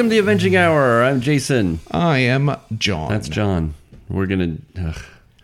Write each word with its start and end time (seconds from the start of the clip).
Welcome 0.00 0.08
to 0.08 0.14
the 0.14 0.20
Avenging 0.20 0.56
Hour. 0.56 1.04
I'm 1.04 1.20
Jason. 1.20 1.78
I 1.90 2.20
am 2.20 2.56
John. 2.78 3.10
That's 3.10 3.28
John. 3.28 3.74
We're 4.08 4.24
gonna. 4.24 4.56
Ugh. 4.82 4.96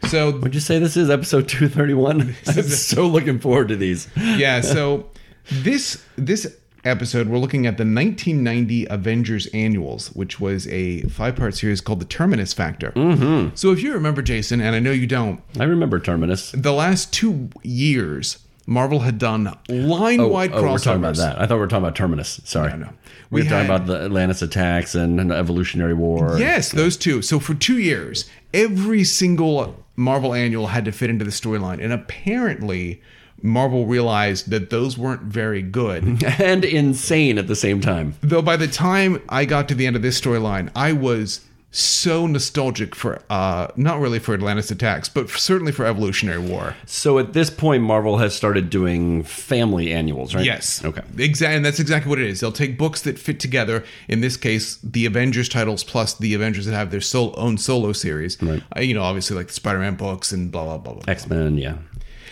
So 0.05 0.39
Would 0.39 0.55
you 0.55 0.61
say 0.61 0.79
this 0.79 0.97
is 0.97 1.11
episode 1.11 1.47
231? 1.47 2.35
I'm 2.47 2.63
so 2.63 3.07
looking 3.07 3.39
forward 3.39 3.69
to 3.69 3.77
these. 3.77 4.09
yeah, 4.17 4.61
so 4.63 5.11
this 5.51 6.03
this 6.17 6.57
episode 6.85 7.29
we're 7.29 7.37
looking 7.37 7.67
at 7.67 7.77
the 7.77 7.83
1990 7.83 8.87
Avengers 8.89 9.47
Annuals, 9.49 10.09
which 10.13 10.41
was 10.41 10.67
a 10.69 11.03
five-part 11.03 11.55
series 11.55 11.83
called 11.83 12.01
The 12.01 12.07
Terminus 12.07 12.55
Factor. 12.55 12.93
Mm-hmm. 12.93 13.55
So 13.57 13.73
if 13.73 13.83
you 13.83 13.93
remember 13.93 14.23
Jason, 14.23 14.63
and 14.63 14.75
I 14.75 14.79
know 14.79 14.91
you 14.91 15.07
don't, 15.07 15.43
I 15.61 15.65
remember 15.65 16.01
Terminus. 16.01 16.53
the 16.53 16.73
last 16.73 17.13
two 17.13 17.51
years 17.63 18.39
Marvel 18.67 19.01
had 19.01 19.19
done 19.19 19.55
line-wide 19.69 20.53
oh, 20.53 20.63
crossovers. 20.63 20.71
we're 20.71 20.79
talking 20.79 21.01
about 21.01 21.17
that. 21.17 21.41
I 21.41 21.47
thought 21.47 21.57
we 21.57 21.61
were 21.61 21.69
talking 21.69 21.85
about 21.85 21.95
Terminus. 21.95 22.41
Sorry. 22.45 22.71
No, 22.71 22.77
no. 22.77 22.93
We 23.31 23.41
We 23.41 23.45
were 23.45 23.51
talking 23.51 23.67
about 23.71 23.87
the 23.87 24.01
Atlantis 24.01 24.43
attacks 24.43 24.95
and, 24.95 25.21
and 25.21 25.33
Evolutionary 25.33 25.95
War. 25.95 26.39
Yes, 26.39 26.71
those 26.71 26.97
two. 26.97 27.23
So 27.23 27.41
for 27.41 27.55
two 27.55 27.79
years, 27.79 28.29
every 28.55 29.05
single 29.05 29.85
Marvel 29.97 30.35
annual 30.35 30.69
had 30.69 30.85
to 30.85 30.93
fit 30.93 31.11
into 31.11 31.25
the 31.25 31.31
storyline, 31.31 31.83
and 31.83 31.93
apparently. 31.93 33.03
Marvel 33.43 33.85
realized 33.85 34.49
that 34.51 34.71
those 34.71 34.97
weren't 34.97 35.21
very 35.21 35.61
good. 35.61 36.25
And 36.41 36.65
insane 36.65 37.37
at 37.37 37.47
the 37.47 37.55
same 37.55 37.83
time. 37.83 38.15
Though 38.23 38.41
by 38.41 38.57
the 38.57 38.67
time 38.67 39.23
I 39.29 39.45
got 39.45 39.69
to 39.69 39.75
the 39.75 39.87
end 39.87 39.95
of 39.95 40.01
this 40.01 40.19
storyline, 40.19 40.71
I 40.75 40.93
was 40.93 41.43
so 41.77 42.27
nostalgic 42.27 42.95
for 42.95 43.21
uh 43.29 43.69
not 43.77 44.01
really 44.01 44.19
for 44.19 44.33
Atlantis 44.33 44.71
attacks, 44.71 45.09
but 45.09 45.29
certainly 45.29 45.73
for 45.73 45.85
Evolutionary 45.85 46.39
War. 46.39 46.75
So 46.87 47.19
at 47.19 47.35
this 47.35 47.51
point, 47.51 47.83
Marvel 47.83 48.17
has 48.19 48.35
started 48.35 48.71
doing 48.71 49.23
family 49.23 49.93
annuals, 49.93 50.35
right? 50.35 50.45
Yes. 50.45 50.83
Okay. 50.85 51.03
Exactly, 51.19 51.57
and 51.57 51.65
that's 51.65 51.79
exactly 51.79 52.09
what 52.09 52.19
it 52.19 52.27
is. 52.27 52.41
They'll 52.41 52.53
take 52.53 52.79
books 52.79 53.03
that 53.03 53.19
fit 53.19 53.39
together. 53.41 53.85
In 54.09 54.23
this 54.23 54.37
case, 54.37 54.79
the 54.83 55.05
Avengers 55.05 55.49
titles 55.49 55.85
plus 55.85 56.15
the 56.15 56.33
Avengers 56.33 56.65
that 56.67 56.75
have 56.75 56.91
their 56.91 57.03
sol- 57.03 57.35
own 57.37 57.59
solo 57.59 57.93
series. 57.93 58.41
Right. 58.43 58.63
Uh, 58.75 58.81
you 58.81 58.95
know, 58.95 59.03
obviously 59.03 59.37
like 59.37 59.49
the 59.49 59.53
Spider-Man 59.53 59.97
books 59.97 60.33
and 60.33 60.51
blah 60.51 60.65
blah 60.65 60.79
blah 60.79 60.95
blah. 60.95 61.03
X 61.07 61.29
Men, 61.29 61.59
yeah. 61.59 61.77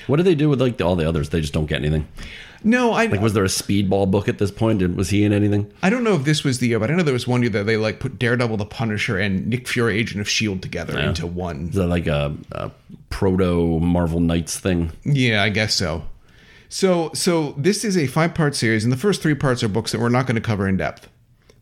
What 0.06 0.16
do 0.16 0.22
they 0.22 0.34
do 0.34 0.48
with 0.48 0.60
like 0.60 0.80
all 0.80 0.96
the 0.96 1.08
others? 1.08 1.28
They 1.30 1.40
just 1.40 1.52
don't 1.52 1.66
get 1.66 1.80
anything. 1.80 2.06
No, 2.64 2.92
I 2.92 3.06
Like, 3.06 3.20
was 3.20 3.34
there 3.34 3.44
a 3.44 3.48
Speedball 3.48 4.10
book 4.10 4.26
at 4.28 4.38
this 4.38 4.50
point? 4.50 4.78
Did, 4.78 4.96
was 4.96 5.10
he 5.10 5.22
in 5.22 5.32
anything? 5.32 5.70
I 5.82 5.90
don't 5.90 6.02
know 6.02 6.14
if 6.14 6.24
this 6.24 6.42
was 6.42 6.58
the 6.58 6.68
year, 6.68 6.80
but 6.80 6.90
I 6.90 6.94
know 6.94 7.02
there 7.02 7.12
was 7.12 7.28
one 7.28 7.42
year 7.42 7.50
that 7.50 7.64
they 7.64 7.76
like 7.76 8.00
put 8.00 8.18
Daredevil, 8.18 8.56
the 8.56 8.64
Punisher, 8.64 9.18
and 9.18 9.46
Nick 9.46 9.68
Fury, 9.68 9.98
Agent 9.98 10.20
of 10.20 10.28
Shield, 10.28 10.62
together 10.62 10.98
into 10.98 11.26
one 11.26 11.68
Is 11.68 11.74
that 11.74 11.88
like 11.88 12.06
a, 12.06 12.34
a 12.52 12.70
proto 13.10 13.78
Marvel 13.80 14.20
Knights 14.20 14.58
thing? 14.58 14.92
Yeah, 15.04 15.42
I 15.42 15.50
guess 15.50 15.74
so. 15.74 16.06
So 16.70 17.10
so 17.14 17.54
this 17.58 17.84
is 17.84 17.96
a 17.96 18.06
five 18.06 18.34
part 18.34 18.56
series, 18.56 18.82
and 18.82 18.92
the 18.92 18.96
first 18.96 19.22
three 19.22 19.34
parts 19.34 19.62
are 19.62 19.68
books 19.68 19.92
that 19.92 20.00
we're 20.00 20.08
not 20.08 20.26
going 20.26 20.36
to 20.36 20.40
cover 20.40 20.66
in 20.66 20.76
depth. 20.76 21.08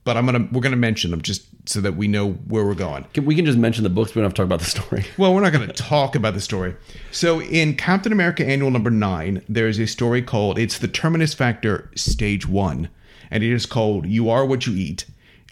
But 0.04 0.16
I'm 0.16 0.24
gonna 0.24 0.48
we're 0.52 0.62
gonna 0.62 0.76
mention 0.76 1.10
them 1.10 1.20
just 1.20 1.46
so 1.64 1.80
that 1.80 1.96
we 1.96 2.08
know 2.08 2.32
where 2.32 2.64
we're 2.64 2.74
going. 2.74 3.04
Can, 3.14 3.24
we 3.24 3.36
can 3.36 3.44
just 3.44 3.58
mention 3.58 3.84
the 3.84 3.90
books. 3.90 4.14
We 4.14 4.20
don't 4.20 4.24
have 4.24 4.34
to 4.34 4.38
talk 4.38 4.46
about 4.46 4.60
the 4.60 4.64
story. 4.66 5.04
Well, 5.18 5.34
we're 5.34 5.42
not 5.42 5.52
going 5.52 5.66
to 5.66 5.72
talk 5.72 6.16
about 6.16 6.34
the 6.34 6.40
story. 6.40 6.74
So 7.10 7.40
in 7.40 7.76
Captain 7.76 8.12
America 8.12 8.44
Annual 8.44 8.70
Number 8.70 8.90
Nine, 8.90 9.42
there 9.48 9.68
is 9.68 9.78
a 9.78 9.86
story 9.86 10.22
called 10.22 10.58
"It's 10.58 10.78
the 10.78 10.88
Terminus 10.88 11.34
Factor 11.34 11.90
Stage 11.94 12.48
One," 12.48 12.88
and 13.30 13.44
it 13.44 13.52
is 13.52 13.66
called 13.66 14.06
"You 14.06 14.28
Are 14.28 14.44
What 14.44 14.66
You 14.66 14.74
Eat." 14.74 15.06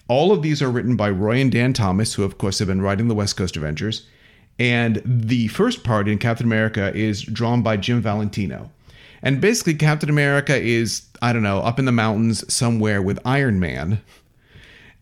All 0.08 0.33
of 0.33 0.42
these 0.42 0.61
are 0.61 0.70
written 0.70 0.97
by 0.97 1.11
Roy 1.11 1.41
and 1.41 1.53
Dan 1.53 1.72
Thomas, 1.72 2.14
who 2.14 2.25
of 2.25 2.38
course 2.38 2.58
have 2.58 2.69
been 2.69 2.83
writing 2.83 3.06
the 3.06 3.14
West 3.14 3.36
Coast 3.36 3.56
Avengers. 3.56 4.06
And 4.58 5.00
the 5.05 5.48
first 5.48 5.84
part 5.84 6.08
in 6.08 6.19
Captain 6.19 6.47
America 6.47 6.94
is 6.94 7.22
drawn 7.22 7.62
by 7.62 7.77
Jim 7.77 8.03
Valentino. 8.03 8.70
And 9.22 9.41
basically, 9.41 9.75
Captain 9.75 10.11
America 10.11 10.61
is, 10.61 11.06
I 11.22 11.33
don't 11.33 11.42
know, 11.42 11.61
up 11.61 11.78
in 11.78 11.84
the 11.84 11.92
mountains 11.92 12.53
somewhere 12.53 13.00
with 13.00 13.19
Iron 13.25 13.61
Man 13.61 14.03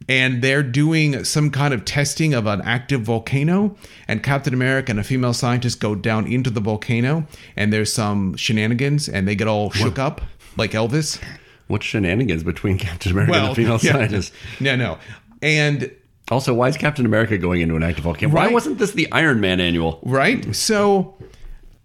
and 0.09 0.43
they're 0.43 0.63
doing 0.63 1.25
some 1.25 1.51
kind 1.51 1.73
of 1.75 1.85
testing 1.85 2.35
of 2.35 2.47
an 2.47 2.61
active 2.63 3.03
volcano 3.03 3.77
and 4.07 4.23
captain 4.23 4.55
america 4.55 4.91
and 4.91 5.01
a 5.01 5.05
female 5.05 5.33
scientist 5.35 5.81
go 5.81 5.95
down 5.95 6.27
into 6.27 6.51
the 6.51 6.61
volcano 6.61 7.27
and 7.57 7.73
there's 7.73 7.93
some 7.93 8.37
shenanigans 8.37 9.09
and 9.09 9.27
they 9.27 9.35
get 9.35 9.49
all 9.49 9.71
shook 9.71 9.99
up 9.99 10.21
like 10.57 10.73
elvis 10.73 11.21
What 11.67 11.83
shenanigans 11.83 12.43
between 12.43 12.79
Captain 12.79 13.13
America 13.13 13.35
and 13.35 13.51
the 13.51 13.55
female 13.55 13.79
yeah. 13.83 13.93
scientist? 13.93 14.33
no 14.61 14.77
no 14.77 14.99
and 15.43 15.91
Also, 16.31 16.53
why 16.53 16.69
is 16.69 16.77
Captain 16.77 17.07
America 17.07 17.39
going 17.39 17.61
into 17.63 17.75
an 17.77 17.83
active 17.83 18.05
volcano? 18.05 18.35
Why 18.35 18.49
wasn't 18.49 18.79
this 18.79 18.93
the 18.93 19.11
Iron 19.13 19.41
Man 19.41 19.61
annual? 19.61 20.01
right 20.03 20.55
so 20.55 21.15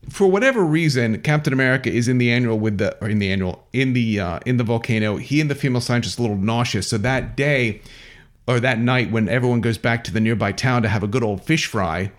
for 0.09 0.27
whatever 0.27 0.65
reason 0.65 1.21
captain 1.21 1.53
america 1.53 1.89
is 1.89 2.09
in 2.09 2.17
the 2.17 2.29
annual 2.29 2.59
with 2.59 2.77
the 2.77 2.93
or 3.01 3.07
in 3.07 3.19
the 3.19 3.31
annual 3.31 3.65
in 3.71 3.93
the 3.93 4.19
uh, 4.19 4.37
in 4.45 4.57
the 4.57 4.63
volcano 4.63 5.15
he 5.15 5.39
and 5.39 5.49
the 5.49 5.55
female 5.55 5.79
scientist 5.79 6.19
are 6.19 6.21
a 6.21 6.23
little 6.23 6.37
nauseous 6.37 6.89
so 6.89 6.97
that 6.97 7.37
day 7.37 7.81
or 8.47 8.59
that 8.59 8.79
night 8.79 9.11
when 9.11 9.29
everyone 9.29 9.61
goes 9.61 9.77
back 9.77 10.03
to 10.03 10.11
the 10.11 10.19
nearby 10.19 10.51
town 10.51 10.81
to 10.81 10.89
have 10.89 11.03
a 11.03 11.07
good 11.07 11.23
old 11.23 11.43
fish 11.43 11.65
fry 11.65 12.11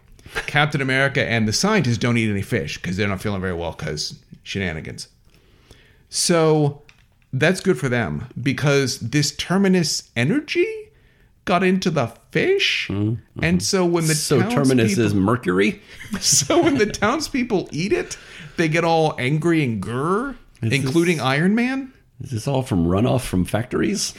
captain 0.47 0.81
america 0.81 1.25
and 1.25 1.47
the 1.47 1.53
scientists 1.53 1.99
don't 1.99 2.17
eat 2.17 2.31
any 2.31 2.43
fish 2.43 2.77
because 2.79 2.97
they're 2.97 3.09
not 3.09 3.21
feeling 3.21 3.41
very 3.41 3.55
well 3.55 3.73
because 3.73 4.19
shenanigans 4.43 5.09
so 6.09 6.83
that's 7.33 7.61
good 7.61 7.79
for 7.79 7.89
them 7.89 8.29
because 8.41 8.99
this 9.01 9.35
terminus 9.37 10.11
energy 10.17 10.85
got 11.45 11.63
into 11.63 11.91
the 11.91 12.07
fish 12.31 12.89
mm-hmm. 12.91 13.45
and 13.45 13.63
so 13.63 13.85
when 13.85 14.07
the 14.07 14.15
So 14.15 14.41
Terminus 14.49 14.97
is 14.97 15.15
Mercury. 15.15 15.83
so 16.21 16.63
when 16.63 16.79
the 16.79 16.87
townspeople 16.87 17.69
eat 17.73 17.93
it, 17.93 18.17
they 18.57 18.69
get 18.69 18.85
all 18.85 19.15
angry 19.19 19.63
and 19.65 19.83
grr, 19.83 20.37
including 20.63 21.21
Iron 21.21 21.55
Man. 21.55 21.93
Is 22.21 22.31
this 22.31 22.47
all 22.47 22.63
from 22.63 22.87
runoff 22.87 23.23
from 23.23 23.45
factories? 23.45 24.15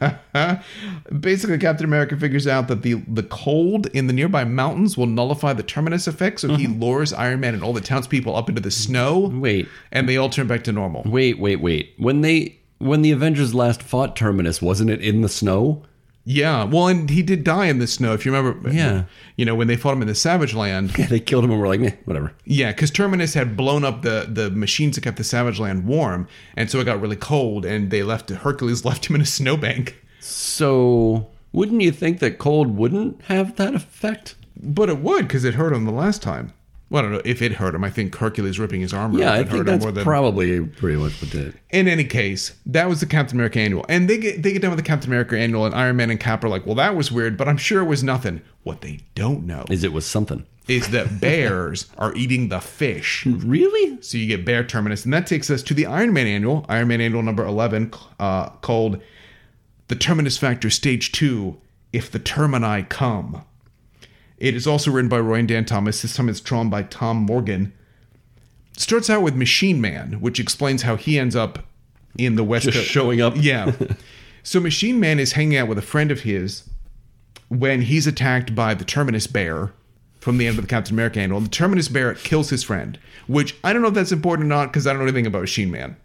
Basically, 1.20 1.58
Captain 1.58 1.84
America 1.84 2.16
figures 2.16 2.46
out 2.46 2.66
that 2.68 2.82
the 2.82 2.94
the 2.94 3.22
cold 3.22 3.86
in 3.88 4.08
the 4.08 4.12
nearby 4.12 4.44
mountains 4.44 4.96
will 4.96 5.06
nullify 5.06 5.52
the 5.52 5.62
terminus 5.62 6.06
effect, 6.08 6.40
so 6.40 6.56
he 6.56 6.66
mm-hmm. 6.66 6.82
lures 6.82 7.12
Iron 7.12 7.40
Man 7.40 7.54
and 7.54 7.62
all 7.62 7.72
the 7.72 7.80
townspeople 7.80 8.34
up 8.34 8.48
into 8.48 8.60
the 8.60 8.72
snow, 8.72 9.30
Wait, 9.32 9.68
and 9.92 10.08
they 10.08 10.16
all 10.16 10.28
turn 10.28 10.48
back 10.48 10.64
to 10.64 10.72
normal. 10.72 11.04
wait, 11.06 11.38
wait, 11.38 11.60
wait. 11.60 11.94
When 11.96 12.22
they 12.22 12.58
when 12.78 13.02
the 13.02 13.12
Avengers 13.12 13.54
last 13.54 13.82
fought 13.82 14.16
Terminus, 14.16 14.60
wasn't 14.60 14.90
it 14.90 15.00
in 15.00 15.22
the 15.22 15.28
snow? 15.28 15.84
Yeah, 16.30 16.64
well, 16.64 16.88
and 16.88 17.08
he 17.08 17.22
did 17.22 17.42
die 17.42 17.66
in 17.66 17.78
the 17.78 17.86
snow, 17.86 18.12
if 18.12 18.26
you 18.26 18.36
remember. 18.36 18.70
Yeah. 18.70 19.04
you 19.36 19.46
know 19.46 19.54
when 19.54 19.66
they 19.66 19.76
fought 19.76 19.94
him 19.94 20.02
in 20.02 20.08
the 20.08 20.14
Savage 20.14 20.52
Land. 20.52 20.92
Yeah, 20.98 21.06
they 21.06 21.20
killed 21.20 21.42
him 21.42 21.50
and 21.50 21.58
were 21.58 21.66
like, 21.66 21.80
meh, 21.80 21.92
whatever. 22.04 22.34
Yeah, 22.44 22.70
because 22.70 22.90
Terminus 22.90 23.32
had 23.32 23.56
blown 23.56 23.82
up 23.82 24.02
the 24.02 24.28
the 24.30 24.50
machines 24.50 24.96
that 24.96 25.04
kept 25.04 25.16
the 25.16 25.24
Savage 25.24 25.58
Land 25.58 25.86
warm, 25.86 26.28
and 26.54 26.70
so 26.70 26.80
it 26.80 26.84
got 26.84 27.00
really 27.00 27.16
cold, 27.16 27.64
and 27.64 27.90
they 27.90 28.02
left 28.02 28.28
Hercules 28.28 28.84
left 28.84 29.06
him 29.06 29.16
in 29.16 29.22
a 29.22 29.26
snowbank. 29.26 29.96
So 30.20 31.30
wouldn't 31.52 31.80
you 31.80 31.92
think 31.92 32.18
that 32.18 32.36
cold 32.36 32.76
wouldn't 32.76 33.22
have 33.22 33.56
that 33.56 33.74
effect? 33.74 34.34
But 34.54 34.90
it 34.90 34.98
would 34.98 35.28
because 35.28 35.44
it 35.44 35.54
hurt 35.54 35.72
him 35.72 35.86
the 35.86 35.92
last 35.92 36.20
time. 36.20 36.52
Well, 36.90 37.00
I 37.00 37.02
don't 37.02 37.12
know 37.12 37.22
if 37.24 37.42
it 37.42 37.52
hurt 37.52 37.74
him. 37.74 37.84
I 37.84 37.90
think 37.90 38.14
Hercules 38.16 38.58
ripping 38.58 38.80
his 38.80 38.94
armor. 38.94 39.18
Yeah, 39.18 39.32
I 39.34 39.38
think 39.38 39.50
hurt 39.50 39.58
him 39.60 39.66
that's 39.66 39.82
more 39.82 39.92
than. 39.92 40.04
probably 40.04 40.64
pretty 40.64 40.96
much 40.98 41.20
what 41.20 41.30
did. 41.30 41.58
In 41.70 41.86
any 41.86 42.04
case, 42.04 42.54
that 42.64 42.88
was 42.88 43.00
the 43.00 43.06
Captain 43.06 43.36
America 43.36 43.58
annual, 43.60 43.84
and 43.88 44.08
they 44.08 44.16
get 44.16 44.42
they 44.42 44.52
get 44.52 44.62
done 44.62 44.70
with 44.70 44.78
the 44.78 44.84
Captain 44.84 45.10
America 45.10 45.38
annual, 45.38 45.66
and 45.66 45.74
Iron 45.74 45.96
Man 45.96 46.10
and 46.10 46.18
Cap 46.18 46.42
are 46.44 46.48
like, 46.48 46.64
"Well, 46.64 46.76
that 46.76 46.96
was 46.96 47.12
weird, 47.12 47.36
but 47.36 47.46
I'm 47.48 47.58
sure 47.58 47.82
it 47.82 47.86
was 47.86 48.02
nothing." 48.02 48.40
What 48.62 48.80
they 48.82 49.00
don't 49.14 49.46
know 49.46 49.64
Is 49.70 49.82
it 49.84 49.92
was 49.92 50.06
something? 50.06 50.44
is 50.66 50.90
that 50.90 51.20
bears 51.22 51.86
are 51.96 52.14
eating 52.14 52.48
the 52.50 52.60
fish. 52.60 53.24
Really? 53.24 54.00
So 54.02 54.18
you 54.18 54.26
get 54.26 54.44
Bear 54.44 54.62
Terminus, 54.64 55.04
and 55.04 55.14
that 55.14 55.26
takes 55.26 55.48
us 55.50 55.62
to 55.64 55.74
the 55.74 55.86
Iron 55.86 56.12
Man 56.12 56.26
annual, 56.26 56.66
Iron 56.68 56.88
Man 56.88 57.00
annual 57.00 57.22
number 57.22 57.44
11, 57.44 57.92
uh, 58.20 58.50
called 58.60 59.00
The 59.88 59.94
Terminus 59.96 60.36
Factor 60.36 60.68
Stage 60.68 61.12
2 61.12 61.56
If 61.94 62.10
the 62.10 62.18
Termini 62.18 62.82
Come. 62.90 63.44
It 64.38 64.54
is 64.54 64.66
also 64.66 64.90
written 64.90 65.08
by 65.08 65.18
Roy 65.18 65.40
and 65.40 65.48
Dan 65.48 65.64
Thomas. 65.64 66.02
This 66.02 66.16
time 66.16 66.28
it's 66.28 66.40
drawn 66.40 66.70
by 66.70 66.84
Tom 66.84 67.18
Morgan. 67.18 67.72
Starts 68.76 69.10
out 69.10 69.22
with 69.22 69.34
Machine 69.34 69.80
Man, 69.80 70.20
which 70.20 70.38
explains 70.38 70.82
how 70.82 70.96
he 70.96 71.18
ends 71.18 71.34
up 71.34 71.66
in 72.16 72.36
the 72.36 72.44
West 72.44 72.66
Just 72.66 72.78
Coast. 72.78 72.90
showing 72.90 73.20
up. 73.20 73.34
Yeah. 73.36 73.72
so 74.42 74.60
Machine 74.60 75.00
Man 75.00 75.18
is 75.18 75.32
hanging 75.32 75.58
out 75.58 75.68
with 75.68 75.78
a 75.78 75.82
friend 75.82 76.10
of 76.12 76.20
his 76.20 76.68
when 77.48 77.82
he's 77.82 78.06
attacked 78.06 78.54
by 78.54 78.74
the 78.74 78.84
Terminus 78.84 79.26
Bear 79.26 79.72
from 80.20 80.38
the 80.38 80.46
end 80.46 80.58
of 80.58 80.64
the 80.64 80.68
Captain 80.68 80.94
America 80.94 81.18
annual. 81.18 81.40
The 81.40 81.48
Terminus 81.48 81.88
Bear 81.88 82.14
kills 82.14 82.50
his 82.50 82.62
friend, 82.62 82.98
which 83.26 83.56
I 83.64 83.72
don't 83.72 83.82
know 83.82 83.88
if 83.88 83.94
that's 83.94 84.12
important 84.12 84.46
or 84.46 84.48
not 84.48 84.66
because 84.66 84.86
I 84.86 84.90
don't 84.90 85.00
know 85.00 85.06
anything 85.06 85.26
about 85.26 85.40
Machine 85.40 85.70
Man. 85.70 85.96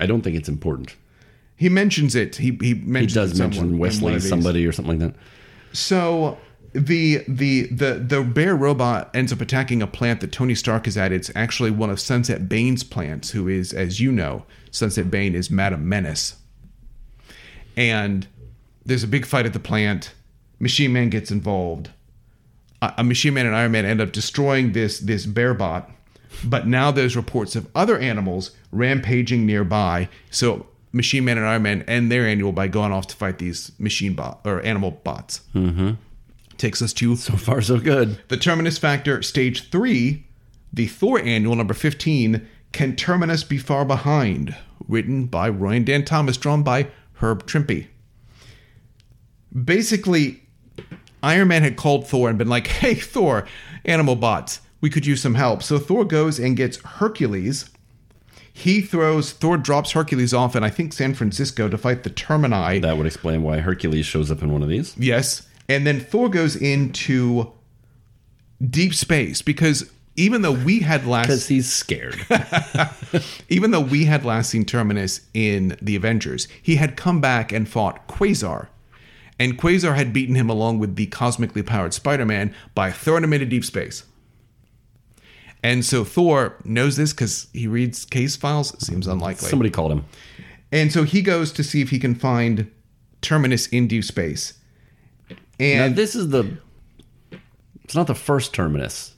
I 0.00 0.06
don't 0.06 0.22
think 0.22 0.36
it's 0.36 0.48
important. 0.48 0.96
He 1.56 1.68
mentions 1.68 2.16
it. 2.16 2.36
He 2.36 2.56
he 2.60 2.74
mentions 2.74 3.12
He 3.12 3.20
does 3.20 3.38
mention 3.38 3.78
Wesley 3.78 4.18
somebody 4.18 4.66
or 4.66 4.72
something 4.72 4.98
like 4.98 5.12
that. 5.12 5.20
So 5.72 6.38
the 6.72 7.24
the 7.26 7.66
the 7.66 7.94
the 7.94 8.22
bear 8.22 8.54
robot 8.54 9.10
ends 9.14 9.32
up 9.32 9.40
attacking 9.40 9.82
a 9.82 9.86
plant 9.86 10.20
that 10.20 10.32
Tony 10.32 10.54
Stark 10.54 10.86
is 10.86 10.96
at. 10.96 11.12
It's 11.12 11.30
actually 11.34 11.70
one 11.70 11.90
of 11.90 11.98
Sunset 11.98 12.48
Bane's 12.48 12.84
plants, 12.84 13.30
who 13.30 13.48
is, 13.48 13.72
as 13.72 14.00
you 14.00 14.12
know, 14.12 14.44
Sunset 14.70 15.10
Bane 15.10 15.34
is 15.34 15.50
Madame 15.50 15.88
Menace. 15.88 16.36
And 17.76 18.26
there's 18.84 19.02
a 19.02 19.08
big 19.08 19.26
fight 19.26 19.46
at 19.46 19.52
the 19.52 19.60
plant. 19.60 20.12
Machine 20.58 20.92
Man 20.92 21.10
gets 21.10 21.30
involved. 21.30 21.90
A 22.82 23.04
Machine 23.04 23.34
Man 23.34 23.46
and 23.46 23.54
Iron 23.54 23.72
Man 23.72 23.84
end 23.84 24.00
up 24.00 24.12
destroying 24.12 24.72
this 24.72 25.00
this 25.00 25.26
bear 25.26 25.54
bot. 25.54 25.90
But 26.44 26.68
now 26.68 26.92
there's 26.92 27.16
reports 27.16 27.56
of 27.56 27.68
other 27.74 27.98
animals 27.98 28.52
rampaging 28.70 29.44
nearby. 29.44 30.08
So 30.30 30.66
Machine 30.92 31.24
Man 31.24 31.36
and 31.36 31.46
Iron 31.46 31.62
Man 31.62 31.82
end 31.82 32.12
their 32.12 32.26
annual 32.26 32.52
by 32.52 32.68
going 32.68 32.92
off 32.92 33.08
to 33.08 33.16
fight 33.16 33.38
these 33.38 33.72
machine 33.78 34.14
bot 34.14 34.40
or 34.44 34.62
animal 34.62 34.92
bots. 34.92 35.40
Mm-hmm. 35.54 35.92
Takes 36.60 36.82
us 36.82 36.92
to 36.92 37.16
So 37.16 37.38
far, 37.38 37.62
so 37.62 37.78
good. 37.78 38.20
the 38.28 38.36
Terminus 38.36 38.76
Factor 38.76 39.22
Stage 39.22 39.70
3, 39.70 40.22
the 40.70 40.86
Thor 40.86 41.18
Annual 41.18 41.56
number 41.56 41.72
15, 41.72 42.46
Can 42.72 42.96
Terminus 42.96 43.42
Be 43.44 43.56
Far 43.56 43.86
Behind? 43.86 44.54
Written 44.86 45.24
by 45.24 45.48
Roy 45.48 45.76
and 45.76 45.86
Dan 45.86 46.04
Thomas, 46.04 46.36
drawn 46.36 46.62
by 46.62 46.88
Herb 47.14 47.46
Trimpe. 47.46 47.86
Basically, 49.64 50.42
Iron 51.22 51.48
Man 51.48 51.62
had 51.62 51.76
called 51.78 52.06
Thor 52.06 52.28
and 52.28 52.36
been 52.36 52.50
like, 52.50 52.66
hey, 52.66 52.94
Thor, 52.94 53.46
animal 53.86 54.14
bots, 54.14 54.60
we 54.82 54.90
could 54.90 55.06
use 55.06 55.22
some 55.22 55.36
help. 55.36 55.62
So 55.62 55.78
Thor 55.78 56.04
goes 56.04 56.38
and 56.38 56.58
gets 56.58 56.76
Hercules. 56.76 57.70
He 58.52 58.82
throws, 58.82 59.32
Thor 59.32 59.56
drops 59.56 59.92
Hercules 59.92 60.34
off 60.34 60.54
in, 60.54 60.62
I 60.62 60.68
think, 60.68 60.92
San 60.92 61.14
Francisco 61.14 61.70
to 61.70 61.78
fight 61.78 62.02
the 62.02 62.10
Termini. 62.10 62.80
That 62.80 62.98
would 62.98 63.06
explain 63.06 63.42
why 63.42 63.60
Hercules 63.60 64.04
shows 64.04 64.30
up 64.30 64.42
in 64.42 64.52
one 64.52 64.62
of 64.62 64.68
these. 64.68 64.94
Yes. 64.98 65.46
And 65.70 65.86
then 65.86 66.00
Thor 66.00 66.28
goes 66.28 66.56
into 66.56 67.52
deep 68.60 68.92
space 68.92 69.40
because 69.40 69.88
even 70.16 70.42
though 70.42 70.52
we 70.52 70.80
had 70.80 71.06
last 71.06 71.28
Because 71.28 71.46
he's 71.46 71.72
scared. 71.72 72.26
even 73.48 73.70
though 73.70 73.80
we 73.80 74.04
had 74.04 74.24
last 74.24 74.50
seen 74.50 74.64
Terminus 74.64 75.20
in 75.32 75.76
the 75.80 75.94
Avengers, 75.94 76.48
he 76.60 76.74
had 76.74 76.96
come 76.96 77.20
back 77.20 77.52
and 77.52 77.68
fought 77.68 78.08
Quasar. 78.08 78.66
And 79.38 79.56
Quasar 79.56 79.94
had 79.94 80.12
beaten 80.12 80.34
him 80.34 80.50
along 80.50 80.80
with 80.80 80.96
the 80.96 81.06
cosmically 81.06 81.62
powered 81.62 81.94
Spider-Man 81.94 82.52
by 82.74 82.90
throwing 82.90 83.22
him 83.22 83.32
into 83.32 83.46
deep 83.46 83.64
space. 83.64 84.02
And 85.62 85.84
so 85.84 86.02
Thor 86.02 86.56
knows 86.64 86.96
this 86.96 87.12
because 87.12 87.46
he 87.52 87.68
reads 87.68 88.04
case 88.04 88.34
files. 88.34 88.74
It 88.74 88.82
seems 88.82 89.06
unlikely. 89.06 89.48
Somebody 89.48 89.70
called 89.70 89.92
him. 89.92 90.04
and 90.72 90.90
so 90.90 91.04
he 91.04 91.22
goes 91.22 91.52
to 91.52 91.62
see 91.62 91.80
if 91.80 91.90
he 91.90 92.00
can 92.00 92.16
find 92.16 92.68
Terminus 93.22 93.68
in 93.68 93.86
deep 93.86 94.02
space. 94.02 94.54
Now, 95.60 95.84
And 95.84 95.96
this 95.96 96.14
is 96.14 96.30
the. 96.30 96.58
It's 97.84 97.94
not 97.94 98.06
the 98.06 98.14
first 98.14 98.54
terminus. 98.54 99.14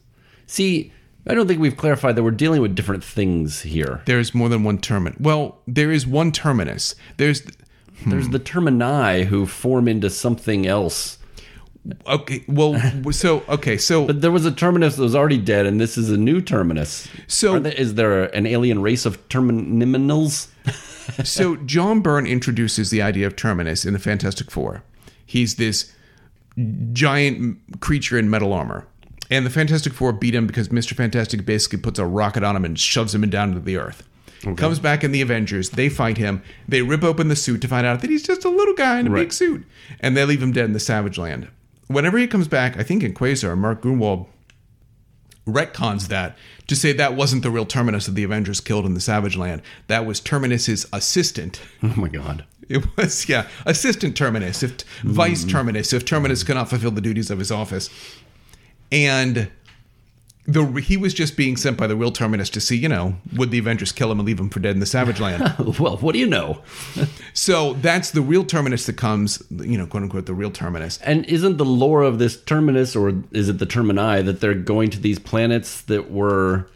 See, 0.47 0.93
I 1.27 1.35
don't 1.35 1.47
think 1.47 1.61
we've 1.61 1.77
clarified 1.77 2.17
that 2.17 2.23
we're 2.23 2.33
dealing 2.33 2.61
with 2.61 2.75
different 2.75 3.05
things 3.05 3.63
here. 3.63 4.03
There's 4.07 4.35
more 4.35 4.49
than 4.49 4.65
one 4.65 4.79
terminus. 4.79 5.21
Well, 5.21 5.59
there 5.67 5.93
is 5.93 6.07
one 6.07 6.33
terminus. 6.33 6.95
There's 7.17 7.43
hmm. 8.03 8.11
There's 8.11 8.29
the 8.31 8.39
termini 8.39 9.25
who 9.25 9.47
form 9.47 9.87
into 9.87 10.11
something 10.11 10.67
else. 10.67 11.19
okay. 12.07 12.45
Well, 12.49 12.81
so 13.13 13.45
okay. 13.49 13.77
So 13.77 14.07
But 14.07 14.21
there 14.21 14.33
was 14.33 14.45
a 14.45 14.53
terminus 14.53 14.97
that 14.97 15.03
was 15.03 15.15
already 15.15 15.39
dead, 15.39 15.67
and 15.67 15.81
this 15.81 15.97
is 15.97 16.11
a 16.11 16.17
new 16.17 16.41
terminus. 16.41 17.09
So- 17.29 17.61
there, 17.61 17.73
is 17.73 17.95
there 17.95 18.25
an 18.35 18.47
alien 18.47 18.83
race 18.83 19.07
of 19.07 19.29
terminimals? 19.29 20.49
so 21.25 21.57
John 21.57 22.01
Byrne 22.01 22.27
introduces 22.27 22.91
the 22.91 23.03
idea 23.03 23.27
of 23.29 23.37
terminus 23.37 23.85
in 23.85 23.93
the 23.93 23.99
Fantastic 24.01 24.51
Four. 24.51 24.83
He's 25.25 25.55
this 25.55 25.93
giant 26.93 27.81
creature 27.81 28.19
in 28.19 28.29
metal 28.29 28.53
armor, 28.53 28.87
and 29.31 29.47
the 29.47 29.51
Fantastic 29.51 29.93
Four 29.93 30.13
beat 30.13 30.35
him 30.35 30.47
because 30.47 30.71
Mister 30.71 30.95
Fantastic 30.95 31.47
basically 31.47 31.79
puts 31.79 31.99
a 31.99 32.07
rocket 32.07 32.43
on 32.43 32.57
him 32.57 32.65
and 32.65 32.79
shoves 32.79 33.15
him 33.15 33.29
down 33.31 33.55
to 33.55 33.61
the 33.61 33.77
earth. 33.77 34.03
Comes 34.57 34.81
back 34.81 35.05
in 35.05 35.13
the 35.13 35.23
Avengers. 35.23 35.71
They 35.71 35.89
fight 35.89 36.19
him. 36.19 36.43
They 36.67 36.83
rip 36.83 37.05
open 37.05 37.29
the 37.29 37.37
suit 37.37 37.61
to 37.63 37.69
find 37.69 37.87
out 37.87 38.01
that 38.01 38.11
he's 38.11 38.25
just 38.25 38.45
a 38.45 38.49
little 38.49 38.75
guy 38.75 38.99
in 38.99 39.07
a 39.07 39.11
big 39.11 39.33
suit, 39.33 39.65
and 40.01 40.17
they 40.17 40.25
leave 40.25 40.43
him 40.43 40.51
dead 40.51 40.65
in 40.65 40.73
the 40.73 40.81
Savage 40.81 41.17
Land. 41.17 41.49
Whenever 41.87 42.19
he 42.19 42.27
comes 42.27 42.49
back, 42.49 42.77
I 42.77 42.83
think 42.83 43.05
in 43.05 43.15
Quasar, 43.15 43.57
Mark 43.57 43.83
Gruenwald 43.83 44.27
retcons 45.47 46.09
that 46.09 46.37
to 46.67 46.75
say 46.75 46.93
that 46.93 47.15
wasn't 47.15 47.43
the 47.43 47.51
real 47.51 47.67
Terminus 47.67 48.09
of 48.09 48.15
the 48.15 48.25
Avengers 48.25 48.61
killed 48.61 48.85
in 48.85 48.95
the 48.95 49.01
Savage 49.01 49.37
Land. 49.37 49.63
That 49.87 50.07
was 50.07 50.19
Terminus's 50.19 50.87
assistant. 50.93 51.61
Oh 51.83 51.95
my 51.97 52.09
god. 52.09 52.45
It 52.69 52.97
was, 52.97 53.29
yeah, 53.29 53.49
assistant 53.67 54.17
Terminus, 54.17 54.63
if 54.63 54.79
mm-hmm. 54.79 55.13
vice 55.13 55.45
Terminus, 55.45 55.93
if 55.93 56.05
Terminus 56.05 56.45
cannot 56.45 56.71
fulfill 56.71 56.93
the 56.93 57.01
duties 57.01 57.31
of 57.31 57.39
his 57.39 57.51
office. 57.51 57.91
And 58.91 59.51
the 60.45 60.65
he 60.81 60.97
was 60.97 61.15
just 61.15 61.37
being 61.37 61.57
sent 61.57 61.77
by 61.77 61.87
the 61.87 61.95
real 61.95 62.11
Terminus 62.11 62.51
to 62.51 62.61
see, 62.61 62.77
you 62.77 62.89
know, 62.89 63.17
would 63.37 63.51
the 63.51 63.59
Avengers 63.59 63.93
kill 63.93 64.11
him 64.11 64.19
and 64.19 64.27
leave 64.27 64.41
him 64.41 64.51
for 64.51 64.61
dead 64.61 64.75
in 64.75 64.81
the 64.81 64.87
Savage 64.87 65.21
Land? 65.21 65.55
Well, 65.79 65.97
what 65.99 66.13
do 66.13 66.19
you 66.19 66.27
know? 66.27 66.63
so 67.33 67.75
that's 67.75 68.11
the 68.11 68.21
real 68.21 68.45
Terminus 68.45 68.87
that 68.87 68.97
comes, 68.97 69.43
you 69.51 69.79
know, 69.79 69.87
quote 69.87 70.03
unquote, 70.03 70.27
the 70.27 70.35
real 70.35 70.51
Terminus. 70.51 70.99
And 71.03 71.25
isn't 71.27 71.57
the 71.57 71.65
lore 71.65 72.03
of 72.03 72.19
this 72.19 72.43
terminus, 72.43 72.97
or 72.97 73.23
is 73.31 73.49
it 73.49 73.59
the 73.59 73.67
termini, 73.67 74.23
that 74.23 74.41
they're 74.41 74.55
going 74.55 74.91
to 74.91 75.01
these 75.01 75.19
planets 75.19 75.83
that 75.83 76.11
were 76.11 76.69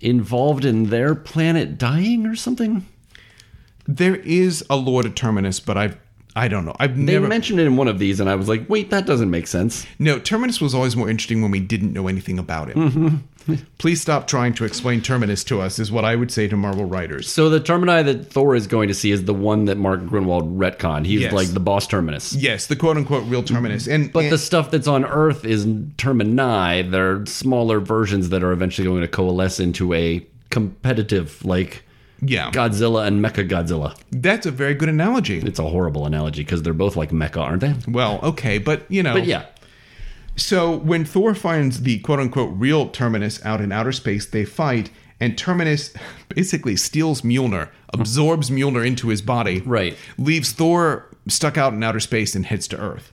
involved 0.00 0.64
in 0.64 0.90
their 0.90 1.14
planet 1.14 1.78
dying 1.78 2.26
or 2.26 2.36
something? 2.36 2.86
There 3.86 4.16
is 4.16 4.64
a 4.70 4.76
law 4.76 5.00
of 5.00 5.14
Terminus, 5.14 5.60
but 5.60 5.76
I've 5.76 5.96
I 6.36 6.48
don't 6.48 6.64
know. 6.64 6.74
I've 6.80 6.96
They 6.96 7.12
never 7.12 7.28
mentioned 7.28 7.60
it 7.60 7.66
in 7.66 7.76
one 7.76 7.86
of 7.86 8.00
these, 8.00 8.18
and 8.18 8.28
I 8.28 8.34
was 8.34 8.48
like, 8.48 8.68
wait, 8.68 8.90
that 8.90 9.06
doesn't 9.06 9.30
make 9.30 9.46
sense. 9.46 9.86
No, 10.00 10.18
Terminus 10.18 10.60
was 10.60 10.74
always 10.74 10.96
more 10.96 11.08
interesting 11.08 11.42
when 11.42 11.52
we 11.52 11.60
didn't 11.60 11.92
know 11.92 12.08
anything 12.08 12.40
about 12.40 12.70
it. 12.70 12.76
Mm-hmm. 12.76 13.54
Please 13.78 14.00
stop 14.00 14.26
trying 14.26 14.52
to 14.54 14.64
explain 14.64 15.00
Terminus 15.00 15.44
to 15.44 15.60
us, 15.60 15.78
is 15.78 15.92
what 15.92 16.04
I 16.04 16.16
would 16.16 16.32
say 16.32 16.48
to 16.48 16.56
Marvel 16.56 16.86
writers. 16.86 17.30
So 17.30 17.48
the 17.50 17.60
termini 17.60 18.02
that 18.02 18.32
Thor 18.32 18.56
is 18.56 18.66
going 18.66 18.88
to 18.88 18.94
see 18.94 19.12
is 19.12 19.26
the 19.26 19.34
one 19.34 19.66
that 19.66 19.76
Mark 19.76 20.00
Gruenwald 20.00 20.56
retconned. 20.56 21.06
He's 21.06 21.20
Yes. 21.20 21.32
like 21.32 21.48
the 21.54 21.60
boss 21.60 21.86
terminus. 21.86 22.34
Yes, 22.34 22.66
the 22.66 22.74
quote 22.74 22.96
unquote 22.96 23.24
real 23.28 23.44
Terminus. 23.44 23.86
And 23.86 24.12
But 24.12 24.24
and- 24.24 24.32
the 24.32 24.38
stuff 24.38 24.72
that's 24.72 24.88
on 24.88 25.04
Earth 25.04 25.44
is 25.44 25.68
termini. 25.98 26.82
They're 26.82 27.24
smaller 27.26 27.78
versions 27.78 28.30
that 28.30 28.42
are 28.42 28.50
eventually 28.50 28.88
going 28.88 29.02
to 29.02 29.08
coalesce 29.08 29.60
into 29.60 29.92
a 29.94 30.26
competitive, 30.50 31.44
like 31.44 31.83
yeah, 32.24 32.50
Godzilla 32.50 33.06
and 33.06 33.24
Mecha 33.24 33.48
Godzilla. 33.48 33.96
that's 34.10 34.46
a 34.46 34.50
very 34.50 34.74
good 34.74 34.88
analogy. 34.88 35.38
It's 35.38 35.58
a 35.58 35.68
horrible 35.68 36.06
analogy 36.06 36.42
because 36.42 36.62
they're 36.62 36.72
both 36.74 36.96
like 36.96 37.10
mecha, 37.10 37.38
aren't 37.40 37.60
they? 37.60 37.74
Well, 37.88 38.20
okay, 38.22 38.58
but 38.58 38.90
you 38.90 39.02
know. 39.02 39.14
But 39.14 39.26
yeah, 39.26 39.46
So 40.36 40.76
when 40.76 41.04
Thor 41.04 41.34
finds 41.34 41.82
the 41.82 41.98
quote 42.00 42.20
unquote 42.20 42.52
real 42.56 42.88
Terminus 42.88 43.44
out 43.44 43.60
in 43.60 43.70
outer 43.72 43.92
space, 43.92 44.26
they 44.26 44.44
fight, 44.44 44.90
and 45.20 45.36
Terminus 45.38 45.92
basically 46.28 46.76
steals 46.76 47.22
Mjolnir, 47.22 47.68
absorbs 47.92 48.50
Mjolnir 48.50 48.86
into 48.86 49.08
his 49.08 49.22
body, 49.22 49.60
Right. 49.60 49.96
Leaves 50.18 50.52
Thor 50.52 51.08
stuck 51.28 51.56
out 51.56 51.72
in 51.72 51.82
outer 51.82 52.00
space 52.00 52.34
and 52.34 52.44
heads 52.46 52.66
to 52.68 52.76
Earth. 52.78 53.12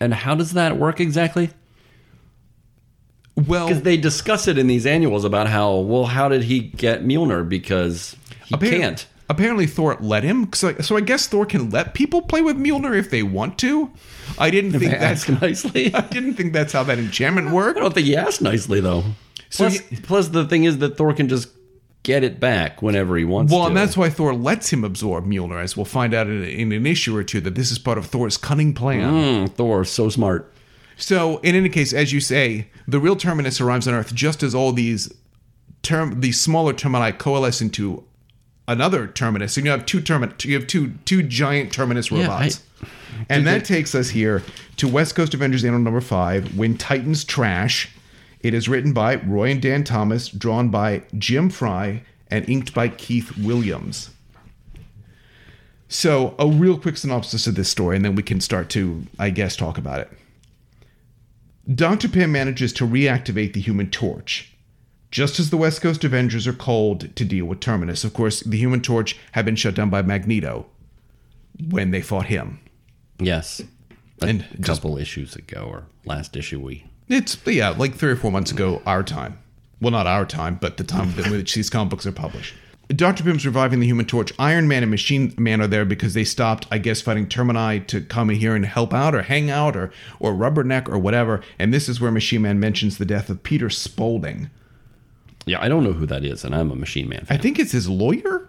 and 0.00 0.14
how 0.14 0.34
does 0.34 0.52
that 0.52 0.76
work 0.78 1.00
exactly? 1.00 1.50
Well, 3.46 3.68
Because 3.68 3.82
they 3.82 3.96
discuss 3.96 4.48
it 4.48 4.58
in 4.58 4.66
these 4.66 4.84
annuals 4.86 5.24
about 5.24 5.46
how 5.48 5.76
well, 5.76 6.06
how 6.06 6.28
did 6.28 6.44
he 6.44 6.60
get 6.60 7.04
Mjolnir? 7.04 7.48
Because 7.48 8.16
he 8.50 8.56
Appar- 8.56 8.70
can't. 8.70 9.06
Apparently, 9.30 9.66
Thor 9.66 9.96
let 10.00 10.24
him. 10.24 10.52
So, 10.52 10.74
so 10.78 10.96
I 10.96 11.00
guess 11.00 11.28
Thor 11.28 11.46
can 11.46 11.70
let 11.70 11.94
people 11.94 12.20
play 12.20 12.42
with 12.42 12.56
Mjolnir 12.56 12.98
if 12.98 13.10
they 13.10 13.22
want 13.22 13.58
to. 13.60 13.90
I 14.38 14.50
didn't 14.50 14.72
think 14.72 14.90
that's. 14.90 15.28
Nicely. 15.40 15.94
I 15.94 16.00
didn't 16.00 16.34
think 16.34 16.52
that's 16.52 16.72
how 16.72 16.82
that 16.82 16.98
enchantment 16.98 17.50
worked. 17.52 17.78
I 17.78 17.82
don't 17.82 17.94
think 17.94 18.06
he 18.08 18.16
asked 18.16 18.42
nicely 18.42 18.80
though. 18.80 19.04
So 19.48 19.68
Plus, 19.68 19.82
plus 20.02 20.28
the 20.28 20.44
thing 20.46 20.64
is 20.64 20.78
that 20.78 20.96
Thor 20.96 21.12
can 21.14 21.28
just 21.28 21.48
get 22.02 22.24
it 22.24 22.40
back 22.40 22.82
whenever 22.82 23.16
he 23.16 23.24
wants 23.24 23.52
Well, 23.52 23.62
to. 23.62 23.66
and 23.68 23.76
that's 23.76 23.96
why 23.96 24.10
Thor 24.10 24.34
lets 24.34 24.72
him 24.72 24.82
absorb 24.84 25.26
Mjolnir, 25.26 25.62
as 25.62 25.76
we'll 25.76 25.84
find 25.84 26.12
out 26.14 26.26
in, 26.26 26.42
in 26.44 26.72
an 26.72 26.86
issue 26.86 27.14
or 27.16 27.22
two 27.22 27.40
that 27.42 27.54
this 27.54 27.70
is 27.70 27.78
part 27.78 27.98
of 27.98 28.06
Thor's 28.06 28.36
cunning 28.36 28.74
plan. 28.74 29.46
Mm, 29.46 29.52
Thor, 29.54 29.84
so 29.84 30.08
smart. 30.08 30.52
So, 30.96 31.38
in 31.38 31.54
any 31.54 31.68
case, 31.68 31.92
as 31.92 32.12
you 32.12 32.20
say, 32.20 32.68
the 32.88 32.98
real 32.98 33.16
Terminus 33.16 33.60
arrives 33.60 33.86
on 33.86 33.94
Earth 33.94 34.12
just 34.14 34.42
as 34.42 34.54
all 34.56 34.72
these 34.72 35.12
term 35.82 36.20
these 36.20 36.40
smaller 36.40 36.72
termini 36.72 37.12
coalesce 37.12 37.60
into 37.62 38.04
another 38.70 39.08
Terminus, 39.08 39.56
and 39.56 39.66
you 39.66 39.72
have 39.72 39.84
two 39.84 40.00
termin 40.00 40.42
you 40.44 40.54
have 40.54 40.66
two 40.66 40.92
two 41.04 41.22
giant 41.22 41.72
Terminus 41.72 42.10
Yeah, 42.10 42.22
robots. 42.22 42.62
and 43.28 43.46
that 43.46 43.64
takes 43.64 43.94
us 43.94 44.10
here 44.10 44.42
to 44.76 44.88
West 44.88 45.14
Coast 45.14 45.34
Avengers 45.34 45.64
Annual 45.64 45.82
number 45.82 46.00
five, 46.00 46.56
When 46.56 46.78
Titans 46.78 47.24
Trash. 47.24 47.90
It 48.40 48.54
is 48.54 48.70
written 48.70 48.94
by 48.94 49.16
Roy 49.16 49.50
and 49.50 49.60
Dan 49.60 49.84
Thomas, 49.84 50.28
drawn 50.30 50.70
by 50.70 51.02
Jim 51.18 51.50
Fry, 51.50 52.02
and 52.30 52.48
inked 52.48 52.72
by 52.72 52.88
Keith 52.88 53.36
Williams. 53.36 54.10
So, 55.88 56.34
a 56.38 56.46
real 56.46 56.78
quick 56.78 56.96
synopsis 56.96 57.46
of 57.46 57.56
this 57.56 57.68
story, 57.68 57.96
and 57.96 58.04
then 58.04 58.14
we 58.14 58.22
can 58.22 58.40
start 58.40 58.70
to, 58.70 59.02
I 59.18 59.28
guess, 59.28 59.56
talk 59.56 59.76
about 59.76 60.00
it. 60.00 60.10
Dr. 61.74 62.08
Pym 62.08 62.32
manages 62.32 62.72
to 62.74 62.86
reactivate 62.86 63.52
the 63.52 63.60
Human 63.60 63.90
Torch. 63.90 64.49
Just 65.10 65.40
as 65.40 65.50
the 65.50 65.56
West 65.56 65.80
Coast 65.80 66.04
Avengers 66.04 66.46
are 66.46 66.52
called 66.52 67.14
to 67.16 67.24
deal 67.24 67.44
with 67.46 67.60
Terminus, 67.60 68.04
of 68.04 68.14
course, 68.14 68.40
the 68.40 68.56
Human 68.58 68.80
Torch 68.80 69.16
had 69.32 69.44
been 69.44 69.56
shut 69.56 69.74
down 69.74 69.90
by 69.90 70.02
Magneto 70.02 70.66
when 71.68 71.90
they 71.90 72.00
fought 72.00 72.26
him. 72.26 72.60
Yes. 73.18 73.60
A 74.22 74.26
And 74.26 74.44
just- 74.60 74.84
issues 74.84 75.34
ago, 75.36 75.66
or 75.68 75.84
last 76.04 76.36
issue, 76.36 76.60
we. 76.60 76.84
It's, 77.08 77.36
yeah, 77.44 77.70
like 77.70 77.94
three 77.96 78.12
or 78.12 78.16
four 78.16 78.30
months 78.30 78.52
ago, 78.52 78.82
our 78.86 79.02
time. 79.02 79.38
Well, 79.80 79.90
not 79.90 80.06
our 80.06 80.24
time, 80.26 80.58
but 80.60 80.76
the 80.76 80.84
time 80.84 81.12
in 81.18 81.30
which 81.32 81.54
these 81.56 81.70
comic 81.70 81.90
books 81.90 82.06
are 82.06 82.12
published. 82.12 82.54
Dr. 82.88 83.22
Pym's 83.24 83.46
reviving 83.46 83.78
the 83.80 83.86
Human 83.86 84.04
Torch. 84.06 84.32
Iron 84.38 84.66
Man 84.68 84.82
and 84.82 84.90
Machine 84.90 85.32
Man 85.38 85.60
are 85.60 85.66
there 85.68 85.84
because 85.84 86.14
they 86.14 86.24
stopped, 86.24 86.66
I 86.72 86.78
guess, 86.78 87.00
fighting 87.00 87.28
Termini 87.28 87.80
to 87.86 88.00
come 88.00 88.30
in 88.30 88.36
here 88.36 88.54
and 88.56 88.64
help 88.66 88.92
out 88.92 89.14
or 89.14 89.22
hang 89.22 89.48
out 89.48 89.76
or, 89.76 89.92
or 90.18 90.32
rubberneck 90.34 90.88
or 90.88 90.98
whatever. 90.98 91.40
And 91.58 91.72
this 91.72 91.88
is 91.88 92.00
where 92.00 92.10
Machine 92.10 92.42
Man 92.42 92.58
mentions 92.60 92.98
the 92.98 93.04
death 93.04 93.30
of 93.30 93.42
Peter 93.44 93.70
Spaulding. 93.70 94.50
Yeah, 95.46 95.60
I 95.60 95.68
don't 95.68 95.84
know 95.84 95.92
who 95.92 96.06
that 96.06 96.24
is, 96.24 96.44
and 96.44 96.54
I'm 96.54 96.70
a 96.70 96.76
Machine 96.76 97.08
Man 97.08 97.26
I 97.30 97.36
think 97.36 97.58
it's 97.58 97.72
his 97.72 97.88
lawyer. 97.88 98.48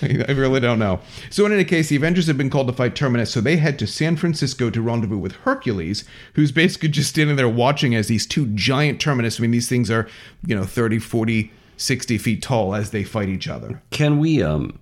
I 0.00 0.32
really 0.32 0.60
don't 0.60 0.78
know. 0.78 1.00
So, 1.30 1.44
in 1.46 1.52
any 1.52 1.64
case, 1.64 1.88
the 1.88 1.96
Avengers 1.96 2.26
have 2.26 2.38
been 2.38 2.50
called 2.50 2.68
to 2.68 2.72
fight 2.72 2.94
Terminus, 2.94 3.30
so 3.30 3.40
they 3.40 3.56
head 3.56 3.78
to 3.80 3.86
San 3.86 4.16
Francisco 4.16 4.70
to 4.70 4.80
rendezvous 4.80 5.18
with 5.18 5.32
Hercules, 5.32 6.04
who's 6.34 6.52
basically 6.52 6.88
just 6.90 7.10
standing 7.10 7.36
there 7.36 7.48
watching 7.48 7.94
as 7.94 8.08
these 8.08 8.26
two 8.26 8.46
giant 8.48 9.00
Terminus, 9.00 9.38
I 9.38 9.42
mean, 9.42 9.50
these 9.50 9.68
things 9.68 9.90
are, 9.90 10.08
you 10.46 10.54
know, 10.54 10.64
30, 10.64 11.00
40, 11.00 11.50
60 11.76 12.18
feet 12.18 12.42
tall 12.42 12.74
as 12.74 12.90
they 12.90 13.04
fight 13.04 13.28
each 13.28 13.48
other. 13.48 13.82
Can 13.90 14.18
we 14.18 14.42
um 14.42 14.78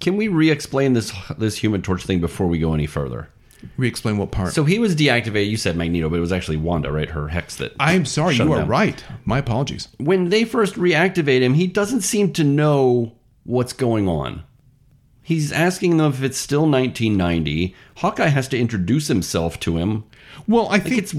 can 0.00 0.16
we 0.16 0.28
re-explain 0.28 0.94
this 0.94 1.12
this 1.36 1.58
human 1.58 1.82
torch 1.82 2.04
thing 2.04 2.20
before 2.20 2.46
we 2.46 2.58
go 2.58 2.72
any 2.72 2.86
further? 2.86 3.28
Re 3.76 3.88
explain 3.88 4.16
what 4.18 4.30
part. 4.30 4.52
So 4.52 4.64
he 4.64 4.78
was 4.78 4.94
deactivated. 4.96 5.48
You 5.50 5.56
said 5.56 5.76
Magneto, 5.76 6.08
but 6.08 6.16
it 6.16 6.20
was 6.20 6.32
actually 6.32 6.56
Wanda, 6.56 6.90
right? 6.92 7.10
Her 7.10 7.28
hex 7.28 7.56
that. 7.56 7.72
I'm 7.80 8.04
sorry, 8.04 8.34
shut 8.34 8.46
you 8.46 8.52
him 8.52 8.58
are 8.58 8.62
down. 8.62 8.68
right. 8.68 9.04
My 9.24 9.38
apologies. 9.38 9.88
When 9.98 10.28
they 10.30 10.44
first 10.44 10.74
reactivate 10.74 11.40
him, 11.40 11.54
he 11.54 11.66
doesn't 11.66 12.02
seem 12.02 12.32
to 12.34 12.44
know 12.44 13.12
what's 13.44 13.72
going 13.72 14.08
on. 14.08 14.42
He's 15.22 15.52
asking 15.52 15.96
them 15.96 16.12
if 16.12 16.22
it's 16.22 16.36
still 16.38 16.62
1990. 16.68 17.74
Hawkeye 17.96 18.28
has 18.28 18.46
to 18.48 18.58
introduce 18.58 19.08
himself 19.08 19.58
to 19.60 19.78
him. 19.78 20.04
Well, 20.46 20.68
I 20.70 20.78
think 20.78 20.98
it's- 20.98 21.16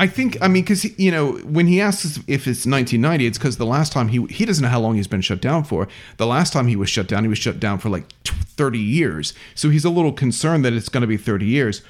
I 0.00 0.06
think 0.06 0.38
I 0.40 0.48
mean 0.48 0.62
because 0.62 0.84
you 0.98 1.10
know 1.10 1.32
when 1.38 1.66
he 1.66 1.80
asks 1.80 2.18
if 2.28 2.46
it's 2.46 2.64
1990, 2.66 3.26
it's 3.26 3.38
because 3.38 3.56
the 3.56 3.66
last 3.66 3.92
time 3.92 4.08
he 4.08 4.24
he 4.26 4.44
doesn't 4.44 4.62
know 4.62 4.68
how 4.68 4.80
long 4.80 4.94
he's 4.94 5.08
been 5.08 5.20
shut 5.20 5.40
down 5.40 5.64
for. 5.64 5.88
The 6.18 6.26
last 6.26 6.52
time 6.52 6.68
he 6.68 6.76
was 6.76 6.88
shut 6.88 7.08
down, 7.08 7.24
he 7.24 7.28
was 7.28 7.38
shut 7.38 7.58
down 7.58 7.78
for 7.78 7.88
like 7.88 8.10
30 8.24 8.78
years. 8.78 9.34
So 9.54 9.70
he's 9.70 9.84
a 9.84 9.90
little 9.90 10.12
concerned 10.12 10.64
that 10.64 10.72
it's 10.72 10.88
going 10.88 11.00
to 11.00 11.08
be 11.08 11.16
30 11.16 11.46
years. 11.46 11.82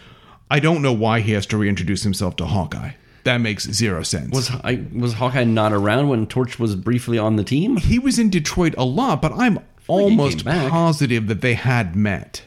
I 0.51 0.61
don't 0.61 0.81
know 0.81 0.93
why 0.93 1.21
he 1.21 1.33
has 1.33 1.45
to 1.47 1.59
reintroduce 1.59 2.03
himself 2.03 2.37
to 2.37 2.47
Hawkeye. 2.47 2.93
That 3.25 3.39
makes 3.39 3.65
zero 3.71 4.03
sense. 4.03 4.35
Was 4.35 4.51
I 4.51 4.87
was 4.95 5.15
Hawkeye 5.15 5.45
not 5.45 5.75
around 5.75 6.09
when 6.09 6.27
Torch 6.27 6.59
was 6.59 6.77
briefly 6.77 7.19
on 7.19 7.37
the 7.37 7.45
team? 7.45 7.77
he 7.77 7.99
was 7.99 8.19
in 8.19 8.31
Detroit 8.31 8.75
a 8.79 8.85
lot, 8.87 9.21
but 9.21 9.33
I'm 9.33 9.59
almost 9.87 10.47
positive 10.47 11.27
that 11.27 11.43
they 11.43 11.55
had 11.55 11.95
met. 11.95 12.43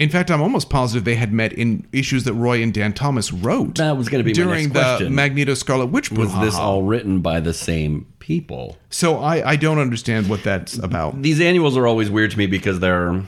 In 0.00 0.08
fact, 0.08 0.30
I'm 0.30 0.40
almost 0.40 0.70
positive 0.70 1.04
they 1.04 1.16
had 1.16 1.30
met 1.30 1.52
in 1.52 1.86
issues 1.92 2.24
that 2.24 2.32
Roy 2.32 2.62
and 2.62 2.72
Dan 2.72 2.94
Thomas 2.94 3.34
wrote. 3.34 3.74
That 3.74 3.98
was 3.98 4.08
gonna 4.08 4.24
be 4.24 4.30
my 4.30 4.34
during 4.34 4.68
the 4.70 4.80
question. 4.80 5.14
Magneto 5.14 5.52
Scarlet 5.52 5.86
Witch 5.88 6.10
Was 6.10 6.34
this 6.40 6.54
all 6.54 6.82
written 6.84 7.20
by 7.20 7.38
the 7.38 7.52
same 7.52 8.06
people? 8.18 8.78
So 8.88 9.18
I, 9.18 9.50
I 9.50 9.56
don't 9.56 9.78
understand 9.78 10.30
what 10.30 10.42
that's 10.42 10.78
about. 10.78 11.20
These 11.20 11.38
annuals 11.42 11.76
are 11.76 11.86
always 11.86 12.08
weird 12.08 12.30
to 12.30 12.38
me 12.38 12.46
because 12.46 12.80
they're 12.80 13.22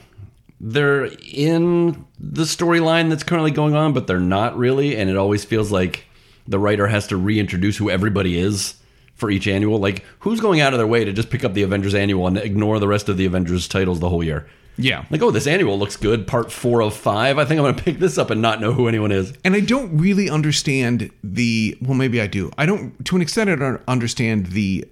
they're 0.62 1.10
in 1.20 2.06
the 2.18 2.44
storyline 2.44 3.10
that's 3.10 3.22
currently 3.22 3.50
going 3.50 3.74
on, 3.74 3.92
but 3.92 4.06
they're 4.06 4.18
not 4.18 4.56
really, 4.56 4.96
and 4.96 5.10
it 5.10 5.16
always 5.18 5.44
feels 5.44 5.70
like 5.70 6.06
the 6.48 6.58
writer 6.58 6.86
has 6.86 7.06
to 7.08 7.18
reintroduce 7.18 7.76
who 7.76 7.90
everybody 7.90 8.38
is 8.38 8.76
for 9.14 9.30
each 9.30 9.46
annual. 9.46 9.78
Like, 9.78 10.06
who's 10.20 10.40
going 10.40 10.62
out 10.62 10.72
of 10.72 10.78
their 10.78 10.86
way 10.86 11.04
to 11.04 11.12
just 11.12 11.28
pick 11.28 11.44
up 11.44 11.52
the 11.52 11.64
Avengers 11.64 11.94
annual 11.94 12.26
and 12.26 12.38
ignore 12.38 12.78
the 12.78 12.88
rest 12.88 13.10
of 13.10 13.18
the 13.18 13.26
Avengers 13.26 13.68
titles 13.68 14.00
the 14.00 14.08
whole 14.08 14.24
year? 14.24 14.46
Yeah. 14.78 15.04
Like, 15.10 15.22
oh, 15.22 15.30
this 15.30 15.46
annual 15.46 15.78
looks 15.78 15.96
good, 15.96 16.26
part 16.26 16.50
four 16.50 16.82
of 16.82 16.94
five. 16.94 17.38
I 17.38 17.44
think 17.44 17.58
I'm 17.58 17.64
going 17.64 17.74
to 17.74 17.82
pick 17.82 17.98
this 17.98 18.16
up 18.16 18.30
and 18.30 18.40
not 18.40 18.60
know 18.60 18.72
who 18.72 18.88
anyone 18.88 19.12
is. 19.12 19.32
And 19.44 19.54
I 19.54 19.60
don't 19.60 19.96
really 19.98 20.30
understand 20.30 21.10
the 21.22 21.76
well 21.82 21.94
maybe 21.94 22.20
I 22.20 22.26
do. 22.26 22.50
I 22.56 22.66
don't 22.66 23.04
to 23.04 23.16
an 23.16 23.22
extent 23.22 23.50
I 23.50 23.56
don't 23.56 23.82
understand 23.86 24.46
the 24.46 24.86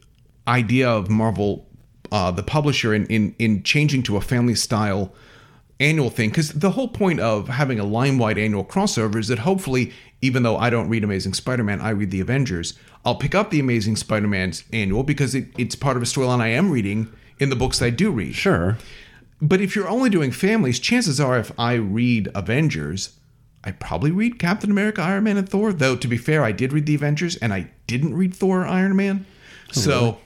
idea 0.46 0.88
of 0.88 1.08
Marvel 1.08 1.66
uh, 2.12 2.30
the 2.30 2.42
publisher 2.42 2.94
in, 2.94 3.06
in 3.06 3.34
in 3.38 3.62
changing 3.62 4.02
to 4.04 4.16
a 4.16 4.20
family 4.20 4.54
style 4.54 5.14
annual 5.78 6.10
thing 6.10 6.28
because 6.28 6.52
the 6.52 6.72
whole 6.72 6.88
point 6.88 7.20
of 7.20 7.48
having 7.48 7.80
a 7.80 7.84
line 7.84 8.18
wide 8.18 8.36
annual 8.36 8.64
crossover 8.64 9.16
is 9.16 9.28
that 9.28 9.40
hopefully 9.40 9.92
even 10.20 10.42
though 10.42 10.58
I 10.58 10.68
don't 10.68 10.90
read 10.90 11.02
Amazing 11.04 11.32
Spider-Man 11.34 11.80
I 11.80 11.90
read 11.90 12.10
the 12.10 12.20
Avengers 12.20 12.74
I'll 13.04 13.14
pick 13.14 13.34
up 13.34 13.50
the 13.50 13.60
Amazing 13.60 13.96
Spider-Man's 13.96 14.64
annual 14.74 15.02
because 15.04 15.34
it, 15.34 15.46
it's 15.56 15.74
part 15.74 15.96
of 15.96 16.02
a 16.02 16.06
storyline 16.06 16.40
I 16.40 16.48
am 16.48 16.70
reading 16.70 17.10
in 17.38 17.48
the 17.48 17.56
books 17.56 17.80
I 17.80 17.88
do 17.88 18.10
read 18.10 18.34
Sure. 18.34 18.76
But 19.40 19.60
if 19.60 19.74
you're 19.74 19.88
only 19.88 20.10
doing 20.10 20.32
families, 20.32 20.78
chances 20.78 21.20
are 21.20 21.38
if 21.38 21.52
I 21.58 21.74
read 21.74 22.28
Avengers, 22.34 23.16
I 23.64 23.72
probably 23.72 24.10
read 24.10 24.38
Captain 24.38 24.70
America, 24.70 25.02
Iron 25.02 25.24
Man, 25.24 25.36
and 25.36 25.48
Thor. 25.48 25.72
Though 25.72 25.96
to 25.96 26.08
be 26.08 26.16
fair, 26.16 26.44
I 26.44 26.52
did 26.52 26.72
read 26.72 26.86
the 26.86 26.94
Avengers 26.94 27.36
and 27.36 27.52
I 27.52 27.70
didn't 27.86 28.14
read 28.14 28.34
Thor 28.34 28.62
or 28.62 28.66
Iron 28.66 28.96
Man. 28.96 29.26
Oh, 29.68 29.72
so 29.72 30.18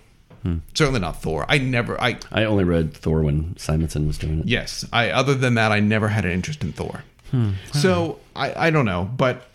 hmm. 0.43 0.59
certainly 0.75 1.01
not 1.01 1.21
Thor. 1.21 1.45
I 1.49 1.59
never 1.59 2.01
I 2.01 2.19
I 2.33 2.45
only 2.45 2.65
read 2.65 2.95
Thor 2.95 3.23
when 3.23 3.57
Simonson 3.57 4.07
was 4.07 4.19
doing 4.19 4.41
it. 4.41 4.47
yes, 4.47 4.85
I 4.93 5.11
other 5.11 5.35
than 5.35 5.55
that 5.55 5.73
I 5.73 5.81
never 5.81 6.09
had 6.09 6.25
an 6.25 6.31
interest 6.31 6.63
in 6.63 6.73
Thor. 6.73 7.05
Hmm. 7.31 7.53
So 7.73 8.21
I, 8.37 8.67
I 8.69 8.71
don't 8.71 8.85
know. 8.85 9.11
But 9.17 9.49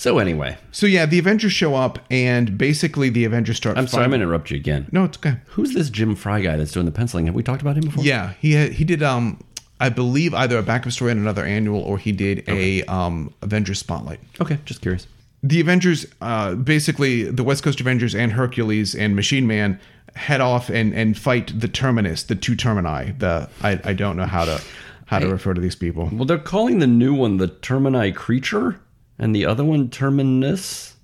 So, 0.00 0.18
anyway, 0.18 0.56
so 0.72 0.86
yeah, 0.86 1.04
the 1.04 1.18
Avengers 1.18 1.52
show 1.52 1.74
up 1.74 1.98
and 2.10 2.56
basically 2.56 3.10
the 3.10 3.26
Avengers 3.26 3.58
start 3.58 3.76
I'm 3.76 3.86
sorry, 3.86 4.04
I'm 4.04 4.10
going 4.10 4.20
to 4.20 4.24
interrupt 4.24 4.50
you 4.50 4.56
again. 4.56 4.88
No, 4.92 5.04
it's 5.04 5.18
okay. 5.18 5.36
Who's 5.48 5.74
this 5.74 5.90
Jim 5.90 6.16
Fry 6.16 6.40
guy 6.40 6.56
that's 6.56 6.72
doing 6.72 6.86
the 6.86 6.92
penciling? 6.92 7.26
Have 7.26 7.34
we 7.34 7.42
talked 7.42 7.60
about 7.60 7.76
him 7.76 7.84
before? 7.84 8.02
Yeah, 8.02 8.32
he 8.40 8.52
had, 8.52 8.72
he 8.72 8.84
did 8.84 9.02
um 9.02 9.44
I 9.78 9.90
believe 9.90 10.32
either 10.32 10.56
a 10.56 10.62
backup 10.62 10.92
story 10.92 11.12
in 11.12 11.18
another 11.18 11.44
annual 11.44 11.82
or 11.82 11.98
he 11.98 12.12
did 12.12 12.48
a 12.48 12.82
um 12.84 13.34
Avengers 13.42 13.78
spotlight. 13.78 14.20
Okay, 14.40 14.58
just 14.64 14.80
curious. 14.80 15.06
the 15.42 15.60
Avengers, 15.60 16.06
uh, 16.22 16.54
basically 16.54 17.24
the 17.24 17.44
West 17.44 17.62
Coast 17.62 17.78
Avengers 17.78 18.14
and 18.14 18.32
Hercules 18.32 18.94
and 18.94 19.14
Machine 19.14 19.46
Man 19.46 19.78
head 20.14 20.40
off 20.40 20.70
and, 20.70 20.94
and 20.94 21.18
fight 21.18 21.52
the 21.60 21.68
Terminus, 21.68 22.22
the 22.22 22.34
two 22.34 22.56
Termini. 22.56 23.18
The 23.18 23.50
I, 23.62 23.78
I 23.84 23.92
don't 23.92 24.16
know 24.16 24.24
how 24.24 24.46
to 24.46 24.62
how 25.04 25.18
to 25.18 25.28
refer 25.28 25.52
to 25.52 25.60
these 25.60 25.76
people. 25.76 26.08
Well, 26.10 26.24
they're 26.24 26.38
calling 26.38 26.78
the 26.78 26.86
new 26.86 27.12
one 27.12 27.36
the 27.36 27.48
Termini 27.48 28.14
creature, 28.14 28.80
and 29.20 29.36
the 29.36 29.46
other 29.46 29.62
one 29.62 29.88
Terminus. 29.88 30.96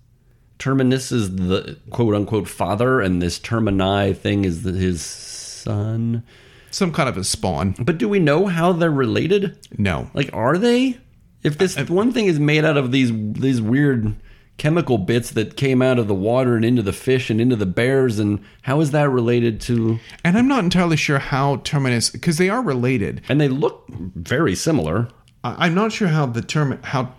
Terminus 0.59 1.13
is 1.13 1.37
the 1.37 1.79
quote 1.91 2.15
unquote 2.15 2.49
father, 2.49 3.01
and 3.01 3.21
this 3.23 3.39
Termini 3.39 4.17
thing 4.17 4.45
is 4.45 4.63
the, 4.63 4.73
his 4.73 5.03
son. 5.03 6.25
Some 6.71 6.93
kind 6.93 7.09
of 7.09 7.17
a 7.17 7.25
spawn. 7.25 7.75
But 7.79 7.99
do 7.99 8.09
we 8.09 8.19
know 8.19 8.47
how 8.47 8.73
they're 8.73 8.91
related? 8.91 9.57
No, 9.79 10.11
Like, 10.15 10.31
are 10.33 10.59
they? 10.59 10.99
If 11.43 11.59
this 11.59 11.77
one 11.89 12.11
thing 12.11 12.27
is 12.27 12.41
made 12.41 12.65
out 12.65 12.77
of 12.77 12.91
these 12.91 13.13
these 13.13 13.61
weird 13.61 14.17
chemical 14.57 14.97
bits 14.97 15.31
that 15.33 15.57
came 15.57 15.83
out 15.83 15.99
of 15.99 16.09
the 16.09 16.15
water 16.15 16.57
and 16.57 16.65
into 16.65 16.83
the 16.83 16.93
fish 16.93 17.29
and 17.29 17.41
into 17.41 17.55
the 17.57 17.67
bears, 17.67 18.19
and 18.19 18.41
how 18.63 18.81
is 18.81 18.91
that 18.93 19.11
related 19.11 19.61
to? 19.61 19.99
and 20.25 20.37
I'm 20.39 20.49
not 20.49 20.65
entirely 20.65 20.97
sure 20.97 21.19
how 21.19 21.57
Terminus 21.57 22.11
because 22.11 22.39
they 22.39 22.49
are 22.49 22.63
related. 22.63 23.21
And 23.29 23.41
they 23.41 23.49
look 23.49 23.85
very 23.91 24.55
similar. 24.55 25.09
I, 25.45 25.67
I'm 25.67 25.75
not 25.75 25.93
sure 25.93 26.09
how 26.09 26.27
the 26.27 26.43
term 26.43 26.81
how 26.83 27.13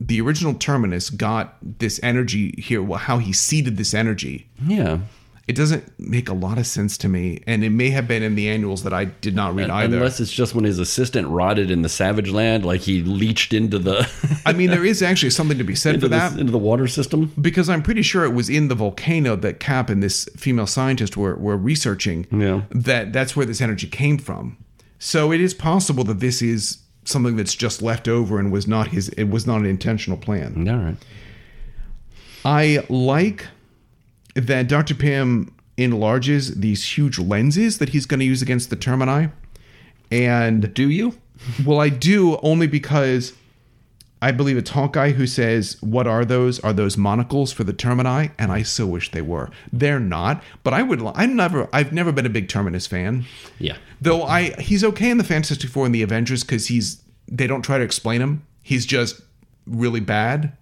the 0.00 0.20
original 0.20 0.54
Terminus 0.54 1.10
got 1.10 1.56
this 1.62 2.00
energy 2.02 2.54
here. 2.58 2.82
Well, 2.82 2.98
how 2.98 3.18
he 3.18 3.32
seeded 3.32 3.76
this 3.76 3.92
energy. 3.94 4.48
Yeah. 4.66 5.00
It 5.48 5.56
doesn't 5.56 5.98
make 5.98 6.28
a 6.28 6.32
lot 6.32 6.58
of 6.58 6.66
sense 6.66 6.96
to 6.98 7.08
me, 7.08 7.42
and 7.44 7.64
it 7.64 7.70
may 7.70 7.90
have 7.90 8.06
been 8.06 8.22
in 8.22 8.36
the 8.36 8.48
annuals 8.48 8.84
that 8.84 8.92
I 8.92 9.06
did 9.06 9.34
not 9.34 9.52
read 9.56 9.68
either. 9.68 9.96
Unless 9.96 10.20
it's 10.20 10.30
just 10.30 10.54
when 10.54 10.62
his 10.64 10.78
assistant 10.78 11.26
rotted 11.26 11.72
in 11.72 11.82
the 11.82 11.88
Savage 11.88 12.30
Land, 12.30 12.64
like 12.64 12.82
he 12.82 13.02
leached 13.02 13.52
into 13.52 13.80
the 13.80 14.08
I 14.46 14.52
mean, 14.52 14.70
there 14.70 14.84
is 14.84 15.02
actually 15.02 15.30
something 15.30 15.58
to 15.58 15.64
be 15.64 15.74
said 15.74 15.96
into, 15.96 16.06
for 16.06 16.10
that. 16.10 16.34
the 16.34 16.40
into 16.40 16.52
the 16.52 16.58
water 16.58 16.86
system. 16.86 17.32
because 17.40 17.68
I'm 17.68 17.82
pretty 17.82 18.02
sure 18.02 18.24
it 18.24 18.32
was 18.32 18.48
in 18.48 18.68
the 18.68 18.76
volcano 18.76 19.34
that 19.36 19.58
Cap 19.58 19.90
and 19.90 20.00
this 20.02 20.28
female 20.36 20.68
scientist 20.68 21.16
were, 21.16 21.34
were 21.34 21.56
researching 21.56 22.26
Yeah. 22.30 22.62
that 22.70 23.12
that's 23.12 23.34
where 23.34 23.44
this 23.46 23.60
energy 23.60 23.88
came 23.88 24.18
from. 24.18 24.56
So 25.00 25.32
it 25.32 25.40
is 25.40 25.52
possible 25.52 26.04
that 26.04 26.20
this 26.20 26.42
is 26.42 26.78
something 27.04 27.36
that's 27.36 27.54
just 27.54 27.82
left 27.82 28.06
over 28.08 28.38
and 28.38 28.52
was 28.52 28.66
not 28.66 28.88
his 28.88 29.08
it 29.10 29.24
was 29.24 29.46
not 29.46 29.60
an 29.60 29.66
intentional 29.66 30.18
plan. 30.18 30.68
All 30.68 30.76
right. 30.76 30.96
I 32.44 32.84
like 32.88 33.46
that 34.34 34.68
Dr. 34.68 34.94
Pym 34.94 35.54
enlarges 35.76 36.56
these 36.60 36.96
huge 36.96 37.18
lenses 37.18 37.78
that 37.78 37.90
he's 37.90 38.06
going 38.06 38.20
to 38.20 38.26
use 38.26 38.42
against 38.42 38.70
the 38.70 38.76
Termini. 38.76 39.30
And 40.10 40.72
Do 40.74 40.88
you? 40.90 41.14
well, 41.64 41.80
I 41.80 41.88
do 41.88 42.38
only 42.42 42.66
because 42.66 43.32
I 44.22 44.32
believe 44.32 44.56
it's 44.58 44.70
Hawkeye 44.70 45.12
who 45.12 45.26
says, 45.26 45.76
"What 45.80 46.06
are 46.06 46.24
those? 46.24 46.60
Are 46.60 46.72
those 46.74 46.96
monocles 46.98 47.52
for 47.52 47.64
the 47.64 47.72
Termini?" 47.72 48.30
And 48.38 48.52
I 48.52 48.62
so 48.62 48.86
wish 48.86 49.10
they 49.10 49.22
were. 49.22 49.48
They're 49.72 50.00
not, 50.00 50.42
but 50.62 50.74
I 50.74 50.82
would. 50.82 51.02
I'm 51.14 51.34
never. 51.36 51.68
I've 51.72 51.92
never 51.92 52.12
been 52.12 52.26
a 52.26 52.30
big 52.30 52.48
Terminus 52.48 52.86
fan, 52.86 53.24
Yeah. 53.58 53.76
though. 54.00 54.22
I 54.24 54.50
he's 54.60 54.84
okay 54.84 55.10
in 55.10 55.16
the 55.18 55.24
Fantastic 55.24 55.70
Four 55.70 55.86
and 55.86 55.94
the 55.94 56.02
Avengers 56.02 56.42
because 56.44 56.66
he's. 56.66 57.02
They 57.28 57.46
don't 57.46 57.62
try 57.62 57.78
to 57.78 57.84
explain 57.84 58.20
him. 58.20 58.42
He's 58.62 58.84
just 58.84 59.20
really 59.66 60.00
bad. 60.00 60.52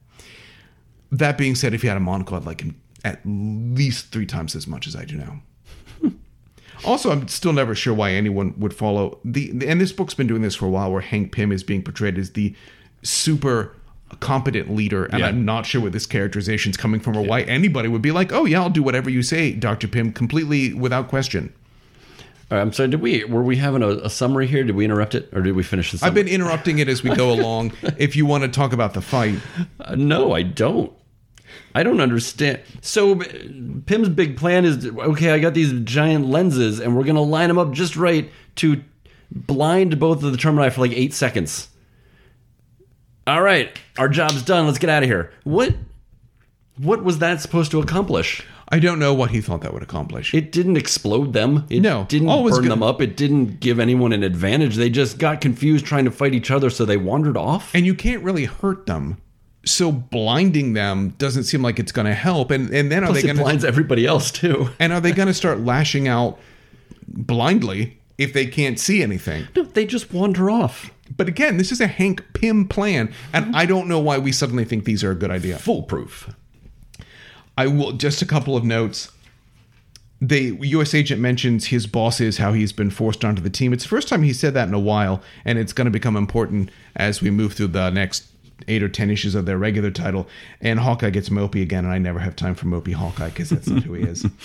That 1.10 1.38
being 1.38 1.54
said, 1.54 1.72
if 1.74 1.82
he 1.82 1.88
had 1.88 1.96
a 1.96 2.00
monocle, 2.00 2.36
I'd 2.36 2.44
like 2.44 2.60
him 2.60 2.76
at 3.04 3.20
least 3.24 4.12
three 4.12 4.26
times 4.26 4.54
as 4.54 4.66
much 4.66 4.86
as 4.86 4.94
I 4.94 5.04
do 5.04 5.16
now. 5.16 5.42
Also, 6.84 7.10
I'm 7.10 7.26
still 7.26 7.52
never 7.52 7.74
sure 7.74 7.92
why 7.92 8.12
anyone 8.12 8.54
would 8.56 8.72
follow 8.72 9.18
the. 9.24 9.50
And 9.66 9.80
this 9.80 9.90
book's 9.90 10.14
been 10.14 10.28
doing 10.28 10.42
this 10.42 10.54
for 10.54 10.66
a 10.66 10.70
while, 10.70 10.92
where 10.92 11.00
Hank 11.00 11.32
Pym 11.32 11.50
is 11.50 11.64
being 11.64 11.82
portrayed 11.82 12.16
as 12.16 12.30
the 12.30 12.54
super 13.02 13.74
competent 14.20 14.74
leader, 14.74 15.04
and 15.04 15.20
Yeah. 15.20 15.26
I'm 15.26 15.44
not 15.44 15.66
sure 15.66 15.80
where 15.82 15.90
this 15.90 16.06
characterization 16.06 16.70
is 16.70 16.76
coming 16.76 17.00
from, 17.00 17.16
or 17.16 17.22
why 17.22 17.42
anybody 17.42 17.88
would 17.88 18.02
be 18.02 18.10
like, 18.12 18.32
"Oh 18.32 18.44
yeah, 18.46 18.60
I'll 18.60 18.70
do 18.70 18.82
whatever 18.82 19.10
you 19.10 19.22
say, 19.22 19.52
Doctor 19.52 19.86
Pym," 19.86 20.12
completely 20.12 20.72
without 20.72 21.08
question. 21.08 21.52
Right, 22.50 22.60
I'm 22.60 22.72
sorry. 22.72 22.88
Did 22.88 23.02
we 23.02 23.24
were 23.24 23.42
we 23.42 23.56
having 23.56 23.82
a, 23.82 23.88
a 23.88 24.08
summary 24.10 24.46
here? 24.46 24.64
Did 24.64 24.74
we 24.76 24.84
interrupt 24.86 25.14
it, 25.14 25.28
or 25.34 25.42
did 25.42 25.54
we 25.54 25.62
finish 25.62 25.92
this? 25.92 26.02
I've 26.02 26.14
been 26.14 26.28
interrupting 26.28 26.78
it 26.78 26.88
as 26.88 27.02
we 27.02 27.14
go 27.14 27.30
along. 27.38 27.72
if 27.98 28.16
you 28.16 28.24
want 28.24 28.44
to 28.44 28.48
talk 28.48 28.72
about 28.72 28.94
the 28.94 29.02
fight, 29.02 29.34
Uh, 29.80 29.94
no, 29.94 30.32
I 30.32 30.42
don't. 30.42 30.90
I 31.74 31.82
don't 31.82 32.00
understand. 32.00 32.60
So 32.80 33.16
Pym's 33.86 34.08
big 34.08 34.36
plan 34.38 34.64
is 34.64 34.86
okay. 34.86 35.30
I 35.32 35.38
got 35.38 35.52
these 35.52 35.72
giant 35.84 36.26
lenses, 36.28 36.80
and 36.80 36.96
we're 36.96 37.04
gonna 37.04 37.20
line 37.22 37.48
them 37.48 37.58
up 37.58 37.72
just 37.72 37.94
right 37.96 38.30
to 38.56 38.82
blind 39.30 39.98
both 40.00 40.22
of 40.22 40.32
the 40.32 40.38
Termini 40.38 40.70
for 40.72 40.80
like 40.80 40.92
eight 40.92 41.12
seconds. 41.12 41.68
All 43.28 43.42
right, 43.42 43.70
our 43.98 44.08
job's 44.08 44.42
done. 44.42 44.64
Let's 44.66 44.78
get 44.78 44.88
out 44.88 45.02
of 45.02 45.08
here. 45.08 45.30
What? 45.44 45.74
What 46.78 47.04
was 47.04 47.18
that 47.18 47.40
supposed 47.42 47.70
to 47.72 47.80
accomplish? 47.80 48.42
I 48.70 48.78
don't 48.78 48.98
know 48.98 49.12
what 49.12 49.30
he 49.30 49.40
thought 49.42 49.60
that 49.62 49.72
would 49.74 49.82
accomplish. 49.82 50.32
It 50.32 50.50
didn't 50.52 50.76
explode 50.76 51.32
them. 51.34 51.66
It 51.68 51.80
No. 51.80 52.06
didn't 52.08 52.28
burn 52.28 52.44
good. 52.62 52.70
them 52.70 52.82
up. 52.82 53.02
It 53.02 53.16
didn't 53.16 53.60
give 53.60 53.78
anyone 53.80 54.12
an 54.12 54.22
advantage. 54.22 54.76
They 54.76 54.88
just 54.90 55.18
got 55.18 55.40
confused 55.42 55.84
trying 55.84 56.04
to 56.06 56.10
fight 56.10 56.34
each 56.34 56.50
other, 56.50 56.70
so 56.70 56.84
they 56.84 56.96
wandered 56.96 57.36
off. 57.36 57.70
and 57.74 57.84
you 57.84 57.94
can't 57.94 58.22
really 58.22 58.44
hurt 58.46 58.86
them. 58.86 59.18
So 59.66 59.92
blinding 59.92 60.72
them 60.72 61.10
doesn't 61.18 61.44
seem 61.44 61.60
like 61.62 61.78
it's 61.78 61.92
going 61.92 62.06
to 62.06 62.14
help. 62.14 62.50
And 62.50 62.70
and 62.70 62.90
then 62.90 63.02
are 63.04 63.08
Plus, 63.08 63.16
they 63.18 63.24
it 63.24 63.26
going 63.26 63.36
to 63.36 63.42
blinds 63.42 63.64
everybody 63.64 64.06
else 64.06 64.30
too. 64.30 64.70
and 64.78 64.92
are 64.92 65.00
they 65.00 65.12
going 65.12 65.28
to 65.28 65.34
start 65.34 65.60
lashing 65.60 66.08
out 66.08 66.38
blindly 67.06 67.97
if 68.18 68.32
they 68.32 68.46
can't 68.46 68.78
see 68.78 69.02
anything? 69.02 69.46
No, 69.56 69.62
they 69.62 69.86
just 69.86 70.12
wander 70.12 70.50
off. 70.50 70.90
But 71.16 71.28
again, 71.28 71.56
this 71.56 71.72
is 71.72 71.80
a 71.80 71.86
Hank 71.86 72.22
Pym 72.34 72.68
plan, 72.68 73.12
and 73.32 73.46
mm-hmm. 73.46 73.56
I 73.56 73.64
don't 73.64 73.88
know 73.88 74.00
why 74.00 74.18
we 74.18 74.32
suddenly 74.32 74.64
think 74.64 74.84
these 74.84 75.02
are 75.02 75.12
a 75.12 75.14
good 75.14 75.30
idea. 75.30 75.58
Foolproof. 75.58 76.34
I 77.56 77.66
will 77.66 77.92
just 77.92 78.20
a 78.20 78.26
couple 78.26 78.56
of 78.56 78.64
notes. 78.64 79.10
The 80.20 80.58
U.S. 80.60 80.94
agent 80.94 81.20
mentions 81.20 81.66
his 81.66 81.86
bosses, 81.86 82.38
how 82.38 82.52
he's 82.52 82.72
been 82.72 82.90
forced 82.90 83.24
onto 83.24 83.40
the 83.40 83.50
team. 83.50 83.72
It's 83.72 83.84
the 83.84 83.88
first 83.88 84.08
time 84.08 84.24
he 84.24 84.32
said 84.32 84.52
that 84.54 84.66
in 84.66 84.74
a 84.74 84.80
while, 84.80 85.22
and 85.44 85.58
it's 85.58 85.72
going 85.72 85.84
to 85.84 85.90
become 85.92 86.16
important 86.16 86.70
as 86.96 87.22
we 87.22 87.30
move 87.30 87.52
through 87.52 87.68
the 87.68 87.90
next 87.90 88.26
eight 88.66 88.82
or 88.82 88.88
ten 88.88 89.10
issues 89.10 89.34
of 89.34 89.46
their 89.46 89.58
regular 89.58 89.90
title. 89.90 90.26
And 90.60 90.80
Hawkeye 90.80 91.10
gets 91.10 91.28
mopey 91.28 91.62
again, 91.62 91.84
and 91.84 91.92
I 91.92 91.98
never 91.98 92.18
have 92.18 92.34
time 92.36 92.54
for 92.54 92.66
mopey 92.66 92.94
Hawkeye 92.94 93.28
because 93.28 93.50
that's 93.50 93.68
not 93.68 93.82
who 93.82 93.94
he 93.94 94.04
is. 94.04 94.26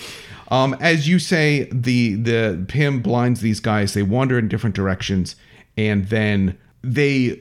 Um, 0.48 0.76
as 0.78 1.08
you 1.08 1.18
say, 1.18 1.68
the 1.72 2.14
the 2.14 2.64
Pym 2.68 3.00
blinds 3.00 3.40
these 3.40 3.60
guys. 3.60 3.94
They 3.94 4.02
wander 4.02 4.38
in 4.38 4.46
different 4.46 4.76
directions, 4.76 5.36
and 5.76 6.06
then 6.10 6.58
they 6.82 7.40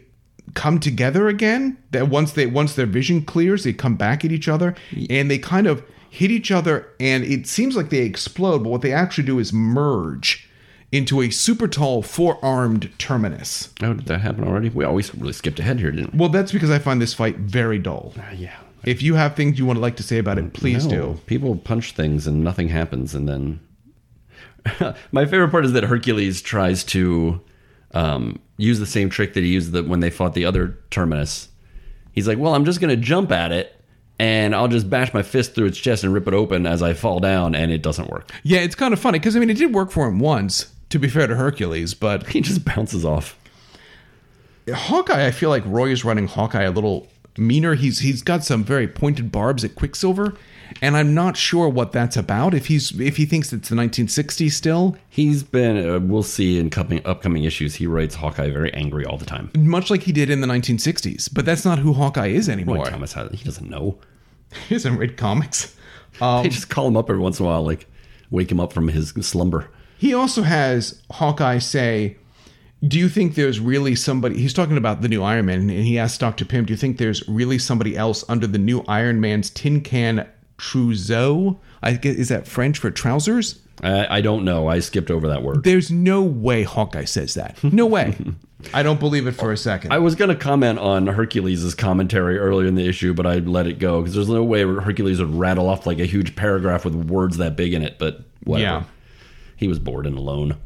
come 0.53 0.80
together 0.80 1.27
again. 1.27 1.77
That 1.92 2.08
once 2.08 2.32
they 2.32 2.46
once 2.46 2.75
their 2.75 2.86
vision 2.86 3.24
clears, 3.24 3.65
they 3.65 3.74
come 3.74 3.96
back 3.96 4.24
at 4.24 4.32
each 4.32 4.48
other, 4.48 4.74
and 5.10 5.30
they 5.30 5.38
kind 5.38 5.68
of 5.68 5.84
hit 6.10 6.32
each 6.32 6.50
other. 6.50 6.88
And 7.00 7.24
it 7.24 7.46
seems 7.46 7.75
like 7.75 7.89
they 7.89 8.00
explode, 8.00 8.63
but 8.63 8.70
what 8.70 8.82
they 8.82 8.94
actually 8.94 9.25
do 9.25 9.38
is 9.38 9.51
merge 9.51 10.50
into 10.93 11.21
a 11.21 11.29
super 11.31 11.67
tall 11.67 12.03
four 12.03 12.38
armed 12.45 12.89
terminus. 13.00 13.69
Oh, 13.81 13.93
did 13.93 14.05
that 14.05 14.19
happen 14.21 14.43
already? 14.43 14.69
We 14.69 14.85
always 14.85 15.13
really 15.15 15.33
skipped 15.33 15.59
ahead 15.59 15.79
here, 15.79 15.91
didn't 15.91 16.13
we? 16.13 16.19
Well, 16.19 16.29
that's 16.29 16.51
because 16.51 16.69
I 16.69 16.77
find 16.77 17.01
this 17.01 17.13
fight 17.15 17.35
very 17.38 17.79
dull. 17.79 18.13
Yeah. 18.35 18.55
If 18.85 19.01
you 19.01 19.15
have 19.15 19.35
things 19.35 19.57
you 19.57 19.65
want 19.65 19.77
to 19.77 19.81
like 19.81 19.95
to 19.97 20.03
say 20.03 20.19
about 20.19 20.38
it, 20.38 20.53
please 20.53 20.85
No, 20.85 21.13
do. 21.13 21.19
People 21.25 21.55
punch 21.55 21.93
things 21.93 22.27
and 22.27 22.43
nothing 22.43 22.67
happens, 22.69 23.15
and 23.15 23.27
then 23.27 23.59
my 25.12 25.25
favorite 25.25 25.50
part 25.50 25.65
is 25.65 25.73
that 25.73 25.83
Hercules 25.83 26.41
tries 26.41 26.83
to 26.85 27.41
um, 27.93 28.39
use 28.57 28.79
the 28.79 28.85
same 28.85 29.09
trick 29.09 29.33
that 29.33 29.43
he 29.43 29.50
used 29.50 29.71
that 29.71 29.88
when 29.88 30.00
they 30.00 30.09
fought 30.09 30.33
the 30.35 30.45
other 30.45 30.77
Terminus. 30.91 31.50
He's 32.12 32.27
like, 32.27 32.38
"Well, 32.38 32.53
I'm 32.53 32.65
just 32.65 32.79
going 32.79 32.89
to 32.95 33.01
jump 33.01 33.31
at 33.31 33.51
it, 33.51 33.75
and 34.19 34.53
I'll 34.53 34.67
just 34.67 34.89
bash 34.89 35.13
my 35.13 35.23
fist 35.23 35.55
through 35.55 35.65
its 35.65 35.77
chest 35.79 36.03
and 36.03 36.13
rip 36.13 36.27
it 36.27 36.33
open 36.33 36.65
as 36.67 36.83
I 36.83 36.93
fall 36.93 37.19
down," 37.19 37.55
and 37.55 37.71
it 37.71 37.81
doesn't 37.81 38.09
work. 38.09 38.29
Yeah, 38.43 38.59
it's 38.59 38.75
kind 38.75 38.93
of 38.93 39.00
funny 39.00 39.17
because 39.17 39.35
I 39.35 39.39
mean, 39.39 39.50
it 39.50 39.57
did 39.57 39.73
work 39.73 39.91
for 39.91 40.07
him 40.07 40.19
once. 40.19 40.73
To 40.93 41.00
be 41.00 41.07
fair 41.09 41.25
to 41.25 41.33
Hercules, 41.33 41.95
but 41.95 42.27
He 42.27 42.39
just 42.39 42.63
bounces 42.63 43.03
off. 43.03 43.35
Hawkeye, 44.71 45.25
I 45.25 45.31
feel 45.31 45.50
like 45.50 45.63
Roy 45.65 45.89
is 45.89 46.05
running 46.05 46.27
Hawkeye 46.27 46.62
a 46.62 46.69
little 46.69 47.07
meaner. 47.35 47.73
He's 47.73 47.97
he's 47.97 48.21
got 48.21 48.43
some 48.43 48.63
very 48.63 48.88
pointed 48.88 49.31
barbs 49.31 49.63
at 49.63 49.73
Quicksilver, 49.73 50.35
and 50.83 50.95
I'm 50.95 51.15
not 51.15 51.35
sure 51.35 51.67
what 51.67 51.93
that's 51.93 52.15
about. 52.15 52.53
If 52.53 52.67
he's 52.67 52.91
if 53.01 53.17
he 53.17 53.25
thinks 53.25 53.51
it's 53.51 53.69
the 53.69 53.75
1960s 53.75 54.51
still, 54.51 54.95
He's 55.09 55.41
been. 55.41 55.89
Uh, 55.89 56.00
we'll 56.00 56.22
see 56.22 56.59
in 56.59 56.70
coming 56.70 57.01
upcoming 57.05 57.44
issues. 57.44 57.74
He 57.74 57.87
writes 57.87 58.13
Hawkeye 58.13 58.51
very 58.51 58.72
angry 58.75 59.03
all 59.03 59.18
the 59.18 59.25
time. 59.25 59.50
much 59.55 59.89
like 59.89 60.03
he 60.03 60.11
did 60.11 60.29
in 60.29 60.41
the 60.41 60.48
1960s. 60.48 61.27
But 61.33 61.44
that's 61.44 61.65
not 61.65 61.79
who 61.79 61.94
Hawkeye 61.94 62.27
is 62.27 62.50
Roy 62.50 62.53
anymore. 62.53 62.85
Thomas 62.85 63.13
has, 63.13 63.31
he 63.31 63.44
doesn't 63.44 63.68
know. 63.68 63.98
He 64.70 64.75
doesn't 64.75 64.98
read 64.98 65.18
comics. 65.18 65.75
Um, 66.22 66.44
They 66.44 66.50
just 66.50 66.70
call 66.70 66.87
him 66.87 66.96
up 66.96 67.09
every 67.09 67.20
once 67.24 67.39
in 67.39 67.48
a 67.48 67.50
while, 67.50 67.65
like 67.65 67.87
wake 68.29 68.51
him 68.51 68.59
up 68.59 68.72
from 68.72 68.89
his 68.89 69.09
slumber. 69.22 69.72
He 70.03 70.13
also 70.13 70.42
has 70.42 71.01
Hawkeye 71.11 71.59
say, 71.59 72.18
"Do 72.85 73.00
you 73.00 73.07
think 73.07 73.35
there's 73.35 73.61
really 73.61 73.96
somebody?" 73.96 74.37
He's 74.37 74.53
talking 74.53 74.75
about 74.75 75.01
the 75.01 75.07
new 75.07 75.24
Iron 75.24 75.46
Man, 75.46 75.61
and 75.61 75.70
he 75.70 75.98
asks 75.98 76.18
Doctor 76.18 76.44
Pym, 76.44 76.66
"Do 76.66 76.74
you 76.74 76.77
think 76.77 76.98
there's 76.98 77.25
really 77.29 77.57
somebody 77.57 77.96
else 77.96 78.25
under 78.27 78.46
the 78.46 78.57
new 78.57 78.83
Iron 78.85 79.22
Man's 79.22 79.50
tin 79.50 79.79
can 79.79 80.27
trousseau? 80.57 81.57
I 81.81 81.94
guess 81.94 82.18
is 82.18 82.27
that 82.27 82.50
French 82.50 82.79
for 82.79 82.92
trousers?" 82.92 83.61
I, 83.81 84.18
I 84.18 84.20
don't 84.20 84.44
know. 84.44 84.68
I 84.68 84.79
skipped 84.79 85.09
over 85.09 85.29
that 85.29 85.42
word. 85.42 85.63
There's 85.63 85.89
no 85.89 86.22
way 86.22 86.63
Hawkeye 86.63 87.05
says 87.05 87.35
that. 87.35 87.63
No 87.63 87.85
way. 87.85 88.13
I 88.74 88.83
don't 88.83 89.00
believe 89.00 89.25
it 89.25 89.31
for 89.35 89.53
a 89.53 89.57
second. 89.57 89.94
I 89.94 90.00
was 90.00 90.16
going 90.16 90.29
to 90.29 90.35
comment 90.35 90.79
on 90.79 91.07
Hercules' 91.07 91.74
commentary 91.75 92.37
earlier 92.37 92.68
in 92.68 92.75
the 92.75 92.87
issue, 92.89 93.13
but 93.13 93.25
I 93.25 93.35
let 93.35 93.68
it 93.68 93.79
go 93.79 94.01
because 94.01 94.16
there's 94.16 94.27
no 94.27 94.44
way 94.44 94.63
Hercules 94.63 95.22
would 95.22 95.33
rattle 95.33 95.70
off 95.70 95.85
like 95.87 96.00
a 96.00 96.05
huge 96.05 96.35
paragraph 96.35 96.83
with 96.83 96.94
words 96.94 97.37
that 97.37 97.55
big 97.55 97.74
in 97.74 97.81
it. 97.83 97.98
But 98.00 98.20
whatever. 98.44 98.85
Yeah. 98.85 98.93
He 99.63 99.69
was 99.69 99.79
bored 99.79 100.05
and 100.05 100.17
alone. 100.17 100.57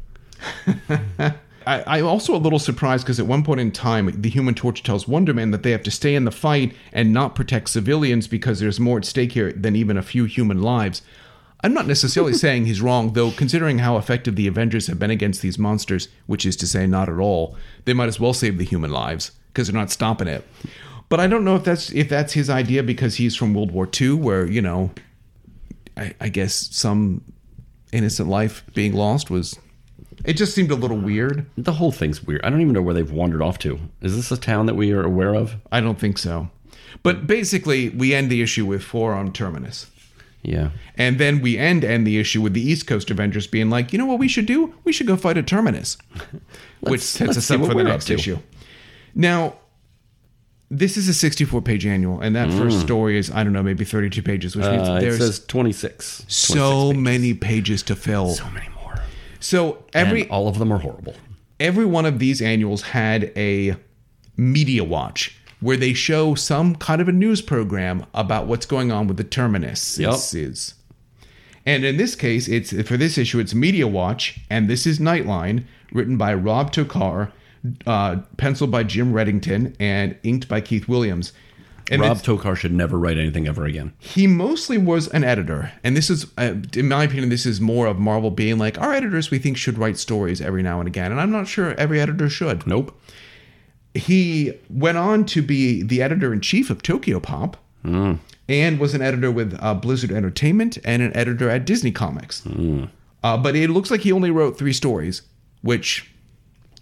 I, 1.68 1.84
I'm 1.86 2.04
also 2.04 2.34
a 2.34 2.36
little 2.36 2.58
surprised 2.58 3.04
because 3.04 3.20
at 3.20 3.28
one 3.28 3.44
point 3.44 3.60
in 3.60 3.70
time, 3.70 4.10
the 4.20 4.28
Human 4.28 4.56
Torch 4.56 4.82
tells 4.82 5.06
Wonder 5.06 5.32
Man 5.32 5.52
that 5.52 5.62
they 5.62 5.70
have 5.70 5.84
to 5.84 5.90
stay 5.92 6.16
in 6.16 6.24
the 6.24 6.32
fight 6.32 6.74
and 6.92 7.12
not 7.12 7.36
protect 7.36 7.68
civilians 7.68 8.26
because 8.26 8.58
there's 8.58 8.80
more 8.80 8.98
at 8.98 9.04
stake 9.04 9.30
here 9.30 9.52
than 9.52 9.76
even 9.76 9.96
a 9.96 10.02
few 10.02 10.24
human 10.24 10.60
lives. 10.60 11.02
I'm 11.62 11.72
not 11.72 11.86
necessarily 11.86 12.32
saying 12.44 12.66
he's 12.66 12.80
wrong, 12.80 13.12
though, 13.12 13.30
considering 13.30 13.78
how 13.78 13.98
effective 13.98 14.34
the 14.34 14.48
Avengers 14.48 14.88
have 14.88 14.98
been 14.98 15.12
against 15.12 15.42
these 15.42 15.60
monsters, 15.60 16.08
which 16.26 16.44
is 16.44 16.56
to 16.56 16.66
say, 16.66 16.88
not 16.88 17.08
at 17.08 17.20
all, 17.20 17.56
they 17.84 17.92
might 17.94 18.08
as 18.08 18.18
well 18.18 18.34
save 18.34 18.58
the 18.58 18.64
human 18.64 18.90
lives 18.90 19.30
because 19.52 19.68
they're 19.68 19.80
not 19.80 19.92
stopping 19.92 20.26
it. 20.26 20.44
But 21.08 21.20
I 21.20 21.28
don't 21.28 21.44
know 21.44 21.54
if 21.54 21.62
that's 21.62 21.92
if 21.92 22.08
that's 22.08 22.32
his 22.32 22.50
idea 22.50 22.82
because 22.82 23.14
he's 23.14 23.36
from 23.36 23.54
World 23.54 23.70
War 23.70 23.88
II, 24.00 24.14
where 24.14 24.44
you 24.44 24.60
know, 24.60 24.90
I, 25.96 26.14
I 26.20 26.28
guess 26.30 26.68
some 26.72 27.22
innocent 27.92 28.28
life 28.28 28.64
being 28.74 28.94
lost 28.94 29.30
was. 29.30 29.58
It 30.24 30.34
just 30.34 30.54
seemed 30.54 30.70
a 30.70 30.74
little 30.74 30.96
weird. 30.96 31.46
The 31.56 31.74
whole 31.74 31.92
thing's 31.92 32.24
weird. 32.24 32.40
I 32.44 32.50
don't 32.50 32.60
even 32.60 32.72
know 32.72 32.82
where 32.82 32.94
they've 32.94 33.10
wandered 33.10 33.40
off 33.40 33.58
to. 33.60 33.78
Is 34.00 34.16
this 34.16 34.32
a 34.32 34.36
town 34.36 34.66
that 34.66 34.74
we 34.74 34.92
are 34.92 35.02
aware 35.02 35.34
of? 35.34 35.54
I 35.70 35.80
don't 35.80 35.98
think 35.98 36.18
so. 36.18 36.50
But 37.02 37.26
basically, 37.26 37.90
we 37.90 38.14
end 38.14 38.30
the 38.30 38.42
issue 38.42 38.66
with 38.66 38.82
forearm 38.82 39.32
terminus. 39.32 39.86
Yeah. 40.42 40.70
And 40.96 41.18
then 41.18 41.40
we 41.40 41.58
end 41.58 41.84
end 41.84 42.06
the 42.06 42.18
issue 42.18 42.40
with 42.40 42.54
the 42.54 42.60
East 42.60 42.86
Coast 42.86 43.10
Avengers 43.10 43.46
being 43.46 43.70
like, 43.70 43.92
you 43.92 43.98
know 43.98 44.06
what 44.06 44.18
we 44.18 44.28
should 44.28 44.46
do? 44.46 44.74
We 44.84 44.92
should 44.92 45.06
go 45.06 45.16
fight 45.16 45.36
a 45.36 45.42
terminus. 45.42 45.96
which 46.80 47.00
sets 47.00 47.36
let's 47.36 47.50
up 47.50 47.60
for 47.60 47.74
the 47.74 47.84
next 47.84 48.10
issue. 48.10 48.38
Now, 49.14 49.56
this 50.70 50.96
is 50.96 51.08
a 51.08 51.14
64 51.14 51.62
page 51.62 51.86
annual, 51.86 52.20
and 52.20 52.36
that 52.36 52.50
first 52.52 52.80
story 52.80 53.18
is, 53.18 53.30
I 53.30 53.42
don't 53.44 53.52
know, 53.52 53.62
maybe 53.62 53.84
32 53.84 54.22
pages, 54.22 54.54
which 54.54 54.66
means 54.66 54.82
Mm. 54.88 54.94
Uh, 54.94 54.96
it 54.96 55.00
there's 55.00 55.18
says 55.18 55.38
26. 55.46 56.18
26 56.18 56.34
so 56.34 56.88
pages. 56.90 57.02
many 57.02 57.34
pages 57.34 57.82
to 57.84 57.96
fill. 57.96 58.34
So 58.34 58.48
many 58.50 58.68
more. 58.74 59.00
So 59.40 59.84
every 59.94 60.22
and 60.22 60.30
all 60.30 60.48
of 60.48 60.58
them 60.58 60.72
are 60.72 60.78
horrible. 60.78 61.14
every 61.60 61.84
one 61.86 62.04
of 62.06 62.18
these 62.18 62.40
annuals 62.42 62.82
had 62.82 63.32
a 63.36 63.76
media 64.36 64.84
watch 64.84 65.34
where 65.60 65.76
they 65.76 65.92
show 65.92 66.34
some 66.36 66.74
kind 66.76 67.00
of 67.00 67.08
a 67.08 67.12
news 67.12 67.42
program 67.42 68.06
about 68.14 68.46
what's 68.46 68.66
going 68.66 68.92
on 68.92 69.06
with 69.08 69.16
the 69.16 69.24
terminus. 69.24 69.98
Yep. 69.98 70.10
This 70.12 70.34
is- 70.34 70.74
And 71.66 71.84
in 71.84 71.96
this 71.96 72.14
case, 72.14 72.46
it's 72.48 72.70
for 72.86 72.96
this 72.96 73.18
issue, 73.18 73.40
it's 73.40 73.54
Media 73.54 73.86
Watch, 73.88 74.40
and 74.48 74.68
this 74.70 74.86
is 74.86 74.98
Nightline, 75.00 75.64
written 75.92 76.16
by 76.16 76.32
Rob 76.32 76.72
Tokar, 76.72 77.30
uh, 77.86 78.16
penciled 78.36 78.70
by 78.70 78.82
Jim 78.82 79.12
Reddington, 79.12 79.74
and 79.80 80.16
inked 80.22 80.48
by 80.48 80.60
Keith 80.60 80.88
Williams. 80.88 81.32
And 81.90 82.02
Rob 82.02 82.18
Tokar 82.18 82.54
should 82.54 82.72
never 82.74 82.98
write 82.98 83.16
anything 83.16 83.48
ever 83.48 83.64
again. 83.64 83.94
he 83.98 84.26
mostly 84.26 84.76
was 84.76 85.08
an 85.08 85.24
editor 85.24 85.72
and 85.82 85.96
this 85.96 86.10
is 86.10 86.26
uh, 86.36 86.54
in 86.76 86.86
my 86.88 87.04
opinion 87.04 87.30
this 87.30 87.46
is 87.46 87.62
more 87.62 87.86
of 87.86 87.98
marvel 87.98 88.30
being 88.30 88.58
like 88.58 88.78
our 88.78 88.92
editors 88.92 89.30
we 89.30 89.38
think 89.38 89.56
should 89.56 89.78
write 89.78 89.96
stories 89.96 90.42
every 90.42 90.62
now 90.62 90.80
and 90.80 90.86
again 90.86 91.10
and 91.10 91.18
i'm 91.18 91.30
not 91.30 91.48
sure 91.48 91.72
every 91.76 91.98
editor 91.98 92.28
should 92.28 92.66
Nope. 92.66 92.94
he 93.94 94.52
went 94.68 94.98
on 94.98 95.24
to 95.26 95.40
be 95.40 95.82
the 95.82 96.02
editor 96.02 96.30
in 96.32 96.42
chief 96.42 96.68
of 96.68 96.82
tokyo 96.82 97.20
pop 97.20 97.56
and 97.84 98.78
was 98.78 98.92
an 98.94 99.00
editor 99.00 99.30
with 99.30 99.56
uh, 99.60 99.72
blizzard 99.72 100.12
entertainment 100.12 100.76
and 100.84 101.00
an 101.00 101.16
editor 101.16 101.48
at 101.48 101.64
disney 101.64 101.90
comics 101.90 102.42
uh, 103.24 103.36
but 103.38 103.56
it 103.56 103.70
looks 103.70 103.90
like 103.90 104.02
he 104.02 104.12
only 104.12 104.30
wrote 104.30 104.58
three 104.58 104.74
stories 104.74 105.22
which 105.62 106.10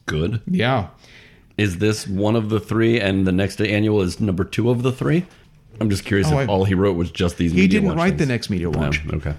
Good. 0.07 0.40
yeah 0.47 0.88
Is 1.59 1.79
this 1.79 2.07
one 2.07 2.37
of 2.37 2.49
the 2.49 2.61
three, 2.61 3.01
and 3.01 3.27
the 3.27 3.33
next 3.33 3.61
annual 3.61 4.01
is 4.03 4.21
number 4.21 4.45
two 4.45 4.71
of 4.71 4.83
the 4.83 4.92
three? 4.92 5.27
I'm 5.81 5.90
just 5.90 6.05
curious 6.05 6.29
Oh, 6.31 6.38
if 6.38 6.49
I- 6.49 6.53
all 6.53 6.64
he 6.64 6.75
wrote 6.75 6.97
was 6.97 7.11
just 7.11 7.37
these. 7.38 7.53
he 7.53 7.66
didn't 7.69 7.88
Watch 7.90 7.97
write 7.99 8.19
the 8.19 8.27
next 8.27 8.49
media 8.51 8.71
No, 8.71 8.90
okay. 9.14 9.35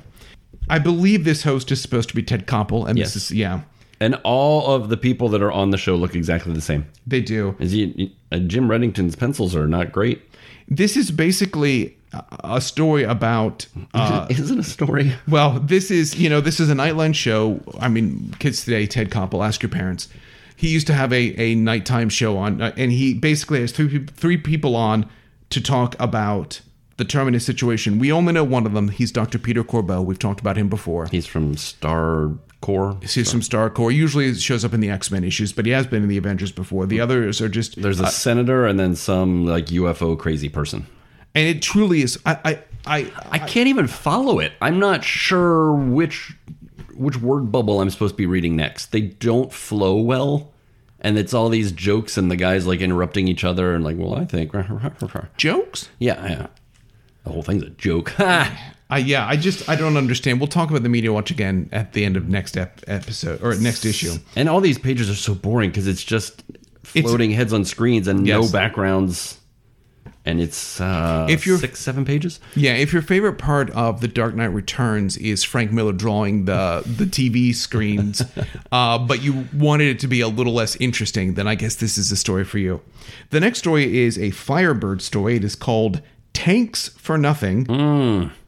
i 0.70 0.78
believe 0.80 1.24
this 1.24 1.44
host 1.44 1.72
is 1.72 1.82
supposed 1.82 2.10
to 2.10 2.16
be 2.16 2.22
ted 2.24 2.46
koppel 2.48 2.88
and 2.88 2.98
Yes. 2.98 3.14
this 3.14 3.32
is 3.32 3.38
yeah 3.38 3.62
And 4.00 4.14
all 4.24 4.68
of 4.76 4.90
the 4.90 4.98
people 4.98 5.30
that 5.30 5.42
are 5.42 5.52
on 5.52 5.72
the 5.72 5.78
show 5.78 5.96
look 5.96 6.14
exactly 6.16 6.54
the 6.54 6.62
same. 6.62 6.86
they 7.08 7.22
do 7.22 7.56
Is 7.60 7.72
he? 7.72 8.14
Uh, 8.32 8.38
Jim 8.40 8.68
Reddington's 8.70 9.16
pencils 9.16 9.56
are 9.56 9.66
not 9.68 9.92
great. 9.92 10.22
This 10.68 10.96
is 10.98 11.10
basically 11.12 11.96
a- 12.14 12.24
a 12.58 12.62
story 12.62 13.04
about. 13.04 13.66
Uh, 13.96 14.28
Is 14.30 14.52
it 14.52 14.60
a 14.60 14.64
story? 14.64 15.14
well, 15.28 15.60
this 15.60 15.90
is 15.90 16.16
you 16.20 16.30
know 16.30 16.42
this 16.42 16.60
is 16.60 16.70
a 16.70 16.76
nightline 16.76 17.16
show. 17.16 17.60
I 17.80 17.88
mean, 17.88 18.36
kids 18.40 18.64
today, 18.66 18.86
Ted 18.86 19.10
Koppel, 19.10 19.44
ask 19.44 19.64
your 19.64 19.70
parents. 19.72 20.10
He 20.58 20.70
used 20.70 20.88
to 20.88 20.94
have 20.94 21.14
a, 21.14 21.40
a 21.40 21.56
nighttime 21.56 22.10
show 22.10 22.36
on, 22.38 22.62
uh, 22.62 22.74
and 22.76 22.92
he 22.92 23.14
basically 23.14 23.62
has 23.62 23.72
three 23.72 24.06
three 24.08 24.38
people 24.38 24.76
on 24.76 25.08
to 25.52 25.62
talk 25.62 25.96
about 26.00 26.62
the 26.98 27.06
Terminus 27.06 27.46
situation. 27.46 28.00
We 28.00 28.12
only 28.12 28.34
know 28.34 28.44
one 28.44 28.66
of 28.66 28.74
them. 28.74 28.90
He's 28.90 29.12
Dr. 29.12 29.38
Peter 29.38 29.64
Corbeau. 29.64 30.04
We've 30.04 30.18
talked 30.20 30.40
about 30.42 30.58
him 30.58 30.68
before. 30.68 31.06
He's 31.08 31.28
from 31.28 31.56
Star 31.58 32.32
Core. 32.62 32.98
He's 33.04 33.32
from 33.32 33.44
Star 33.44 33.70
Corps. 33.70 33.92
Usually 33.92 34.34
shows 34.34 34.66
up 34.66 34.74
in 34.74 34.80
the 34.80 34.90
X 34.90 35.12
Men 35.12 35.24
issues, 35.24 35.54
but 35.54 35.68
he 35.68 35.72
has 35.74 35.86
been 35.86 36.02
in 36.02 36.10
the 36.10 36.18
Avengers 36.18 36.52
before. 36.52 36.88
The 36.88 37.00
others 37.00 37.40
are 37.40 37.50
just 37.50 37.80
There's 37.80 38.00
a 38.00 38.08
senator 38.08 38.66
and 38.66 38.80
then 38.80 38.96
some 38.96 39.46
like 39.46 39.68
UFO 39.68 40.18
crazy 40.18 40.50
person. 40.50 40.88
and 41.36 41.48
it 41.48 41.62
truly 41.62 42.02
is. 42.02 42.20
I 42.26 42.40
I 42.44 42.60
I, 42.90 43.12
I 43.32 43.40
can't 43.40 43.68
even 43.68 43.86
follow 43.86 44.40
it. 44.40 44.54
I'm 44.62 44.80
not 44.80 45.04
sure 45.04 45.74
which 45.74 46.34
which 46.98 47.18
word 47.22 47.52
bubble 47.52 47.82
I'm 47.82 47.90
supposed 47.90 48.14
to 48.14 48.18
be 48.18 48.26
reading 48.26 48.56
next. 48.56 48.88
They 48.92 49.02
don't 49.02 49.52
flow 49.54 49.98
well. 49.98 50.52
And 51.00 51.18
it's 51.18 51.34
all 51.34 51.50
these 51.50 51.72
jokes 51.72 52.18
and 52.18 52.32
the 52.32 52.36
guys 52.36 52.66
like 52.66 52.82
interrupting 52.82 53.28
each 53.28 53.44
other 53.44 53.76
and 53.76 53.84
like, 53.84 53.98
well, 53.98 54.16
I 54.16 54.26
think 54.26 54.52
jokes. 55.38 55.90
Yeah, 56.00 56.26
yeah. 56.28 56.48
The 57.24 57.32
whole 57.32 57.44
thing's 57.44 57.64
a 57.64 57.70
joke. 57.70 58.14
I 58.90 59.00
yeah, 59.00 59.28
I 59.28 59.36
just 59.36 59.68
I 59.70 59.76
don't 59.76 59.98
understand. 59.98 60.40
We'll 60.40 60.48
talk 60.48 60.70
about 60.70 60.82
the 60.84 60.90
media 60.90 61.12
watch 61.12 61.30
again 61.30 61.70
at 61.74 61.94
the 61.94 62.06
end 62.06 62.16
of 62.18 62.30
next 62.30 62.56
ep- 62.56 62.82
episode 62.88 63.44
or 63.44 63.54
next 63.56 63.84
issue. 63.86 64.14
and 64.36 64.48
all 64.48 64.62
these 64.62 64.80
pages 64.80 65.10
are 65.10 65.16
so 65.16 65.36
boring 65.36 65.70
because 65.70 65.88
it's 65.88 66.04
just 66.04 66.44
floating 66.84 67.32
heads 67.32 67.52
on 67.52 67.66
screens 67.66 68.08
and 68.08 68.24
no 68.24 68.50
backgrounds. 68.50 69.38
And 70.28 70.42
it's 70.42 70.82
uh, 70.82 71.26
If 71.30 71.46
you're- 71.48 71.58
six, 71.58 71.80
seven 71.80 72.04
pages. 72.04 72.42
Yeah, 72.54 72.74
if 72.74 72.92
your 72.92 73.02
favorite 73.02 73.38
part 73.38 73.70
of 73.72 74.02
The 74.02 74.10
Dark 74.10 74.36
Knight 74.36 74.48
Returns 74.54 75.16
is 75.18 75.44
Frank 75.46 75.72
Miller 75.72 75.94
drawing 75.94 76.46
the 76.46 76.84
the 76.86 77.06
TV 77.06 77.56
screens, 77.56 78.22
uh, 78.72 78.98
but 79.00 79.22
you 79.24 79.48
wanted 79.54 79.88
it 79.88 80.00
to 80.02 80.08
be 80.08 80.20
a 80.20 80.28
little 80.28 80.54
less 80.54 80.76
interesting, 80.78 81.36
then 81.36 81.48
I 81.48 81.56
guess 81.56 81.76
this 81.76 81.98
is 81.98 82.12
a 82.12 82.18
story 82.18 82.44
for 82.44 82.58
you. 82.58 82.82
The 83.30 83.40
next 83.40 83.60
story 83.60 84.00
is 84.04 84.20
a 84.20 84.32
Firebird 84.32 85.02
story. 85.02 85.38
It 85.38 85.46
is 85.46 85.56
called 85.56 86.02
Tanks 86.34 86.90
for 86.90 87.18
Nothing, 87.18 87.64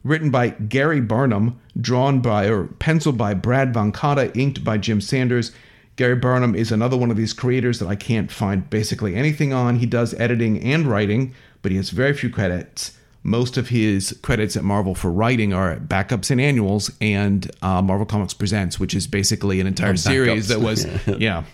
written 0.04 0.30
by 0.30 0.50
Gary 0.50 1.00
Barnum, 1.00 1.58
drawn 1.80 2.20
by 2.20 2.46
or 2.46 2.64
penciled 2.64 3.16
by 3.16 3.32
Brad 3.34 3.72
Vancata, 3.72 4.36
inked 4.36 4.62
by 4.62 4.76
Jim 4.76 5.00
Sanders. 5.00 5.50
Gary 5.96 6.14
Barnum 6.16 6.54
is 6.54 6.70
another 6.72 6.96
one 6.96 7.10
of 7.10 7.16
these 7.16 7.32
creators 7.32 7.78
that 7.78 7.88
I 7.88 7.96
can't 7.96 8.30
find 8.30 8.68
basically 8.70 9.14
anything 9.16 9.52
on. 9.52 9.76
He 9.76 9.86
does 9.86 10.14
editing 10.14 10.62
and 10.62 10.86
writing, 10.86 11.34
but 11.62 11.70
he 11.70 11.76
has 11.76 11.90
very 11.90 12.12
few 12.12 12.30
credits. 12.30 12.96
Most 13.22 13.56
of 13.56 13.68
his 13.68 14.18
credits 14.22 14.56
at 14.56 14.64
Marvel 14.64 14.94
for 14.94 15.10
writing 15.10 15.52
are 15.52 15.76
backups 15.76 16.30
and 16.30 16.40
annuals, 16.40 16.90
and 17.00 17.50
uh, 17.60 17.82
Marvel 17.82 18.06
Comics 18.06 18.32
Presents, 18.32 18.80
which 18.80 18.94
is 18.94 19.06
basically 19.06 19.60
an 19.60 19.66
entire 19.66 19.96
series 19.96 20.48
that 20.48 20.60
was, 20.60 20.86
yeah. 21.18 21.44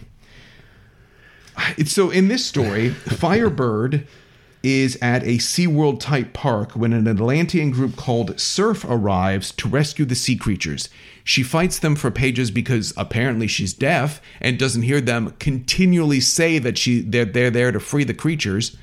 So 1.86 2.10
in 2.10 2.28
this 2.28 2.46
story, 2.46 2.90
Firebird 2.90 4.06
is 4.62 4.98
at 5.00 5.22
a 5.22 5.38
SeaWorld 5.38 6.00
type 6.00 6.32
park 6.32 6.72
when 6.72 6.92
an 6.92 7.06
Atlantean 7.06 7.70
group 7.70 7.94
called 7.94 8.38
Surf 8.40 8.84
arrives 8.84 9.52
to 9.52 9.68
rescue 9.68 10.04
the 10.04 10.16
sea 10.16 10.36
creatures. 10.36 10.88
She 11.22 11.42
fights 11.44 11.78
them 11.78 11.94
for 11.94 12.10
pages 12.10 12.50
because 12.50 12.92
apparently 12.96 13.46
she's 13.46 13.72
deaf 13.72 14.20
and 14.40 14.58
doesn't 14.58 14.82
hear 14.82 15.00
them 15.00 15.34
continually 15.38 16.20
say 16.20 16.58
that 16.58 16.78
she 16.78 17.00
they're, 17.00 17.24
they're 17.24 17.50
there 17.50 17.70
to 17.70 17.80
free 17.80 18.04
the 18.04 18.14
creatures. 18.14 18.76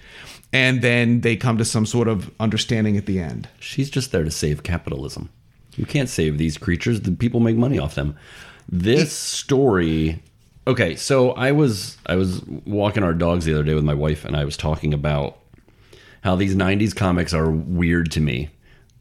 And 0.53 0.83
then 0.83 1.21
they 1.21 1.35
come 1.35 1.57
to 1.57 1.65
some 1.65 1.87
sort 1.87 2.07
of 2.07 2.29
understanding 2.39 2.95
at 2.95 3.07
the 3.07 3.19
end. 3.19 3.49
She's 3.59 3.89
just 3.89 4.11
there 4.11 4.23
to 4.23 4.29
save 4.29 4.61
capitalism. 4.61 5.29
You 5.75 5.87
can't 5.87 6.07
save 6.07 6.37
these 6.37 6.59
creatures. 6.59 7.01
The 7.01 7.11
people 7.11 7.39
make 7.39 7.57
money 7.57 7.79
off 7.79 7.95
them. 7.95 8.15
This 8.69 9.11
story. 9.11 10.21
Okay, 10.67 10.95
so 10.95 11.31
I 11.31 11.51
was 11.51 11.97
I 12.05 12.15
was 12.15 12.43
walking 12.65 13.03
our 13.03 13.15
dogs 13.15 13.45
the 13.45 13.53
other 13.53 13.63
day 13.63 13.73
with 13.73 13.83
my 13.83 13.95
wife, 13.95 14.23
and 14.23 14.37
I 14.37 14.45
was 14.45 14.55
talking 14.55 14.93
about 14.93 15.39
how 16.21 16.35
these 16.35 16.55
'90s 16.55 16.95
comics 16.95 17.33
are 17.33 17.49
weird 17.49 18.11
to 18.11 18.21
me. 18.21 18.49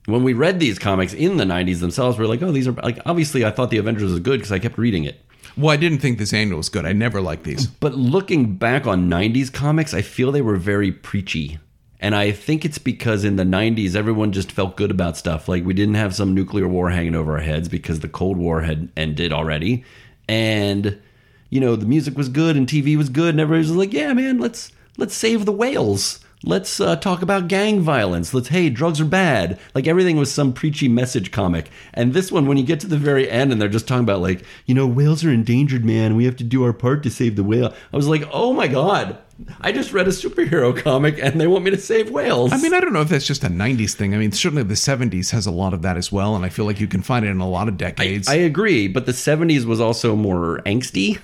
When 0.06 0.24
we 0.24 0.32
read 0.32 0.58
these 0.58 0.78
comics 0.78 1.12
in 1.12 1.36
the 1.36 1.44
'90s 1.44 1.80
themselves, 1.80 2.18
we 2.18 2.24
are 2.24 2.28
like, 2.28 2.42
oh, 2.42 2.50
these 2.50 2.66
are 2.66 2.72
like 2.72 2.98
obviously 3.04 3.44
I 3.44 3.50
thought 3.50 3.70
the 3.70 3.76
Avengers 3.76 4.10
was 4.10 4.20
good 4.20 4.40
because 4.40 4.52
I 4.52 4.58
kept 4.58 4.78
reading 4.78 5.04
it. 5.04 5.20
Well, 5.56 5.70
I 5.70 5.76
didn't 5.76 5.98
think 5.98 6.18
this 6.18 6.32
annual 6.32 6.58
was 6.58 6.68
good. 6.68 6.86
I 6.86 6.92
never 6.92 7.20
liked 7.20 7.44
these. 7.44 7.66
But 7.66 7.94
looking 7.94 8.56
back 8.56 8.86
on 8.86 9.10
90s 9.10 9.52
comics, 9.52 9.92
I 9.92 10.02
feel 10.02 10.32
they 10.32 10.42
were 10.42 10.56
very 10.56 10.92
preachy. 10.92 11.58
And 12.00 12.16
I 12.16 12.32
think 12.32 12.64
it's 12.64 12.78
because 12.78 13.22
in 13.22 13.36
the 13.36 13.44
90s, 13.44 13.94
everyone 13.94 14.32
just 14.32 14.50
felt 14.50 14.76
good 14.76 14.90
about 14.90 15.16
stuff. 15.16 15.48
Like 15.48 15.64
we 15.64 15.72
didn't 15.72 15.94
have 15.94 16.14
some 16.14 16.34
nuclear 16.34 16.66
war 16.66 16.90
hanging 16.90 17.14
over 17.14 17.32
our 17.34 17.42
heads 17.42 17.68
because 17.68 18.00
the 18.00 18.08
Cold 18.08 18.36
War 18.36 18.62
had 18.62 18.88
ended 18.96 19.32
already. 19.32 19.84
And, 20.28 21.00
you 21.48 21.60
know, 21.60 21.76
the 21.76 21.86
music 21.86 22.16
was 22.16 22.28
good 22.28 22.56
and 22.56 22.66
TV 22.66 22.96
was 22.96 23.08
good. 23.08 23.30
And 23.30 23.40
everybody 23.40 23.68
was 23.68 23.76
like, 23.76 23.92
yeah, 23.92 24.12
man, 24.14 24.38
let's 24.38 24.72
let's 24.96 25.14
save 25.14 25.44
the 25.44 25.52
whales. 25.52 26.18
Let's 26.44 26.80
uh, 26.80 26.96
talk 26.96 27.22
about 27.22 27.46
gang 27.46 27.80
violence. 27.80 28.34
Let's, 28.34 28.48
hey, 28.48 28.68
drugs 28.68 29.00
are 29.00 29.04
bad. 29.04 29.60
Like 29.76 29.86
everything 29.86 30.16
was 30.16 30.32
some 30.32 30.52
preachy 30.52 30.88
message 30.88 31.30
comic. 31.30 31.70
And 31.94 32.14
this 32.14 32.32
one, 32.32 32.46
when 32.46 32.56
you 32.56 32.64
get 32.64 32.80
to 32.80 32.88
the 32.88 32.96
very 32.96 33.30
end 33.30 33.52
and 33.52 33.60
they're 33.60 33.68
just 33.68 33.86
talking 33.86 34.02
about, 34.02 34.20
like, 34.20 34.44
you 34.66 34.74
know, 34.74 34.86
whales 34.86 35.24
are 35.24 35.30
endangered, 35.30 35.84
man. 35.84 36.16
We 36.16 36.24
have 36.24 36.36
to 36.36 36.44
do 36.44 36.64
our 36.64 36.72
part 36.72 37.04
to 37.04 37.10
save 37.10 37.36
the 37.36 37.44
whale. 37.44 37.72
I 37.92 37.96
was 37.96 38.08
like, 38.08 38.28
oh 38.32 38.52
my 38.52 38.66
God. 38.66 39.18
I 39.60 39.72
just 39.72 39.92
read 39.92 40.06
a 40.06 40.10
superhero 40.10 40.76
comic 40.76 41.18
and 41.20 41.40
they 41.40 41.46
want 41.46 41.64
me 41.64 41.70
to 41.70 41.78
save 41.78 42.10
whales. 42.10 42.52
I 42.52 42.58
mean, 42.58 42.74
I 42.74 42.80
don't 42.80 42.92
know 42.92 43.00
if 43.00 43.08
that's 43.08 43.26
just 43.26 43.44
a 43.44 43.48
90s 43.48 43.94
thing. 43.94 44.14
I 44.14 44.18
mean, 44.18 44.32
certainly 44.32 44.62
the 44.64 44.74
70s 44.74 45.30
has 45.30 45.46
a 45.46 45.52
lot 45.52 45.74
of 45.74 45.82
that 45.82 45.96
as 45.96 46.10
well. 46.10 46.34
And 46.34 46.44
I 46.44 46.48
feel 46.48 46.64
like 46.64 46.80
you 46.80 46.88
can 46.88 47.02
find 47.02 47.24
it 47.24 47.28
in 47.28 47.40
a 47.40 47.48
lot 47.48 47.68
of 47.68 47.76
decades. 47.76 48.28
I 48.28 48.34
agree, 48.34 48.88
but 48.88 49.06
the 49.06 49.12
70s 49.12 49.64
was 49.64 49.80
also 49.80 50.16
more 50.16 50.60
angsty. 50.66 51.20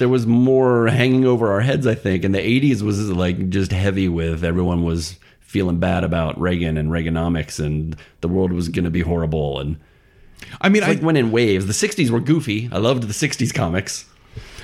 There 0.00 0.08
was 0.08 0.26
more 0.26 0.88
hanging 0.88 1.24
over 1.24 1.52
our 1.52 1.60
heads, 1.60 1.86
I 1.86 1.94
think, 1.94 2.24
and 2.24 2.34
the 2.34 2.38
80s 2.38 2.82
was 2.82 3.10
like 3.10 3.50
just 3.50 3.70
heavy 3.70 4.08
with 4.08 4.42
everyone 4.42 4.82
was 4.82 5.18
feeling 5.40 5.78
bad 5.78 6.04
about 6.04 6.40
Reagan 6.40 6.76
and 6.76 6.90
Reaganomics 6.90 7.64
and 7.64 7.96
the 8.20 8.28
world 8.28 8.52
was 8.52 8.68
going 8.68 8.84
to 8.84 8.90
be 8.90 9.02
horrible 9.02 9.60
and 9.60 9.76
I 10.60 10.68
mean, 10.68 10.82
it's 10.82 10.88
like 10.88 11.02
I, 11.02 11.04
went 11.04 11.18
in 11.18 11.30
waves. 11.32 11.66
The 11.66 11.88
60s 11.88 12.10
were 12.10 12.20
goofy. 12.20 12.68
I 12.72 12.78
loved 12.78 13.02
the 13.02 13.12
60s 13.12 13.52
comics. 13.52 14.06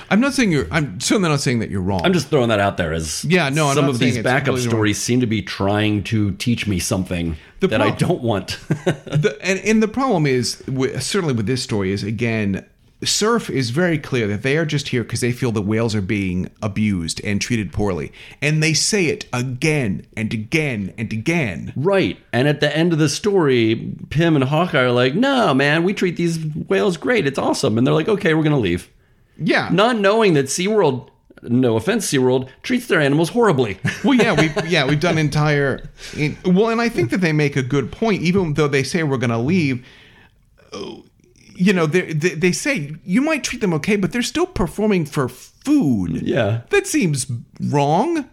I'm 0.09 0.21
not 0.21 0.33
saying 0.33 0.53
you're, 0.53 0.69
I'm 0.71 1.01
certainly 1.01 1.29
not 1.29 1.41
saying 1.41 1.59
that 1.59 1.71
you're 1.71 1.81
wrong. 1.81 2.01
I'm 2.05 2.13
just 2.13 2.29
throwing 2.29 2.49
that 2.51 2.61
out 2.61 2.77
there 2.77 2.93
as 2.93 3.25
Yeah, 3.25 3.49
no, 3.49 3.69
I'm 3.69 3.75
some 3.75 3.89
of 3.89 3.99
these 3.99 4.23
backup 4.23 4.57
stories 4.59 4.99
seem 4.99 5.21
to 5.21 5.27
be 5.27 5.43
trying 5.43 6.05
to 6.05 6.33
teach 6.33 6.67
me 6.67 6.79
something 6.79 7.37
The 7.61 7.69
that 7.69 7.83
I 7.83 7.91
don't 7.91 8.23
want. 8.23 8.59
the, 8.69 9.37
and, 9.43 9.59
and 9.61 9.83
the 9.83 9.89
problem 9.89 10.27
is, 10.27 10.63
certainly 11.01 11.35
with 11.35 11.47
this 11.47 11.63
story, 11.63 11.91
is 11.91 12.05
again, 12.05 12.65
Surf 13.05 13.51
is 13.51 13.71
very 13.71 13.99
clear 13.99 14.27
that 14.27 14.43
they 14.43 14.57
are 14.57 14.65
just 14.65 14.89
here 14.89 15.03
because 15.03 15.21
they 15.21 15.33
feel 15.33 15.53
the 15.53 15.61
whales 15.61 15.95
are 15.95 16.01
being 16.01 16.51
abused 16.63 17.21
and 17.23 17.41
treated 17.41 17.73
poorly. 17.73 18.11
And 18.41 18.63
they 18.63 18.73
say 18.73 19.07
it 19.07 19.27
again 19.33 20.07
and 20.17 20.33
again 20.33 20.95
and 20.97 21.13
again. 21.13 21.75
Right. 21.77 22.19
And 22.33 22.49
at 22.49 22.61
the 22.61 22.75
end 22.75 22.95
of 22.95 22.99
the 22.99 23.11
story, 23.11 23.95
Pym 24.09 24.35
and 24.35 24.45
Hawkeye 24.45 24.81
are 24.81 24.93
like, 24.93 25.15
no, 25.15 25.53
man, 25.53 25.85
we 25.85 25.93
treat 25.93 26.17
these 26.17 26.39
whales 26.39 26.97
great. 26.97 27.27
It's 27.27 27.39
awesome. 27.39 27.77
And 27.77 27.87
they're 27.87 27.95
like, 27.95 28.09
okay, 28.09 28.33
we're 28.33 28.43
going 28.43 28.53
to 28.53 28.59
leave. 28.59 28.91
Yeah. 29.37 29.69
Not 29.71 29.99
knowing 29.99 30.33
that 30.35 30.47
SeaWorld, 30.47 31.11
no 31.43 31.77
offense, 31.77 32.11
SeaWorld, 32.11 32.49
treats 32.63 32.87
their 32.87 33.01
animals 33.01 33.29
horribly. 33.29 33.79
well, 34.05 34.15
yeah, 34.15 34.33
we've 34.33 34.71
yeah 34.71 34.87
we've 34.87 35.01
done 35.01 35.19
entire. 35.19 35.91
In, 36.17 36.39
well, 36.47 36.71
and 36.71 36.81
I 36.81 36.89
think 36.89 37.11
that 37.11 37.21
they 37.21 37.33
make 37.33 37.57
a 37.57 37.63
good 37.63 37.93
point, 37.93 38.23
even 38.23 38.55
though 38.55 38.69
they 38.69 38.83
say 38.83 39.03
we're 39.03 39.19
going 39.19 39.31
to 39.31 39.39
leave. 39.39 39.85
You 41.57 41.73
know, 41.73 41.87
they, 41.87 42.13
they 42.13 42.53
say 42.53 42.95
you 43.05 43.21
might 43.23 43.43
treat 43.45 43.61
them 43.61 43.73
okay, 43.75 43.97
but 43.97 44.13
they're 44.13 44.23
still 44.23 44.47
performing 44.47 45.05
for 45.07 45.29
food. 45.29 46.23
yeah. 46.23 46.63
That 46.71 46.87
seems 46.87 47.27
wrong. 47.61 48.29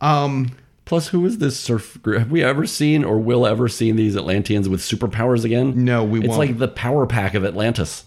Um, 0.00 0.52
Plus, 0.86 1.08
who 1.08 1.24
is 1.24 1.38
this 1.38 1.58
surf 1.58 2.00
group? 2.02 2.18
Have 2.18 2.30
we 2.30 2.42
ever 2.44 2.66
seen 2.66 3.04
or 3.04 3.18
will 3.18 3.46
ever 3.46 3.68
seen 3.68 3.96
these 3.96 4.16
Atlanteans 4.16 4.68
with 4.68 4.80
superpowers 4.80 5.42
again? 5.44 5.84
No, 5.84 6.04
we 6.04 6.18
It's 6.20 6.28
won't. 6.28 6.38
like 6.38 6.58
the 6.58 6.68
power 6.68 7.06
pack 7.06 7.32
of 7.34 7.42
Atlantis. 7.44 8.04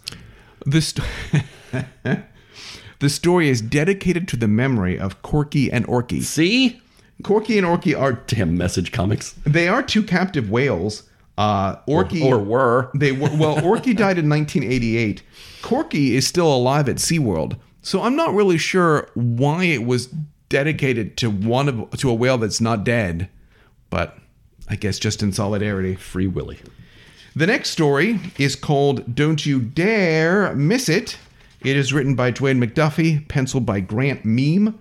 the 0.65 0.81
st- 0.81 1.07
the 2.99 3.09
story 3.09 3.49
is 3.49 3.61
dedicated 3.61 4.27
to 4.29 4.37
the 4.37 4.47
memory 4.47 4.97
of 4.99 5.21
Corky 5.21 5.71
and 5.71 5.87
Orky. 5.87 6.21
See? 6.21 6.79
Corky 7.23 7.57
and 7.57 7.65
Orky 7.65 7.99
are 7.99 8.13
Damn 8.13 8.55
message 8.57 8.91
comics. 8.91 9.33
they 9.43 9.67
are 9.67 9.81
two 9.81 10.03
captive 10.03 10.49
whales. 10.51 11.03
Uh, 11.37 11.75
Orky 11.87 12.23
Or 12.23 12.39
were. 12.39 12.89
They 12.95 13.11
were 13.11 13.29
well. 13.35 13.57
Orky 13.57 13.95
died 13.95 14.17
in 14.17 14.29
1988. 14.29 15.21
Corky 15.61 16.15
is 16.15 16.25
still 16.25 16.53
alive 16.53 16.89
at 16.89 16.95
SeaWorld, 16.95 17.57
so 17.81 18.01
I'm 18.01 18.15
not 18.15 18.33
really 18.33 18.57
sure 18.57 19.09
why 19.13 19.65
it 19.65 19.85
was 19.85 20.07
dedicated 20.49 21.17
to 21.17 21.29
one 21.29 21.69
of 21.69 21.91
to 21.99 22.09
a 22.09 22.13
whale 22.13 22.37
that's 22.37 22.61
not 22.61 22.83
dead, 22.83 23.29
but 23.89 24.17
I 24.67 24.75
guess 24.75 24.97
just 24.97 25.21
in 25.21 25.31
solidarity. 25.31 25.95
Free 25.95 26.27
Willy. 26.27 26.59
The 27.35 27.47
next 27.47 27.69
story 27.69 28.19
is 28.39 28.55
called 28.55 29.15
"Don't 29.15 29.45
You 29.45 29.59
Dare 29.59 30.55
Miss 30.55 30.89
It." 30.89 31.17
It 31.61 31.75
is 31.75 31.91
written 31.93 32.15
by 32.15 32.31
Dwayne 32.31 32.63
McDuffie, 32.63 33.27
penciled 33.27 33.65
by 33.65 33.79
Grant 33.79 34.23
Miehm, 34.23 34.75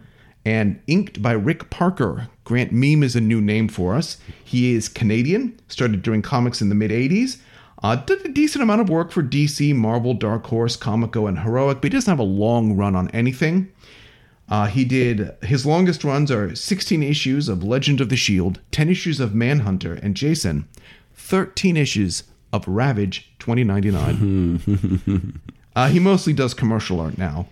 and 0.45 0.81
inked 0.87 1.21
by 1.21 1.33
Rick 1.33 1.69
Parker. 1.71 2.29
Grant 2.47 2.73
Miehm 2.73 3.03
is 3.03 3.17
a 3.17 3.21
new 3.21 3.41
name 3.41 3.67
for 3.67 3.97
us. 3.97 4.19
He 4.45 4.73
is 4.73 4.89
Canadian, 4.89 5.59
started 5.67 6.03
doing 6.03 6.23
comics 6.23 6.63
in 6.63 6.69
the 6.69 6.77
mid 6.77 6.93
80s. 6.93 7.39
Uh, 7.83 7.97
did 7.97 8.25
a 8.25 8.29
decent 8.29 8.63
amount 8.63 8.81
of 8.81 8.89
work 8.89 9.11
for 9.11 9.23
DC, 9.23 9.75
Marvel, 9.75 10.15
Dark 10.15 10.47
Horse, 10.47 10.77
Comico, 10.77 11.27
and 11.27 11.41
Heroic, 11.41 11.79
but 11.79 11.85
he 11.85 11.91
doesn't 11.91 12.11
have 12.11 12.21
a 12.21 12.23
long 12.23 12.77
run 12.77 12.95
on 12.95 13.11
anything. 13.11 13.73
Uh, 14.49 14.67
he 14.67 14.85
did 14.85 15.35
his 15.43 15.67
longest 15.67 16.05
runs 16.05 16.31
are 16.31 16.55
16 16.55 17.03
issues 17.03 17.49
of 17.49 17.65
Legend 17.65 18.01
of 18.01 18.11
the 18.11 18.17
Shield, 18.17 18.61
10 18.71 18.91
issues 18.91 19.19
of 19.19 19.35
Manhunter 19.35 19.95
and 19.95 20.15
Jason, 20.15 20.69
13 21.15 21.77
issues 21.77 22.23
of 22.53 22.67
Ravage 22.69 23.29
2099. 23.41 25.41
uh, 25.75 25.89
he 25.89 25.99
mostly 25.99 26.33
does 26.33 26.55
commercial 26.55 27.01
art 27.01 27.19
now. 27.19 27.49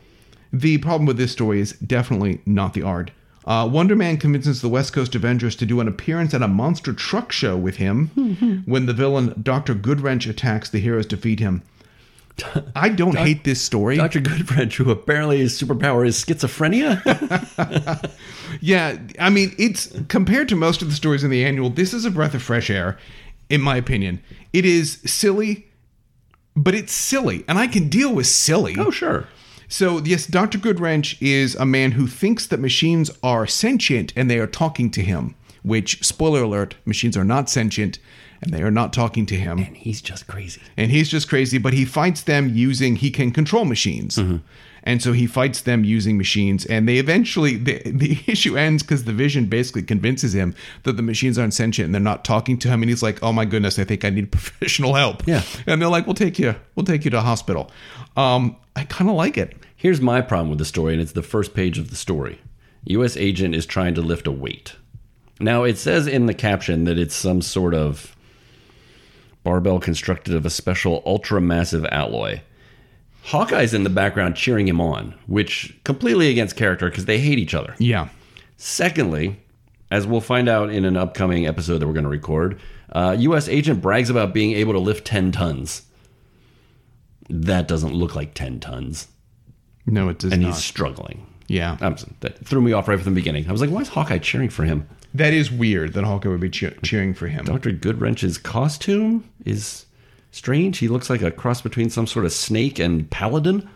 The 0.53 0.79
problem 0.79 1.05
with 1.05 1.17
this 1.17 1.33
story 1.33 1.61
is 1.61 1.73
definitely 1.73 2.43
not 2.47 2.75
the 2.75 2.83
art. 2.83 3.11
Uh, 3.47 3.69
Wonder 3.71 3.95
Man 3.95 4.17
convinces 4.17 4.63
the 4.63 4.69
West 4.71 4.93
Coast 4.95 5.15
Avengers 5.15 5.55
to 5.57 5.67
do 5.67 5.81
an 5.81 5.89
appearance 5.89 6.33
at 6.33 6.43
a 6.43 6.49
monster 6.49 6.93
truck 6.95 7.31
show 7.31 7.57
with 7.57 7.77
him 7.77 8.63
when 8.67 8.87
the 8.87 8.95
villain 8.95 9.35
Dr. 9.43 9.75
Goodwrench 9.75 10.29
attacks 10.29 10.71
the 10.71 10.79
heroes 10.81 11.07
to 11.07 11.17
defeat 11.17 11.41
him. 11.41 11.63
I 12.75 12.89
don't 12.89 13.17
hate 13.17 13.45
this 13.45 13.61
story. 13.63 13.97
Dr. 13.97 14.21
Goodwrench, 14.21 14.73
who 14.75 14.91
apparently 14.91 15.39
his 15.39 15.61
superpower 15.61 16.07
is 16.07 16.23
schizophrenia. 16.23 17.01
Yeah, 18.61 18.99
I 19.19 19.31
mean, 19.31 19.53
it's 19.59 19.93
compared 20.09 20.49
to 20.51 20.57
most 20.57 20.81
of 20.81 20.89
the 20.89 20.95
stories 20.95 21.25
in 21.25 21.31
the 21.31 21.45
annual, 21.45 21.71
this 21.71 21.93
is 21.93 22.05
a 22.05 22.11
breath 22.11 22.35
of 22.35 22.43
fresh 22.43 22.71
air, 22.71 22.97
in 23.51 23.61
my 23.61 23.77
opinion. 23.77 24.23
It 24.53 24.65
is 24.65 25.01
silly, 25.05 25.67
but 26.55 26.73
it's 26.75 26.93
silly, 26.93 27.45
and 27.49 27.59
I 27.59 27.67
can 27.67 27.89
deal 27.89 28.15
with 28.15 28.29
silly. 28.29 28.77
oh, 28.79 28.91
sure. 28.91 29.27
So, 29.75 29.99
yes, 30.05 30.29
Dr. 30.29 30.59
Goodwrench 30.59 31.17
is 31.21 31.57
a 31.57 31.67
man 31.67 31.91
who 31.91 32.07
thinks 32.07 32.47
that 32.47 32.61
machines 32.61 33.11
are 33.25 33.45
sentient 33.45 34.13
and 34.15 34.31
they 34.31 34.39
are 34.39 34.47
talking 34.47 34.89
to 34.93 35.03
him, 35.03 35.35
which, 35.65 36.01
spoiler 36.05 36.45
alert, 36.45 36.77
machines 36.85 37.17
are 37.17 37.25
not 37.25 37.51
sentient 37.51 37.99
and 38.41 38.55
they 38.55 38.63
are 38.63 38.71
not 38.71 38.93
talking 38.93 39.27
to 39.27 39.35
him. 39.35 39.59
And 39.59 39.77
he's 39.77 40.01
just 40.01 40.29
crazy. 40.29 40.63
And 40.77 40.93
he's 40.93 41.09
just 41.09 41.29
crazy, 41.29 41.59
but 41.59 41.73
he 41.73 41.85
fights 41.85 42.23
them 42.23 42.51
using, 42.55 42.95
he 42.95 43.11
can 43.11 43.33
control 43.33 43.65
machines. 43.65 44.17
And 44.85 45.03
so 45.03 45.13
he 45.13 45.27
fights 45.27 45.63
them 45.63 45.83
using 45.83 46.19
machines, 46.19 46.67
and 46.67 46.87
they 46.87 46.99
eventually, 46.99 47.57
the, 47.57 47.81
the 47.87 48.19
issue 48.27 48.57
ends 48.57 48.83
because 48.83 49.05
the 49.05 49.15
vision 49.15 49.47
basically 49.47 49.83
convinces 49.83 50.35
him 50.35 50.55
that 50.85 50.99
the 50.99 51.03
machines 51.03 51.39
aren't 51.39 51.55
sentient 51.55 51.87
and 51.87 51.95
they're 51.95 52.03
not 52.03 52.23
talking 52.23 52.59
to 52.59 52.69
him. 52.69 52.83
And 52.83 52.91
he's 52.91 53.03
like, 53.03 53.21
oh 53.23 53.33
my 53.33 53.47
goodness, 53.47 53.79
I 53.79 53.85
think 53.85 54.05
I 54.05 54.11
need 54.11 54.31
professional 54.31 54.95
help. 54.95 55.27
Yeah. 55.27 55.43
And 55.67 55.83
they're 55.83 55.89
like, 55.89 56.07
we'll 56.07 56.15
take 56.15 56.39
you, 56.39 56.55
we'll 56.77 56.85
take 56.85 57.05
you 57.05 57.11
to 57.11 57.19
a 57.19 57.23
hospital. 57.23 57.71
Um, 58.17 58.57
I 58.77 58.85
kind 58.85 59.09
of 59.09 59.17
like 59.17 59.39
it. 59.39 59.57
Here's 59.85 60.01
my 60.01 60.23
problem 60.23 60.49
with 60.49 60.59
the 60.59 60.65
story, 60.65 60.95
and 60.95 61.03
it's 61.03 61.13
the 61.13 61.23
first 61.23 61.53
page 61.53 61.77
of 61.77 61.91
the 61.91 61.97
story. 61.97 62.41
U.S. 62.85 63.19
agent 63.19 63.55
is 63.55 63.67
trying 63.67 63.93
to 63.97 64.01
lift 64.01 64.27
a 64.27 64.33
weight. 64.33 64.77
Now, 65.41 65.65
it 65.65 65.77
says 65.77 66.07
in 66.07 66.25
the 66.25 66.33
caption 66.33 66.85
that 66.85 66.99
it's 66.99 67.15
some 67.15 67.43
sort 67.43 67.75
of 67.75 68.17
barbell 69.43 69.79
constructed 69.79 70.35
of 70.35 70.47
a 70.47 70.49
special 70.49 71.03
ultra 71.05 71.39
massive 71.39 71.85
alloy. 71.93 72.41
Hawkeye's 73.25 73.75
in 73.75 73.85
the 73.85 73.91
background 73.91 74.37
cheering 74.37 74.67
him 74.67 74.81
on, 74.81 75.17
which 75.27 75.79
completely 75.85 76.31
against 76.31 76.57
character 76.57 76.89
because 76.89 77.05
they 77.05 77.19
hate 77.19 77.39
each 77.39 77.53
other. 77.53 77.75
Yeah. 77.79 78.09
Secondly, 78.57 79.39
as 79.91 80.07
we'll 80.07 80.23
find 80.23 80.49
out 80.49 80.71
in 80.71 80.87
an 80.87 80.97
upcoming 80.97 81.47
episode 81.47 81.81
that 81.81 81.87
we're 81.87 81.93
going 81.93 82.05
to 82.05 82.09
record, 82.09 82.59
uh, 82.93 83.15
U.S. 83.19 83.51
agent 83.51 83.83
brags 83.83 84.09
about 84.09 84.33
being 84.33 84.53
able 84.53 84.73
to 84.73 84.79
lift 84.79 85.07
10 85.07 85.31
tons. 85.33 85.83
That 87.29 87.69
doesn't 87.69 87.93
look 87.93 88.15
like 88.15 88.33
10 88.33 88.61
tons. 88.61 89.09
No, 89.87 90.09
it 90.09 90.19
does 90.19 90.31
not. 90.31 90.35
And 90.35 90.43
not. 90.43 90.55
he's 90.55 90.65
struggling. 90.65 91.27
yeah. 91.49 91.77
I'm, 91.81 91.97
that 92.21 92.39
threw 92.45 92.61
me 92.63 92.73
off 92.73 92.89
right 92.89 92.99
from 92.99 93.13
the 93.15 93.21
beginning. 93.21 93.49
I 93.49 93.53
was 93.53 93.61
like, 93.61 93.71
why 93.71 93.81
is 93.83 93.89
Hawkeye 93.89 94.19
cheering 94.19 94.49
for 94.51 94.65
him? 94.65 94.89
that 95.17 95.33
is 95.33 95.49
weird 95.51 95.93
that 95.93 96.03
Hawkeye 96.03 96.29
would 96.29 96.41
be 96.41 96.51
cheer- 96.51 96.75
cheering 96.83 97.15
for 97.15 97.29
him. 97.29 97.45
Dr. 97.45 97.71
Goodwrench's 97.71 98.37
costume 98.37 99.23
is 99.45 99.87
strange. 100.33 100.79
He 100.79 100.89
looks 100.89 101.09
like 101.09 101.23
a 101.23 101.31
cross 101.31 101.61
between 101.63 101.89
some 101.89 102.09
sort 102.09 102.25
of 102.25 102.33
snake 102.33 102.81
and 102.81 103.09
paladin. 103.11 103.69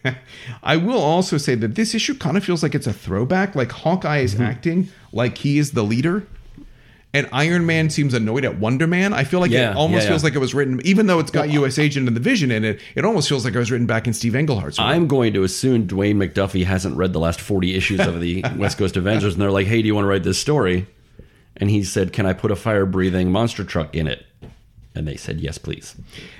I 0.64 0.76
will 0.76 0.98
also 1.00 1.36
say 1.38 1.54
that 1.54 1.76
this 1.76 1.94
issue 1.94 2.14
kind 2.14 2.36
of 2.36 2.44
feels 2.44 2.64
like 2.64 2.74
it's 2.74 2.88
a 2.88 2.92
throwback. 2.92 3.54
Like 3.54 3.70
Hawkeye 3.70 4.18
is 4.18 4.34
Mm-hmm. 4.34 4.42
acting 4.42 4.88
like 5.12 5.38
he 5.38 5.58
is 5.58 5.70
the 5.72 5.84
leader, 5.84 6.26
and 7.12 7.28
Iron 7.32 7.66
Man 7.66 7.90
seems 7.90 8.14
annoyed 8.14 8.44
at 8.44 8.58
Wonder 8.58 8.86
Man. 8.86 9.12
I 9.12 9.24
feel 9.24 9.40
like 9.40 9.50
Yeah, 9.50 9.70
it 9.72 9.76
almost 9.76 10.04
yeah, 10.04 10.10
feels 10.10 10.22
like 10.24 10.34
it 10.34 10.38
was 10.38 10.54
written, 10.54 10.80
even 10.84 11.06
though 11.06 11.18
it's 11.18 11.30
got 11.30 11.50
U.S. 11.50 11.78
Agent 11.78 12.06
and 12.06 12.16
the 12.16 12.20
Vision 12.20 12.50
in 12.50 12.64
it. 12.64 12.80
It 12.94 13.04
almost 13.04 13.28
feels 13.28 13.44
like 13.44 13.54
it 13.54 13.58
was 13.58 13.70
written 13.70 13.86
back 13.86 14.06
in 14.06 14.12
Steve 14.12 14.34
Englehart's. 14.36 14.78
work. 14.78 14.86
I'm 14.86 15.08
going 15.08 15.32
to 15.34 15.42
assume 15.42 15.86
Dwayne 15.88 16.16
McDuffie 16.16 16.64
hasn't 16.64 16.96
read 16.96 17.12
the 17.12 17.18
last 17.20 17.40
40 17.40 17.74
issues 17.74 18.00
of 18.00 18.20
the 18.20 18.44
West 18.56 18.78
Coast 18.78 18.96
Avengers, 18.96 19.34
and 19.34 19.42
they're 19.42 19.50
like, 19.50 19.66
hey, 19.66 19.82
do 19.82 19.88
you 19.88 19.94
want 19.94 20.04
to 20.04 20.08
write 20.08 20.22
this 20.22 20.38
story? 20.38 20.86
And 21.56 21.68
he 21.68 21.82
said, 21.82 22.12
can 22.12 22.26
I 22.26 22.32
put 22.32 22.50
a 22.50 22.56
fire 22.56 22.86
breathing 22.86 23.30
monster 23.32 23.64
truck 23.64 23.94
in 23.94 24.06
it? 24.06 24.24
And 24.94 25.06
they 25.06 25.16
said, 25.16 25.40
yes, 25.40 25.58
please. 25.58 25.94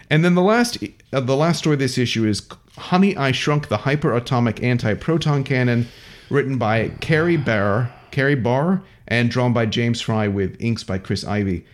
And 0.09 0.25
then 0.25 0.35
the 0.35 0.43
last, 0.43 0.79
uh, 1.13 1.21
the 1.21 1.37
last 1.37 1.59
story 1.59 1.75
of 1.75 1.81
this 1.81 1.99
issue 1.99 2.27
is 2.27 2.49
"Honey, 2.77 3.17
I 3.17 3.31
Shrunk 3.33 3.69
the 3.69 3.79
Hyperatomic 3.79 4.61
Anti 4.63 4.95
Proton 4.95 5.45
Cannon," 5.45 5.87
written 6.31 6.59
by 6.59 6.89
Carrie 7.01 7.37
Barr, 7.37 7.93
Carrie 8.11 8.35
Barr, 8.35 8.83
and 9.11 9.31
drawn 9.31 9.53
by 9.53 9.67
James 9.67 10.01
Fry 10.01 10.29
with 10.29 10.57
inks 10.61 10.85
by 10.85 10.99
Chris 10.99 11.25
Ivy, 11.25 11.67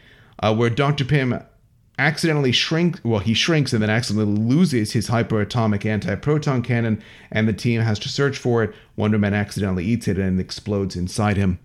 uh, 0.43 0.55
where 0.55 0.71
Doctor 0.71 1.05
Pym 1.05 1.41
accidentally 1.99 2.53
shrink. 2.53 3.01
Well, 3.05 3.21
he 3.21 3.35
shrinks 3.35 3.73
and 3.73 3.83
then 3.83 3.91
accidentally 3.91 4.39
loses 4.39 4.93
his 4.93 5.09
hyper 5.09 5.41
atomic 5.41 5.87
anti 5.87 6.15
proton 6.17 6.63
cannon, 6.63 7.03
and 7.31 7.47
the 7.47 7.53
team 7.53 7.83
has 7.83 7.99
to 8.01 8.09
search 8.09 8.39
for 8.39 8.65
it. 8.65 8.75
Wonder 8.97 9.19
Man 9.19 9.35
accidentally 9.35 9.85
eats 9.85 10.09
it 10.09 10.19
and 10.19 10.41
explodes 10.41 10.97
inside 10.97 11.37
him, 11.37 11.59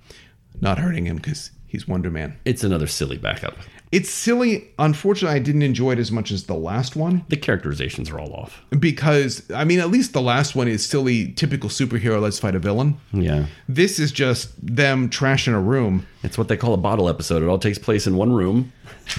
not 0.60 0.78
hurting 0.78 1.08
him 1.08 1.16
because 1.16 1.52
he's 1.66 1.88
Wonder 1.88 2.12
Man. 2.12 2.38
It's 2.46 2.64
another 2.64 2.88
silly 2.88 3.18
backup. 3.18 3.56
It's 3.92 4.10
silly. 4.10 4.70
Unfortunately, 4.80 5.36
I 5.36 5.40
didn't 5.40 5.64
enjoy 5.64 5.92
it 5.92 6.00
as 6.00 6.12
much 6.12 6.32
as 6.32 6.46
the 6.46 6.54
last 6.54 6.96
one 6.96 7.26
The 7.28 7.36
characterizations 7.36 8.10
are 8.10 8.20
all 8.20 8.34
off. 8.34 8.62
because 8.80 9.44
I 9.54 9.66
mean, 9.66 9.80
at 9.80 9.90
least 9.92 10.14
the 10.14 10.22
last 10.22 10.56
one 10.56 10.68
is 10.70 10.86
silly, 10.86 11.34
typical 11.34 11.70
superhero. 11.70 12.22
Let's 12.22 12.40
fight 12.40 12.56
a 12.56 12.60
villain. 12.60 12.98
Yeah. 13.12 13.48
This 13.68 14.00
is 14.00 14.12
just 14.14 14.54
them 14.66 15.10
trashing 15.10 15.54
a 15.54 15.60
room. 15.60 16.06
It's 16.24 16.38
what 16.38 16.48
they 16.48 16.56
call 16.56 16.74
a 16.74 16.78
bottle 16.78 17.10
episode. 17.10 17.44
It 17.44 17.48
all 17.48 17.60
takes 17.60 17.78
place 17.80 18.08
in 18.08 18.16
one 18.16 18.32
room. 18.32 18.72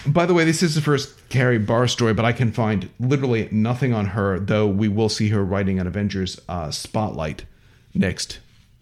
By 0.06 0.24
the 0.24 0.32
way, 0.32 0.44
this 0.44 0.62
is 0.62 0.74
the 0.74 0.80
first 0.80 1.28
Carrie 1.28 1.58
Barr 1.58 1.86
story, 1.88 2.14
but 2.14 2.24
I 2.24 2.32
can 2.32 2.50
find 2.52 2.88
literally 2.98 3.48
nothing 3.50 3.92
on 3.92 4.06
her. 4.06 4.38
Though 4.40 4.66
we 4.68 4.88
will 4.88 5.08
see 5.10 5.28
her 5.28 5.44
writing 5.44 5.78
an 5.80 5.86
Avengers 5.86 6.40
uh, 6.48 6.70
Spotlight 6.70 7.44
next 7.92 8.38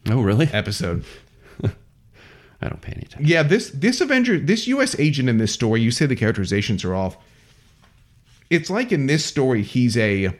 Oh, 0.08 0.20
really? 0.22 0.48
episode. 0.52 1.04
I 2.62 2.68
don't 2.68 2.80
pay 2.80 2.92
any 2.92 3.02
attention. 3.02 3.26
Yeah, 3.26 3.42
this 3.42 3.70
this 3.70 4.00
Avenger, 4.00 4.38
this 4.38 4.66
U.S. 4.68 4.98
agent 4.98 5.28
in 5.28 5.38
this 5.38 5.52
story, 5.52 5.80
you 5.80 5.90
say 5.90 6.06
the 6.06 6.16
characterizations 6.16 6.84
are 6.84 6.94
off. 6.94 7.16
It's 8.50 8.68
like 8.68 8.92
in 8.92 9.06
this 9.06 9.24
story, 9.24 9.62
he's 9.62 9.96
a 9.96 10.30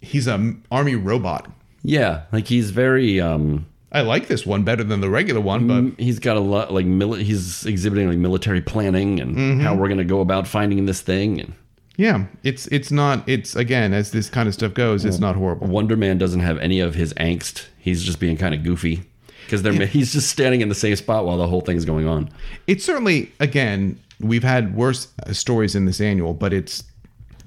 he's 0.00 0.26
a 0.26 0.54
army 0.70 0.94
robot. 0.94 1.50
Yeah, 1.82 2.22
like 2.32 2.46
he's 2.46 2.70
very 2.70 3.20
um 3.20 3.66
I 3.90 4.02
like 4.02 4.28
this 4.28 4.44
one 4.44 4.64
better 4.64 4.84
than 4.84 5.00
the 5.00 5.08
regular 5.08 5.40
one, 5.40 5.66
but 5.66 5.98
he's 5.98 6.18
got 6.18 6.36
a 6.36 6.40
lot 6.40 6.72
like 6.72 6.84
mili- 6.86 7.22
he's 7.22 7.64
exhibiting 7.64 8.08
like 8.08 8.18
military 8.18 8.60
planning 8.60 9.18
and 9.18 9.62
how 9.62 9.74
we're 9.74 9.88
going 9.88 9.96
to 9.98 10.04
go 10.04 10.20
about 10.20 10.46
finding 10.46 10.84
this 10.84 11.00
thing 11.00 11.40
and 11.40 11.54
yeah, 11.96 12.26
it's 12.44 12.68
it's 12.68 12.92
not 12.92 13.28
it's 13.28 13.56
again 13.56 13.92
as 13.92 14.12
this 14.12 14.30
kind 14.30 14.46
of 14.46 14.54
stuff 14.54 14.72
goes, 14.74 15.04
it's 15.04 15.18
not 15.18 15.34
horrible. 15.34 15.66
Wonder 15.66 15.96
Man 15.96 16.16
doesn't 16.16 16.40
have 16.40 16.58
any 16.58 16.78
of 16.78 16.94
his 16.94 17.12
angst. 17.14 17.66
He's 17.78 18.04
just 18.04 18.20
being 18.20 18.36
kind 18.36 18.54
of 18.54 18.62
goofy 18.62 19.02
because 19.48 19.62
they're 19.62 19.72
he's 19.86 20.12
just 20.12 20.28
standing 20.28 20.60
in 20.60 20.68
the 20.68 20.74
same 20.74 20.94
spot 20.96 21.24
while 21.24 21.38
the 21.38 21.48
whole 21.48 21.62
thing's 21.62 21.84
going 21.84 22.06
on. 22.06 22.28
It's 22.66 22.84
certainly 22.84 23.32
again 23.40 23.98
we've 24.20 24.44
had 24.44 24.74
worse 24.74 25.08
uh, 25.26 25.32
stories 25.32 25.74
in 25.74 25.86
this 25.86 26.00
annual, 26.00 26.34
but 26.34 26.52
it's 26.52 26.84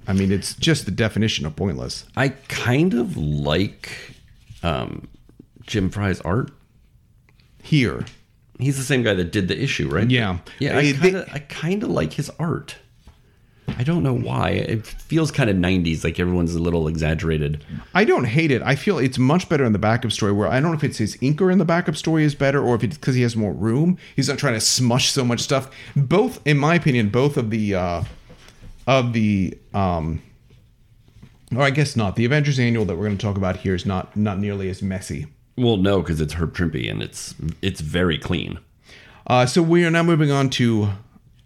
I 0.08 0.14
mean 0.14 0.32
it's 0.32 0.56
just 0.56 0.86
the 0.86 0.92
definition 0.92 1.46
of 1.46 1.56
pointless. 1.56 2.06
I 2.18 2.30
kind 2.30 2.94
of 2.94 3.16
like 3.16 3.92
um 4.64 5.08
Jim 5.66 5.90
Fry's 5.90 6.20
art. 6.22 6.52
Here, 7.64 8.06
He's 8.62 8.78
the 8.78 8.84
same 8.84 9.02
guy 9.02 9.16
that 9.16 9.32
did 9.32 9.48
the 9.48 9.60
issue, 9.60 9.90
right? 9.90 10.10
Yeah. 10.10 10.38
Yeah, 10.60 10.78
I 10.78 10.94
kind 10.94 11.16
of 11.16 11.30
I 11.34 11.40
kind 11.40 11.84
of 11.84 11.90
like 11.90 12.14
his 12.14 12.30
art. 12.38 12.76
I 13.78 13.84
don't 13.84 14.04
know 14.04 14.14
why. 14.14 14.50
It 14.50 14.86
feels 14.86 15.32
kind 15.32 15.50
of 15.50 15.56
90s 15.56 16.04
like 16.04 16.20
everyone's 16.20 16.56
a 16.56 16.60
little 16.60 16.88
exaggerated. 16.88 17.64
I 17.94 18.04
don't 18.04 18.26
hate 18.26 18.52
it. 18.52 18.62
I 18.62 18.76
feel 18.76 18.98
it's 18.98 19.18
much 19.18 19.50
better 19.50 19.66
in 19.66 19.74
the 19.74 19.80
backup 19.80 20.12
story. 20.12 20.32
Where 20.32 20.48
I 20.48 20.60
don't 20.60 20.72
know 20.72 20.78
if 20.78 20.84
it's 20.84 20.98
his 20.98 21.18
inker 21.18 21.52
in 21.52 21.58
the 21.58 21.66
backup 21.66 21.96
story 21.96 22.24
is 22.24 22.36
better, 22.36 22.62
or 22.62 22.76
if 22.76 22.84
it's 22.84 22.98
because 22.98 23.16
he 23.16 23.22
has 23.22 23.36
more 23.36 23.54
room. 23.54 23.98
He's 24.16 24.30
not 24.30 24.38
trying 24.38 24.54
to 24.54 24.62
smush 24.62 25.12
so 25.12 25.24
much 25.24 25.42
stuff. 25.42 25.70
Both, 25.96 26.46
in 26.46 26.58
my 26.58 26.76
opinion, 26.76 27.10
both 27.10 27.38
of 27.38 27.50
the 27.50 27.76
uh, 27.76 28.04
of 28.88 29.14
the 29.14 29.58
um, 29.74 30.22
or 31.56 31.64
I 31.64 31.70
guess 31.70 31.96
not. 31.96 32.16
The 32.16 32.26
Avengers 32.26 32.60
Annual 32.60 32.86
that 32.86 32.96
we're 32.96 33.06
going 33.06 33.18
to 33.18 33.26
talk 33.26 33.38
about 33.38 33.58
here 33.58 33.76
is 33.76 33.86
not 33.86 34.16
not 34.16 34.40
nearly 34.40 34.70
as 34.70 34.82
messy. 34.82 35.28
Well, 35.58 35.78
no, 35.78 36.02
because 36.02 36.22
it's 36.22 36.34
Herb 36.34 36.56
Trimpe 36.56 36.90
and 36.90 37.02
it's 37.02 37.36
it's 37.62 37.82
very 37.82 38.18
clean. 38.18 38.60
Uh, 39.28 39.46
so 39.46 39.62
we 39.62 39.86
are 39.86 39.92
now 39.92 40.04
moving 40.04 40.32
on 40.32 40.50
to 40.52 40.90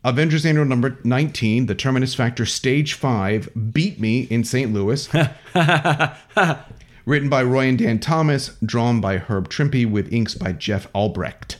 Avengers 0.05 0.45
Annual 0.45 0.65
number 0.65 0.99
19, 1.03 1.65
The 1.65 1.73
Terminus 1.73 2.13
Factor 2.13 2.45
Stage 2.45 2.93
5, 2.93 3.73
Beat 3.73 3.99
Me 3.99 4.27
in 4.29 4.43
St. 4.43 4.71
Louis. 4.71 5.09
Written 7.07 7.27
by 7.27 7.41
Roy 7.41 7.69
and 7.69 7.79
Dan 7.79 7.97
Thomas, 7.97 8.55
drawn 8.63 9.01
by 9.01 9.17
Herb 9.17 9.49
Trimpe 9.49 9.89
with 9.89 10.13
inks 10.13 10.35
by 10.35 10.51
Jeff 10.51 10.87
Albrecht. 10.93 11.57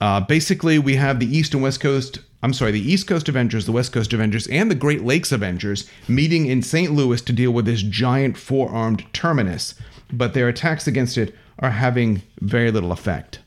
Uh, 0.00 0.20
basically, 0.20 0.78
we 0.78 0.96
have 0.96 1.20
the 1.20 1.26
East 1.26 1.52
and 1.52 1.62
West 1.62 1.80
Coast. 1.80 2.20
I'm 2.42 2.54
sorry, 2.54 2.72
the 2.72 2.80
East 2.80 3.06
Coast 3.06 3.28
Avengers, 3.28 3.66
the 3.66 3.72
West 3.72 3.92
Coast 3.92 4.14
Avengers, 4.14 4.46
and 4.46 4.70
the 4.70 4.74
Great 4.74 5.04
Lakes 5.04 5.30
Avengers 5.30 5.86
meeting 6.08 6.46
in 6.46 6.62
St. 6.62 6.92
Louis 6.92 7.20
to 7.20 7.32
deal 7.34 7.50
with 7.50 7.66
this 7.66 7.82
giant 7.82 8.38
four 8.38 8.70
armed 8.70 9.04
terminus. 9.12 9.74
But 10.10 10.32
their 10.32 10.48
attacks 10.48 10.86
against 10.86 11.18
it 11.18 11.34
are 11.58 11.72
having 11.72 12.22
very 12.40 12.70
little 12.70 12.90
effect. 12.90 13.40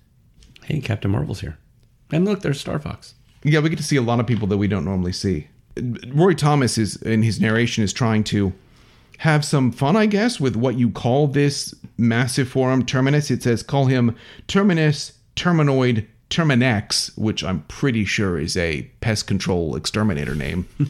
Hey, 0.66 0.82
Captain 0.82 1.10
Marvel's 1.10 1.42
here. 1.42 1.58
And 2.12 2.26
look, 2.26 2.42
there's 2.42 2.60
Star 2.60 2.78
Fox. 2.78 3.16
Yeah, 3.48 3.60
we 3.60 3.70
get 3.70 3.78
to 3.78 3.84
see 3.84 3.96
a 3.96 4.02
lot 4.02 4.20
of 4.20 4.28
people 4.28 4.48
that 4.48 4.58
we 4.58 4.68
don't 4.68 4.86
normally 4.86 5.14
see. 5.14 5.48
Roy 6.08 6.34
Thomas 6.34 6.78
is 6.78 6.96
in 6.98 7.24
his 7.24 7.40
narration 7.40 7.84
is 7.84 7.94
trying 7.94 8.24
to 8.26 8.54
have 9.20 9.44
some 9.44 9.72
fun, 9.72 9.96
I 9.96 10.06
guess, 10.06 10.40
with 10.40 10.56
what 10.56 10.78
you 10.78 10.90
call 10.90 11.28
this 11.28 11.74
massive 11.98 12.50
forum 12.50 12.86
terminus. 12.86 13.32
It 13.32 13.44
says 13.44 13.64
call 13.64 13.86
him 13.86 14.16
Terminus 14.48 15.14
Terminoid 15.36 16.06
Terminex, 16.30 17.18
which 17.18 17.44
I'm 17.44 17.62
pretty 17.64 18.06
sure 18.06 18.40
is 18.40 18.58
a 18.58 18.84
pest 19.02 19.28
control 19.28 19.76
exterminator 19.76 20.36
name. 20.36 20.68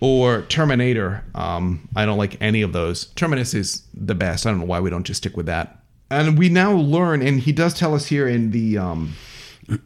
or 0.00 0.42
Terminator. 0.42 1.24
Um, 1.34 1.88
I 1.96 2.04
don't 2.04 2.18
like 2.18 2.40
any 2.40 2.62
of 2.62 2.72
those. 2.72 3.06
Terminus 3.16 3.54
is 3.54 3.82
the 3.94 4.14
best. 4.14 4.46
I 4.46 4.50
don't 4.50 4.60
know 4.60 4.66
why 4.66 4.80
we 4.80 4.90
don't 4.90 5.04
just 5.04 5.22
stick 5.22 5.36
with 5.36 5.46
that. 5.46 5.78
And 6.10 6.38
we 6.38 6.48
now 6.48 6.72
learn, 6.72 7.22
and 7.22 7.40
he 7.40 7.52
does 7.52 7.74
tell 7.74 7.94
us 7.94 8.06
here 8.06 8.28
in 8.28 8.50
the 8.50 8.76
um, 8.78 9.14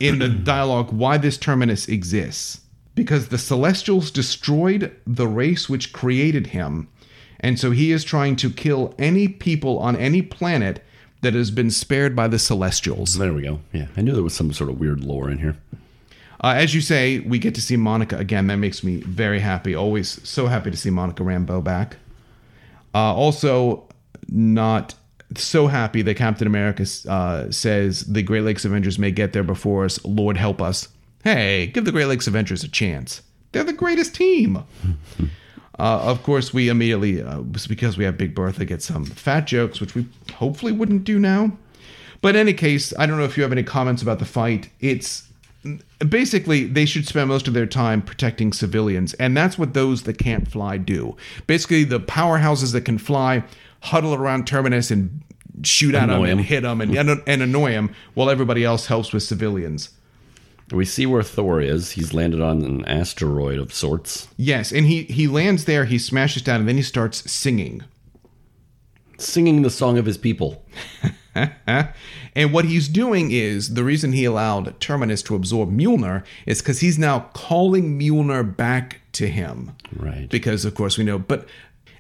in 0.00 0.18
the 0.18 0.28
dialogue 0.28 0.92
why 0.92 1.18
this 1.18 1.36
terminus 1.36 1.88
exists. 1.88 2.60
Because 2.94 3.28
the 3.28 3.38
Celestials 3.38 4.10
destroyed 4.10 4.94
the 5.06 5.28
race 5.28 5.68
which 5.68 5.92
created 5.92 6.48
him, 6.48 6.88
and 7.38 7.58
so 7.58 7.70
he 7.70 7.92
is 7.92 8.02
trying 8.02 8.34
to 8.36 8.50
kill 8.50 8.94
any 8.98 9.28
people 9.28 9.78
on 9.78 9.94
any 9.94 10.20
planet 10.20 10.84
that 11.20 11.34
has 11.34 11.50
been 11.50 11.70
spared 11.70 12.16
by 12.16 12.26
the 12.28 12.38
Celestials. 12.38 13.14
There 13.14 13.32
we 13.32 13.42
go. 13.42 13.60
Yeah, 13.72 13.86
I 13.96 14.00
knew 14.00 14.12
there 14.12 14.22
was 14.22 14.34
some 14.34 14.52
sort 14.52 14.70
of 14.70 14.80
weird 14.80 15.04
lore 15.04 15.30
in 15.30 15.38
here. 15.38 15.56
Uh, 16.42 16.54
as 16.56 16.74
you 16.74 16.80
say, 16.80 17.18
we 17.20 17.38
get 17.38 17.54
to 17.56 17.60
see 17.60 17.76
Monica 17.76 18.16
again. 18.16 18.46
That 18.46 18.56
makes 18.56 18.84
me 18.84 18.96
very 18.96 19.40
happy. 19.40 19.74
Always 19.74 20.20
so 20.28 20.46
happy 20.46 20.70
to 20.70 20.76
see 20.76 20.90
Monica 20.90 21.22
Rambeau 21.22 21.62
back. 21.62 21.96
Uh, 22.94 23.14
also, 23.14 23.88
not 24.28 24.94
so 25.36 25.66
happy 25.66 26.02
that 26.02 26.14
Captain 26.16 26.46
America 26.46 26.86
uh, 27.08 27.50
says 27.50 28.04
the 28.06 28.22
Great 28.22 28.42
Lakes 28.42 28.64
Avengers 28.64 28.98
may 28.98 29.10
get 29.10 29.32
there 29.32 29.42
before 29.42 29.84
us. 29.84 30.02
Lord 30.04 30.36
help 30.36 30.62
us. 30.62 30.88
Hey, 31.24 31.66
give 31.66 31.84
the 31.84 31.92
Great 31.92 32.06
Lakes 32.06 32.26
Avengers 32.26 32.64
a 32.64 32.68
chance. 32.68 33.22
They're 33.52 33.64
the 33.64 33.72
greatest 33.72 34.14
team. 34.14 34.64
Uh, 35.80 36.00
of 36.02 36.24
course, 36.24 36.52
we 36.52 36.68
immediately, 36.68 37.22
uh, 37.22 37.40
because 37.40 37.96
we 37.96 38.02
have 38.02 38.18
Big 38.18 38.34
Bertha, 38.34 38.64
get 38.64 38.82
some 38.82 39.04
fat 39.04 39.46
jokes, 39.46 39.80
which 39.80 39.94
we 39.94 40.06
hopefully 40.34 40.72
wouldn't 40.72 41.04
do 41.04 41.20
now. 41.20 41.52
But 42.20 42.34
in 42.34 42.40
any 42.40 42.52
case, 42.52 42.92
I 42.98 43.06
don't 43.06 43.16
know 43.16 43.24
if 43.24 43.36
you 43.36 43.44
have 43.44 43.52
any 43.52 43.62
comments 43.62 44.02
about 44.02 44.18
the 44.18 44.24
fight. 44.24 44.70
It's 44.80 45.28
basically 46.08 46.64
they 46.64 46.84
should 46.84 47.06
spend 47.06 47.28
most 47.28 47.48
of 47.48 47.54
their 47.54 47.66
time 47.66 48.02
protecting 48.02 48.52
civilians, 48.52 49.14
and 49.14 49.36
that's 49.36 49.56
what 49.56 49.74
those 49.74 50.02
that 50.02 50.18
can't 50.18 50.50
fly 50.50 50.78
do. 50.78 51.16
Basically, 51.46 51.84
the 51.84 52.00
powerhouses 52.00 52.72
that 52.72 52.82
can 52.82 52.98
fly 52.98 53.44
huddle 53.80 54.14
around 54.14 54.46
Terminus 54.46 54.90
and 54.90 55.22
shoot 55.62 55.94
at 55.94 56.04
Annoy 56.04 56.26
him 56.26 56.38
and 56.38 56.46
hit 56.46 56.64
him 56.64 56.80
and, 56.80 56.94
and, 56.96 57.22
and 57.26 57.42
annoy 57.42 57.70
him, 57.72 57.94
while 58.14 58.30
everybody 58.30 58.64
else 58.64 58.86
helps 58.86 59.12
with 59.12 59.22
civilians. 59.22 59.90
We 60.70 60.84
see 60.84 61.06
where 61.06 61.22
Thor 61.22 61.60
is. 61.62 61.92
He's 61.92 62.12
landed 62.12 62.40
on 62.42 62.62
an 62.62 62.84
asteroid 62.84 63.58
of 63.58 63.72
sorts, 63.72 64.28
Yes, 64.36 64.70
and 64.70 64.86
he 64.86 65.04
he 65.04 65.26
lands 65.26 65.64
there, 65.64 65.86
he 65.86 65.98
smashes 65.98 66.42
down, 66.42 66.60
and 66.60 66.68
then 66.68 66.76
he 66.76 66.82
starts 66.82 67.30
singing. 67.30 67.82
singing 69.18 69.62
the 69.62 69.70
song 69.70 69.96
of 69.96 70.04
his 70.04 70.18
people. 70.18 70.62
and 71.34 72.52
what 72.52 72.66
he's 72.66 72.86
doing 72.88 73.30
is 73.30 73.74
the 73.74 73.84
reason 73.84 74.12
he 74.12 74.24
allowed 74.24 74.78
Terminus 74.80 75.22
to 75.22 75.34
absorb 75.34 75.70
Mjolnir 75.70 76.24
is 76.46 76.60
because 76.60 76.80
he's 76.80 76.98
now 76.98 77.30
calling 77.32 77.98
Mjolnir 77.98 78.56
back 78.56 79.00
to 79.12 79.28
him. 79.28 79.72
Right. 79.96 80.28
Because 80.28 80.64
of 80.64 80.74
course 80.74 80.98
we 80.98 81.04
know, 81.04 81.18
but 81.18 81.46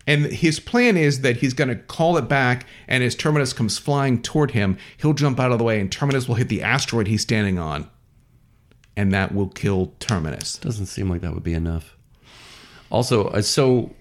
and 0.08 0.24
his 0.24 0.58
plan 0.58 0.96
is 0.96 1.20
that 1.20 1.36
he's 1.36 1.52
going 1.52 1.68
to 1.68 1.76
call 1.76 2.16
it 2.16 2.28
back, 2.28 2.66
and 2.88 3.04
as 3.04 3.14
Terminus 3.14 3.52
comes 3.52 3.76
flying 3.76 4.22
toward 4.22 4.52
him, 4.52 4.78
he'll 4.96 5.12
jump 5.12 5.38
out 5.38 5.52
of 5.52 5.58
the 5.58 5.64
way, 5.64 5.78
and 5.78 5.92
Terminus 5.92 6.26
will 6.26 6.36
hit 6.36 6.48
the 6.48 6.62
asteroid 6.62 7.06
he's 7.06 7.20
standing 7.20 7.58
on, 7.58 7.88
and 8.96 9.12
that 9.12 9.34
will 9.34 9.48
kill 9.48 9.92
Terminus. 10.00 10.56
Doesn't 10.58 10.86
seem 10.86 11.10
like 11.10 11.20
that 11.20 11.34
would 11.34 11.44
be 11.44 11.52
enough. 11.52 11.94
Also, 12.90 13.26
uh, 13.28 13.42
so 13.42 13.94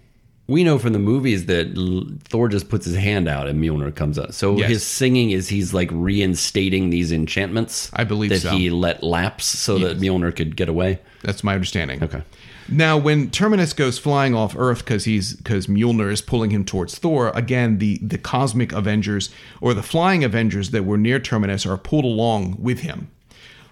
we 0.47 0.63
know 0.63 0.79
from 0.79 0.93
the 0.93 0.99
movies 0.99 1.47
that 1.47 2.19
Thor 2.29 2.47
just 2.47 2.69
puts 2.69 2.85
his 2.85 2.95
hand 2.95 3.27
out 3.27 3.47
and 3.47 3.61
Mjolnir 3.61 3.93
comes 3.93 4.17
up. 4.17 4.31
So 4.31 4.57
Yes. 4.57 4.69
his 4.69 4.83
singing 4.85 5.31
is 5.31 5.49
he's 5.49 5.73
like 5.73 5.89
reinstating 5.91 6.89
these 6.89 7.11
enchantments. 7.11 7.91
I 7.93 8.05
believe 8.05 8.29
that 8.29 8.39
so. 8.39 8.51
he 8.51 8.69
let 8.69 9.03
lapse 9.03 9.45
so 9.45 9.77
that 9.79 9.99
Mjolnir 9.99 10.33
could 10.33 10.55
get 10.55 10.69
away. 10.69 10.99
That's 11.21 11.43
my 11.43 11.53
understanding. 11.53 12.01
Okay. 12.01 12.21
Now, 12.69 12.97
when 12.97 13.30
Terminus 13.30 13.73
goes 13.73 13.97
flying 13.97 14.36
off 14.36 14.56
Earth 14.58 14.80
because 14.80 15.06
he's 15.06 15.34
because 15.36 15.67
Mjolnir 15.67 16.12
is 16.12 16.21
pulling 16.21 16.51
him 16.51 16.65
towards 16.65 16.97
Thor, 16.97 17.32
again 17.36 17.77
the 17.80 17.97
the 18.01 18.17
cosmic 18.17 18.71
Avengers 18.73 19.30
or 19.62 19.73
the 19.73 19.84
flying 19.84 20.23
Avengers 20.23 20.71
that 20.71 20.84
were 20.84 20.97
near 20.97 21.19
Terminus 21.19 21.65
are 21.65 21.77
pulled 21.77 22.06
along 22.06 22.58
with 22.60 22.80
him, 22.80 23.10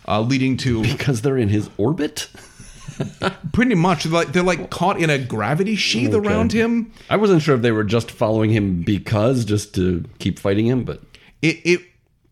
uh, 0.08 0.22
leading 0.22 0.56
to 0.58 0.82
Because 0.96 1.22
they're 1.22 1.38
in 1.38 1.50
his 1.50 1.70
orbit. 1.78 2.30
pretty 3.52 3.76
much 3.76 4.04
they're 4.06 4.14
like 4.14 4.32
they're 4.32 4.44
like 4.44 4.70
caught 4.70 5.00
in 5.02 5.10
a 5.10 5.18
gravity 5.18 5.76
sheath 5.76 6.14
Okay. 6.14 6.28
around 6.30 6.54
him. 6.54 6.92
I 7.10 7.18
wasn't 7.18 7.42
sure 7.42 7.56
if 7.56 7.62
they 7.62 7.72
were 7.74 7.84
just 7.84 8.10
following 8.12 8.52
him 8.52 8.84
because 8.84 9.44
just 9.44 9.76
to 9.76 10.06
keep 10.20 10.40
fighting 10.40 10.66
him, 10.68 10.84
but 10.86 11.02
It 11.42 11.60
it 11.66 11.82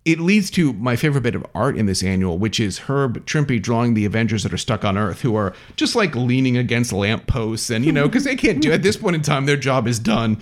it 0.05 0.19
leads 0.19 0.51
to 0.51 0.73
my 0.73 0.95
favorite 0.95 1.21
bit 1.21 1.35
of 1.35 1.45
art 1.55 1.77
in 1.77 1.85
this 1.85 2.03
annual, 2.03 2.37
which 2.37 2.59
is 2.59 2.79
Herb 2.79 3.25
Trimpe 3.25 3.61
drawing 3.61 3.93
the 3.93 4.05
Avengers 4.05 4.43
that 4.43 4.53
are 4.53 4.57
stuck 4.57 4.83
on 4.83 4.97
Earth, 4.97 5.21
who 5.21 5.35
are 5.35 5.53
just 5.75 5.95
like 5.95 6.15
leaning 6.15 6.57
against 6.57 6.91
lampposts, 6.91 7.69
and 7.69 7.85
you 7.85 7.91
know, 7.91 8.07
because 8.07 8.25
they 8.25 8.35
can't 8.35 8.61
do 8.61 8.71
at 8.71 8.83
this 8.83 8.97
point 8.97 9.15
in 9.15 9.21
time, 9.21 9.45
their 9.45 9.57
job 9.57 9.87
is 9.87 9.99
done, 9.99 10.41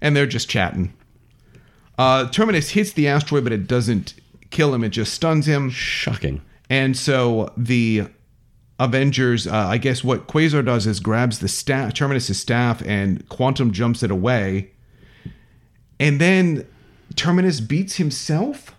and 0.00 0.16
they're 0.16 0.26
just 0.26 0.48
chatting. 0.48 0.92
Uh, 1.96 2.28
Terminus 2.30 2.70
hits 2.70 2.92
the 2.92 3.06
asteroid, 3.06 3.44
but 3.44 3.52
it 3.52 3.68
doesn't 3.68 4.14
kill 4.50 4.74
him; 4.74 4.82
it 4.82 4.90
just 4.90 5.14
stuns 5.14 5.46
him. 5.46 5.70
shocking. 5.70 6.42
And 6.68 6.96
so 6.96 7.52
the 7.56 8.08
Avengers, 8.80 9.46
uh, 9.46 9.54
I 9.54 9.78
guess 9.78 10.02
what 10.02 10.26
Quasar 10.26 10.64
does 10.64 10.86
is 10.86 10.98
grabs 10.98 11.38
the 11.38 11.48
staff, 11.48 11.94
Terminus's 11.94 12.40
staff, 12.40 12.82
and 12.84 13.28
Quantum 13.28 13.70
jumps 13.70 14.02
it 14.02 14.10
away. 14.10 14.72
And 16.00 16.20
then 16.20 16.66
Terminus 17.16 17.60
beats 17.60 17.96
himself 17.96 18.74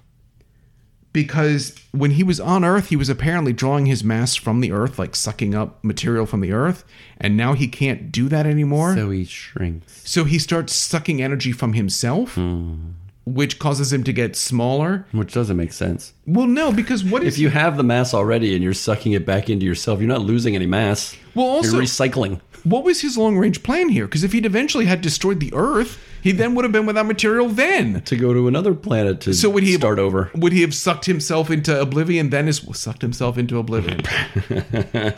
because 1.16 1.74
when 1.94 2.12
he 2.12 2.24
was 2.24 2.42
on 2.42 2.66
Earth, 2.66 2.90
he 2.90 2.98
was 2.98 3.08
apparently 3.08 3.54
drawing 3.54 3.86
his 3.86 4.04
mass 4.04 4.36
from 4.36 4.60
the 4.60 4.74
Earth, 4.74 5.00
like 5.00 5.16
sucking 5.16 5.56
up 5.56 5.82
material 5.82 6.26
from 6.26 6.42
the 6.42 6.52
Earth. 6.52 6.84
And 7.18 7.38
now 7.38 7.54
he 7.54 7.70
can't 7.70 8.12
do 8.12 8.28
that 8.28 8.46
anymore. 8.46 8.94
So, 8.94 9.12
he 9.12 9.24
shrinks. 9.24 10.02
So 10.10 10.26
he 10.26 10.38
starts 10.38 10.74
sucking 10.74 11.22
energy 11.22 11.54
from 11.54 11.72
himself, 11.72 12.36
hmm. 12.36 12.90
which 13.26 13.60
causes 13.60 13.94
him 13.94 14.04
to 14.04 14.12
get 14.12 14.36
smaller. 14.36 15.08
Which 15.14 15.34
doesn't 15.34 15.56
make 15.56 15.72
sense. 15.72 16.12
Well, 16.28 16.48
no, 16.48 16.74
because 16.74 17.06
what 17.06 17.24
is 17.24 17.36
If 17.36 17.40
you 17.40 17.50
have 17.50 17.78
the 17.78 17.84
mass 17.84 18.14
already 18.14 18.54
and 18.54 18.62
you're 18.62 18.74
sucking 18.74 19.14
it 19.14 19.26
back 19.26 19.50
into 19.50 19.66
yourself, 19.66 20.02
you're 20.02 20.10
not 20.10 20.20
losing 20.20 20.54
any 20.54 20.68
mass. 20.68 21.16
Well, 21.34 21.46
also- 21.46 21.78
you're 21.78 21.84
recycling. 21.84 22.42
what 22.66 22.84
was 22.84 23.00
his 23.00 23.18
long 23.18 23.38
range 23.38 23.64
plan 23.64 23.88
here? 23.88 24.06
Because 24.06 24.26
if 24.26 24.34
he'd 24.34 24.46
eventually 24.46 24.84
had 24.86 25.00
destroyed 25.00 25.40
the 25.40 25.54
Earth, 25.54 25.98
he 26.26 26.32
then 26.32 26.56
would 26.56 26.66
have 26.66 26.72
been 26.72 26.88
without 26.88 27.06
material 27.06 27.50
then. 27.50 28.02
to 28.02 28.16
go 28.16 28.34
to 28.34 28.48
another 28.48 28.74
planet 28.74 29.22
to 29.22 29.34
So 29.36 29.48
would 29.52 29.62
he 29.62 29.76
start 29.76 30.00
over. 30.00 30.32
Would 30.34 30.54
he 30.54 30.62
have 30.62 30.74
sucked 30.74 31.06
himself 31.06 31.52
into 31.52 31.80
oblivion? 31.80 32.32
Then 32.32 32.48
is 32.48 32.66
sucked 32.74 33.04
himself 33.04 33.38
into 33.38 33.60
oblivion. 33.60 34.02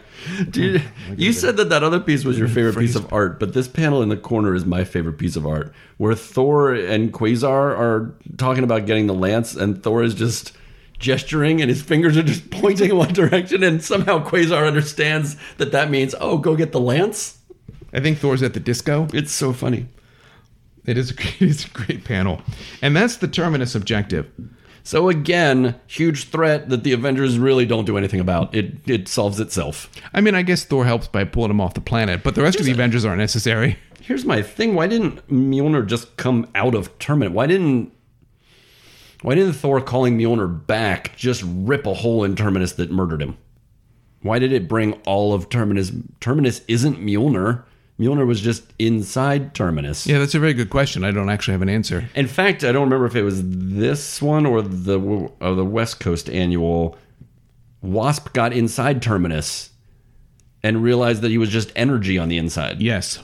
Dude, 0.50 0.84
you 1.15 1.30
oh 1.30 1.32
said 1.32 1.56
that 1.56 1.70
that 1.70 1.82
other 1.82 2.02
piece 2.02 2.26
was 2.26 2.38
your 2.38 2.50
favorite 2.50 2.78
piece 2.78 2.98
of 2.98 3.13
art, 3.13 3.39
but 3.39 3.54
this 3.54 3.70
panel 3.70 4.02
in 4.02 4.10
the 4.10 4.17
corner 4.17 4.54
is 4.54 4.65
my 4.65 4.84
favorite 4.84 5.17
piece 5.17 5.38
of 5.38 5.48
art, 5.48 5.74
where 5.96 6.13
Thor 6.13 6.74
and 6.74 7.13
Quasar 7.13 7.48
are 7.48 8.13
talking 8.36 8.65
about 8.65 8.86
getting 8.86 9.08
the 9.08 9.13
lance, 9.13 9.56
and 9.56 9.82
Thor 9.82 10.04
is 10.04 10.13
just 10.13 10.52
gesturing, 11.00 11.62
and 11.62 11.70
his 11.70 11.82
fingers 11.82 12.18
are 12.18 12.24
just 12.24 12.51
pointing 12.51 12.89
in 12.89 12.97
one 12.97 13.14
direction, 13.14 13.64
and 13.64 13.82
somehow 13.82 14.22
Quasar 14.28 14.68
understands 14.68 15.38
that 15.55 15.72
that 15.72 15.89
means, 15.89 16.14
oh, 16.20 16.38
go 16.38 16.58
get 16.58 16.74
the 16.74 16.82
lance. 16.82 17.38
I 17.93 18.01
think 18.01 18.18
Thor's 18.18 18.43
at 18.43 18.53
the 18.53 18.60
disco. 18.60 19.08
It's 19.14 19.32
so 19.32 19.53
funny. 19.53 19.88
It 20.88 20.97
is 20.97 21.11
a 21.11 21.13
great, 21.13 21.35
it's 21.41 21.65
a 21.65 21.69
great 21.69 22.03
panel, 22.03 22.41
and 22.81 22.95
that's 22.95 23.17
the 23.17 23.27
terminus 23.27 23.75
objective. 23.75 24.31
So 24.83 25.09
again, 25.09 25.75
huge 25.85 26.29
threat 26.29 26.69
that 26.69 26.85
the 26.85 26.93
Avengers 26.93 27.38
really 27.38 27.65
don't 27.65 27.83
do 27.83 27.97
anything 27.97 28.21
about. 28.21 28.55
It 28.55 28.77
it 28.89 29.07
solves 29.07 29.39
itself. 29.39 29.91
I 30.13 30.21
mean, 30.21 30.33
I 30.33 30.41
guess 30.41 30.63
Thor 30.63 30.85
helps 30.85 31.07
by 31.07 31.25
pulling 31.25 31.51
him 31.51 31.61
off 31.61 31.73
the 31.73 31.81
planet, 31.81 32.23
but 32.23 32.35
the 32.35 32.41
rest 32.41 32.59
of 32.59 32.65
the 32.65 32.71
Avengers 32.71 33.03
aren't 33.05 33.19
necessary. 33.19 33.77
Here's 34.01 34.23
my 34.23 34.41
thing. 34.41 34.73
Why 34.73 34.88
didn't 34.88 35.27
Mjolnir 35.27 35.85
just 35.85 36.15
come 36.15 36.49
out 36.55 36.73
of 36.73 36.97
Terminus? 36.99 37.33
Why 37.33 37.47
didn't 37.47 37.91
why 39.21 39.35
didn't 39.35 39.53
Thor 39.53 39.81
calling 39.81 40.17
Mjolnir 40.17 40.65
back 40.67 41.17
just 41.17 41.43
rip 41.45 41.85
a 41.85 41.93
hole 41.93 42.23
in 42.23 42.38
Terminus 42.38 42.71
that 42.73 42.91
murdered 42.91 43.21
him? 43.21 43.38
Why 44.21 44.39
did 44.39 44.53
it 44.53 44.69
bring 44.69 44.93
all 45.05 45.33
of 45.33 45.49
Terminus? 45.49 45.91
Terminus 46.21 46.61
isn't 46.69 46.99
Mjolnir. 46.99 47.63
Mjolnir 48.00 48.28
was 48.28 48.41
just 48.41 48.64
inside 48.78 49.56
Terminus. 49.56 50.06
Yeah, 50.06 50.20
that's 50.20 50.36
a 50.36 50.39
very 50.39 50.54
good 50.54 50.70
question. 50.70 51.04
I 51.04 51.12
don't 51.12 51.30
actually 51.30 51.54
have 51.54 51.64
an 51.64 51.70
answer. 51.70 52.10
In 52.14 52.28
fact, 52.28 52.64
I 52.64 52.72
don't 52.72 52.84
remember 52.84 53.08
if 53.08 53.16
it 53.16 53.24
was 53.24 53.41
this 53.43 54.22
one 54.22 54.45
or 54.45 54.62
the 54.62 55.00
or 55.00 55.56
the 55.56 55.66
West 55.66 56.00
Coast 56.00 56.30
annual 56.30 56.95
Wasp 57.82 58.34
got 58.34 58.54
inside 58.54 59.02
Terminus 59.02 59.72
and 60.62 60.84
realized 60.84 61.22
that 61.22 61.32
he 61.32 61.38
was 61.38 61.50
just 61.50 61.72
energy 61.76 62.20
on 62.20 62.30
the 62.30 62.38
inside. 62.38 62.82
Yes. 62.82 63.24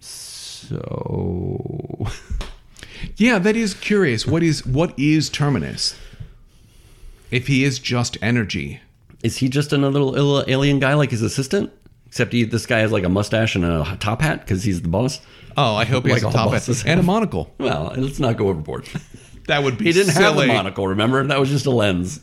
So 0.00 2.06
Yeah, 3.16 3.38
that 3.38 3.56
is 3.56 3.74
curious. 3.74 4.26
What 4.26 4.42
is 4.42 4.64
what 4.66 4.96
is 4.98 5.28
Terminus? 5.30 5.96
If 7.30 7.46
he 7.48 7.64
is 7.64 7.78
just 7.78 8.16
energy. 8.22 8.80
is 9.22 9.38
he 9.38 9.48
just 9.48 9.72
another 9.72 10.00
little 10.00 10.12
little 10.12 10.44
alien 10.50 10.78
guy 10.78 10.94
like 10.94 11.10
his 11.10 11.22
assistant? 11.22 11.72
Except 12.16 12.32
he, 12.32 12.44
this 12.44 12.64
guy 12.64 12.78
has 12.78 12.92
like 12.92 13.04
a 13.04 13.10
mustache 13.10 13.56
and 13.56 13.64
a 13.66 13.94
top 14.00 14.22
hat 14.22 14.40
because 14.40 14.64
he's 14.64 14.80
the 14.80 14.88
boss. 14.88 15.20
Oh, 15.54 15.74
I 15.74 15.84
hope 15.84 16.06
he 16.06 16.12
Like 16.12 16.22
has 16.22 16.32
a 16.32 16.34
top 16.34 16.50
hat 16.50 16.84
and 16.86 16.98
a 16.98 17.02
monocle. 17.02 17.52
Well, 17.58 17.92
let's 17.94 18.18
not 18.18 18.38
go 18.38 18.48
overboard. 18.48 18.88
That 19.48 19.62
would 19.62 19.78
be 19.78 19.84
he 19.84 19.92
didn't 19.92 20.14
have 20.14 20.36
a 20.38 20.46
monocle, 20.46 20.88
remember? 20.88 21.22
That 21.24 21.38
was 21.38 21.50
just 21.50 21.66
a 21.66 21.70
lens. 21.70 22.18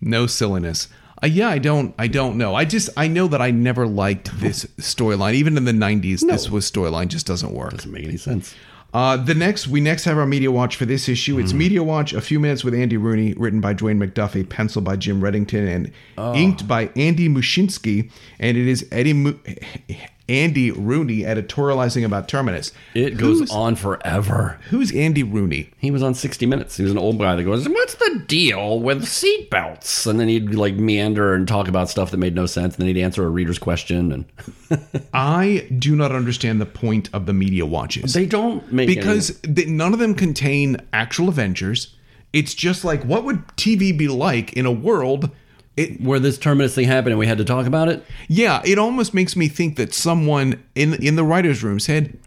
No 0.00 0.26
silliness. 0.26 0.88
Uh, 1.22 1.26
yeah, 1.26 1.48
I 1.48 1.58
don't. 1.58 1.94
I 1.98 2.06
don't 2.06 2.38
know. 2.38 2.54
I 2.54 2.64
just. 2.64 2.88
I 2.96 3.08
know 3.08 3.26
that 3.26 3.42
I 3.42 3.50
never 3.50 3.86
liked 3.86 4.30
this 4.40 4.64
storyline. 4.78 5.34
Even 5.34 5.58
in 5.58 5.66
the 5.66 5.72
'90s, 5.72 6.20
this 6.26 6.48
was 6.48 6.70
storyline 6.70 7.08
just 7.08 7.26
doesn't 7.26 7.52
work. 7.52 7.72
Doesn't 7.72 7.92
make 7.92 8.04
any 8.04 8.16
sense. 8.16 8.54
Uh, 8.92 9.16
the 9.16 9.34
next, 9.34 9.68
we 9.68 9.80
next 9.80 10.04
have 10.04 10.18
our 10.18 10.26
media 10.26 10.50
watch 10.50 10.76
for 10.76 10.84
this 10.84 11.08
issue. 11.08 11.38
It's 11.38 11.52
Media 11.54 11.82
Watch: 11.82 12.12
A 12.12 12.20
Few 12.20 12.38
Minutes 12.38 12.62
with 12.62 12.74
Andy 12.74 12.98
Rooney, 12.98 13.32
written 13.34 13.60
by 13.60 13.72
Dwayne 13.72 13.96
McDuffie, 13.96 14.46
penciled 14.46 14.84
by 14.84 14.96
Jim 14.96 15.20
Reddington, 15.22 15.66
and 15.66 15.92
inked 16.36 16.68
by 16.68 16.90
Andy 16.94 17.28
Mushynsky. 17.28 18.10
And 18.38 18.56
it 18.56 18.68
is 18.68 18.86
Eddie 18.92 19.14
Mu- 19.14 19.38
Andy 20.28 20.70
Rooney 20.70 21.18
editorializing 21.20 22.04
about 22.04 22.28
Terminus. 22.28 22.72
It 22.94 23.16
goes 23.16 23.40
Who's- 23.40 23.50
on 23.50 23.74
forever. 23.74 24.58
Who's 24.70 24.92
Andy 24.94 25.22
Rooney? 25.22 25.70
He 25.78 25.90
was 25.90 26.02
on 26.02 26.14
60 26.14 26.46
Minutes. 26.46 26.76
He 26.76 26.82
was 26.84 26.92
an 26.92 26.98
old 26.98 27.18
guy 27.18 27.34
that 27.36 27.42
goes, 27.42 27.68
What's 27.68 27.94
the 27.96 28.22
deal 28.28 28.78
with 28.80 29.02
seatbelts? 29.04 30.06
And 30.06 30.18
then 30.20 30.28
he'd 30.28 30.54
like 30.54 30.74
meander 30.74 31.34
and 31.34 31.46
talk 31.46 31.68
about 31.68 31.90
stuff 31.90 32.10
that 32.12 32.16
made 32.18 32.34
no 32.34 32.46
sense. 32.46 32.74
And 32.76 32.82
then 32.86 32.94
he'd 32.94 33.02
answer 33.02 33.24
a 33.24 33.28
reader's 33.30 33.58
question. 33.58 34.12
And 34.12 34.24
I 35.14 35.66
do 35.78 35.96
not 35.96 36.12
understand 36.12 36.60
the 36.60 36.66
point 36.66 37.08
of 37.12 37.26
the 37.26 37.32
media 37.32 37.66
watches. 37.66 38.12
they 38.14 38.26
don't 38.26 38.72
make 38.72 38.86
because 38.88 39.38
they, 39.42 39.64
none 39.66 39.92
of 39.92 39.98
them 39.98 40.14
contain 40.14 40.76
actual 40.92 41.28
Avengers. 41.28 41.94
It's 42.32 42.54
just 42.54 42.84
like 42.84 43.02
what 43.04 43.24
would 43.24 43.46
TV 43.56 43.96
be 43.96 44.08
like 44.08 44.52
in 44.54 44.64
a 44.66 44.72
world? 44.72 45.30
It 45.76 46.00
where 46.00 46.18
this 46.20 46.36
Terminus 46.38 46.74
thing 46.74 46.86
happened 46.86 47.12
and 47.12 47.18
we 47.18 47.26
had 47.26 47.38
to 47.38 47.44
talk 47.44 47.66
about 47.66 47.88
it. 47.88 48.04
yeah, 48.28 48.60
it 48.64 48.78
almost 48.78 49.14
makes 49.14 49.36
me 49.36 49.48
think 49.48 49.76
that 49.76 49.94
someone 49.94 50.62
in 50.74 50.94
in 50.94 51.16
the 51.16 51.24
writers' 51.24 51.62
room 51.62 51.80
said, 51.80 52.18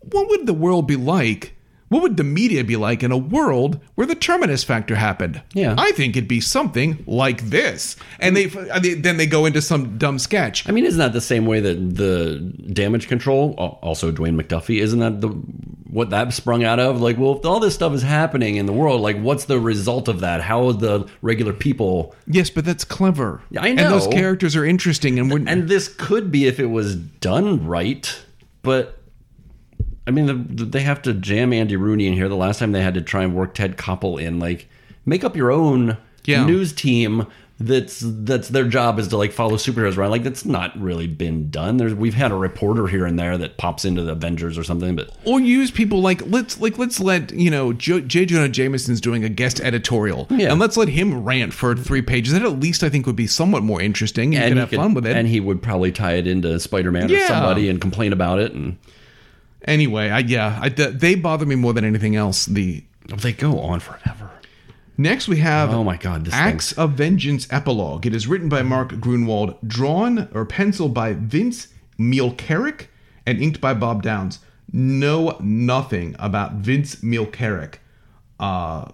"What 0.00 0.28
would 0.28 0.46
the 0.46 0.54
world 0.54 0.86
be 0.86 0.96
like? 0.96 1.54
What 1.92 2.02
would 2.02 2.16
the 2.16 2.24
media 2.24 2.64
be 2.64 2.76
like 2.76 3.02
in 3.02 3.12
a 3.12 3.16
world 3.18 3.78
where 3.94 4.06
the 4.06 4.14
Terminus 4.14 4.64
factor 4.64 4.96
happened?" 4.96 5.40
Yeah. 5.54 5.74
I 5.78 5.92
think 5.92 6.16
it'd 6.16 6.28
be 6.28 6.40
something 6.40 7.04
like 7.06 7.50
this. 7.50 7.96
And 8.18 8.36
they 8.36 8.46
they- 8.46 8.94
then 8.94 9.16
they 9.18 9.26
go 9.26 9.46
into 9.46 9.62
some 9.62 9.98
dumb 9.98 10.18
sketch. 10.18 10.68
I 10.68 10.72
mean, 10.72 10.84
isn't 10.86 10.98
that 10.98 11.12
the 11.12 11.20
same 11.20 11.46
way 11.46 11.60
that 11.60 11.96
the 11.96 12.40
damage 12.72 13.06
control, 13.08 13.52
also 13.82 14.10
Dwayne 14.10 14.40
McDuffie, 14.40 14.80
isn't 14.80 14.98
that 14.98 15.20
the 15.20 15.28
what 15.90 16.08
that 16.08 16.32
sprung 16.32 16.64
out 16.64 16.80
of? 16.80 17.02
Like, 17.02 17.18
well, 17.18 17.36
if 17.38 17.44
all 17.44 17.60
this 17.60 17.74
stuff 17.74 17.92
is 17.92 18.00
happening 18.02 18.56
in 18.56 18.64
the 18.64 18.72
world, 18.72 19.02
like, 19.02 19.20
what's 19.20 19.44
the 19.44 19.60
result 19.60 20.08
of 20.08 20.20
that? 20.20 20.40
How 20.40 20.68
are 20.68 20.72
the 20.72 21.06
regular 21.20 21.52
people? 21.52 22.14
Yes, 22.26 22.48
but 22.48 22.64
that's 22.64 22.82
clever. 22.84 23.42
I 23.58 23.72
know, 23.74 23.82
And 23.84 23.92
those 23.92 24.06
characters 24.06 24.56
are 24.56 24.64
interesting, 24.64 25.18
and 25.18 25.46
And 25.46 25.68
this 25.68 25.88
could 25.88 26.32
be 26.32 26.46
if 26.46 26.58
it 26.58 26.70
was 26.70 26.96
done 26.96 27.66
right, 27.66 28.10
but 28.62 29.01
I 30.06 30.10
mean, 30.10 30.26
the, 30.56 30.64
they 30.64 30.80
have 30.80 31.02
to 31.02 31.12
jam 31.14 31.52
Andy 31.52 31.76
Rooney 31.76 32.06
in 32.06 32.14
here. 32.14 32.28
The 32.28 32.36
last 32.36 32.58
time 32.58 32.72
they 32.72 32.82
had 32.82 32.94
to 32.94 33.02
try 33.02 33.22
and 33.22 33.34
work 33.34 33.54
Ted 33.54 33.76
Koppel 33.76 34.20
in, 34.20 34.38
like, 34.38 34.68
make 35.06 35.22
up 35.24 35.36
your 35.36 35.50
own 35.52 35.96
Yeah. 36.24 36.44
news 36.44 36.72
team. 36.72 37.26
That's 37.60 38.02
that's 38.04 38.48
their 38.48 38.64
job 38.66 38.98
is 38.98 39.06
to 39.08 39.16
like 39.16 39.30
follow 39.30 39.54
superheroes 39.54 39.96
around. 39.96 40.10
Like 40.10 40.24
that's 40.24 40.44
not 40.44 40.76
really 40.80 41.06
been 41.06 41.48
done. 41.48 41.76
There's 41.76 41.94
we've 41.94 42.14
had 42.14 42.32
a 42.32 42.34
reporter 42.34 42.88
here 42.88 43.06
and 43.06 43.16
there 43.16 43.38
that 43.38 43.56
pops 43.56 43.84
into 43.84 44.02
the 44.02 44.12
Avengers 44.12 44.58
or 44.58 44.64
something, 44.64 44.96
but 44.96 45.10
or 45.24 45.38
use 45.38 45.70
people 45.70 46.00
like 46.02 46.22
let's 46.26 46.60
like 46.60 46.76
let's 46.78 46.98
let 46.98 47.32
you 47.32 47.50
know 47.52 47.72
jo- 47.72 48.00
J. 48.00 48.24
Jonah 48.26 48.48
Jameson's 48.48 49.00
doing 49.00 49.22
a 49.22 49.28
guest 49.28 49.60
editorial, 49.60 50.26
Yeah. 50.30 50.50
and 50.50 50.58
let's 50.58 50.76
let 50.76 50.88
him 50.88 51.22
rant 51.22 51.52
for 51.52 51.76
three 51.76 52.02
pages. 52.02 52.32
That 52.32 52.42
at 52.42 52.58
least 52.58 52.82
I 52.82 52.88
think 52.88 53.06
would 53.06 53.14
be 53.14 53.28
somewhat 53.28 53.62
more 53.62 53.80
interesting. 53.80 54.32
You 54.32 54.40
and 54.40 54.48
could 54.48 54.56
have 54.58 54.70
could- 54.70 54.78
fun 54.80 54.94
with 54.94 55.06
it. 55.06 55.14
And 55.14 55.28
he 55.28 55.38
would 55.38 55.62
probably 55.62 55.92
tie 55.92 56.14
it 56.14 56.26
into 56.26 56.58
Spider 56.58 56.90
Man 56.90 57.12
or 57.12 57.18
somebody 57.28 57.68
and 57.68 57.80
complain 57.80 58.12
about 58.12 58.40
it. 58.40 58.52
And 58.54 58.76
anyway, 59.64 60.10
I, 60.10 60.20
yeah, 60.20 60.58
I, 60.60 60.68
they 60.68 61.14
bother 61.14 61.46
me 61.46 61.54
more 61.54 61.72
than 61.72 61.84
anything 61.84 62.16
else. 62.16 62.46
The 62.46 62.84
they 63.06 63.32
go 63.32 63.58
on 63.60 63.80
forever. 63.80 64.30
next 64.96 65.28
we 65.28 65.38
have 65.38 65.70
Oh 65.70 65.84
my 65.84 65.96
God, 65.96 66.24
this 66.24 66.34
Acts 66.34 66.72
of 66.72 66.92
Vengeance 66.92 67.46
epilogue. 67.50 68.06
It 68.06 68.14
is 68.14 68.26
written 68.26 68.48
by 68.48 68.62
Mark 68.62 68.92
Gruenwald, 68.92 69.56
drawn 69.66 70.28
or 70.32 70.44
penciled 70.44 70.94
by 70.94 71.12
Vince 71.14 71.68
Mielcarek, 71.98 72.86
and 73.26 73.40
inked 73.40 73.60
by 73.60 73.74
Bob 73.74 74.02
Downs. 74.02 74.38
Know 74.72 75.36
nothing 75.40 76.16
about 76.18 76.54
Vince 76.54 76.96
Mielcarek. 76.96 77.74
Uh, 78.40 78.90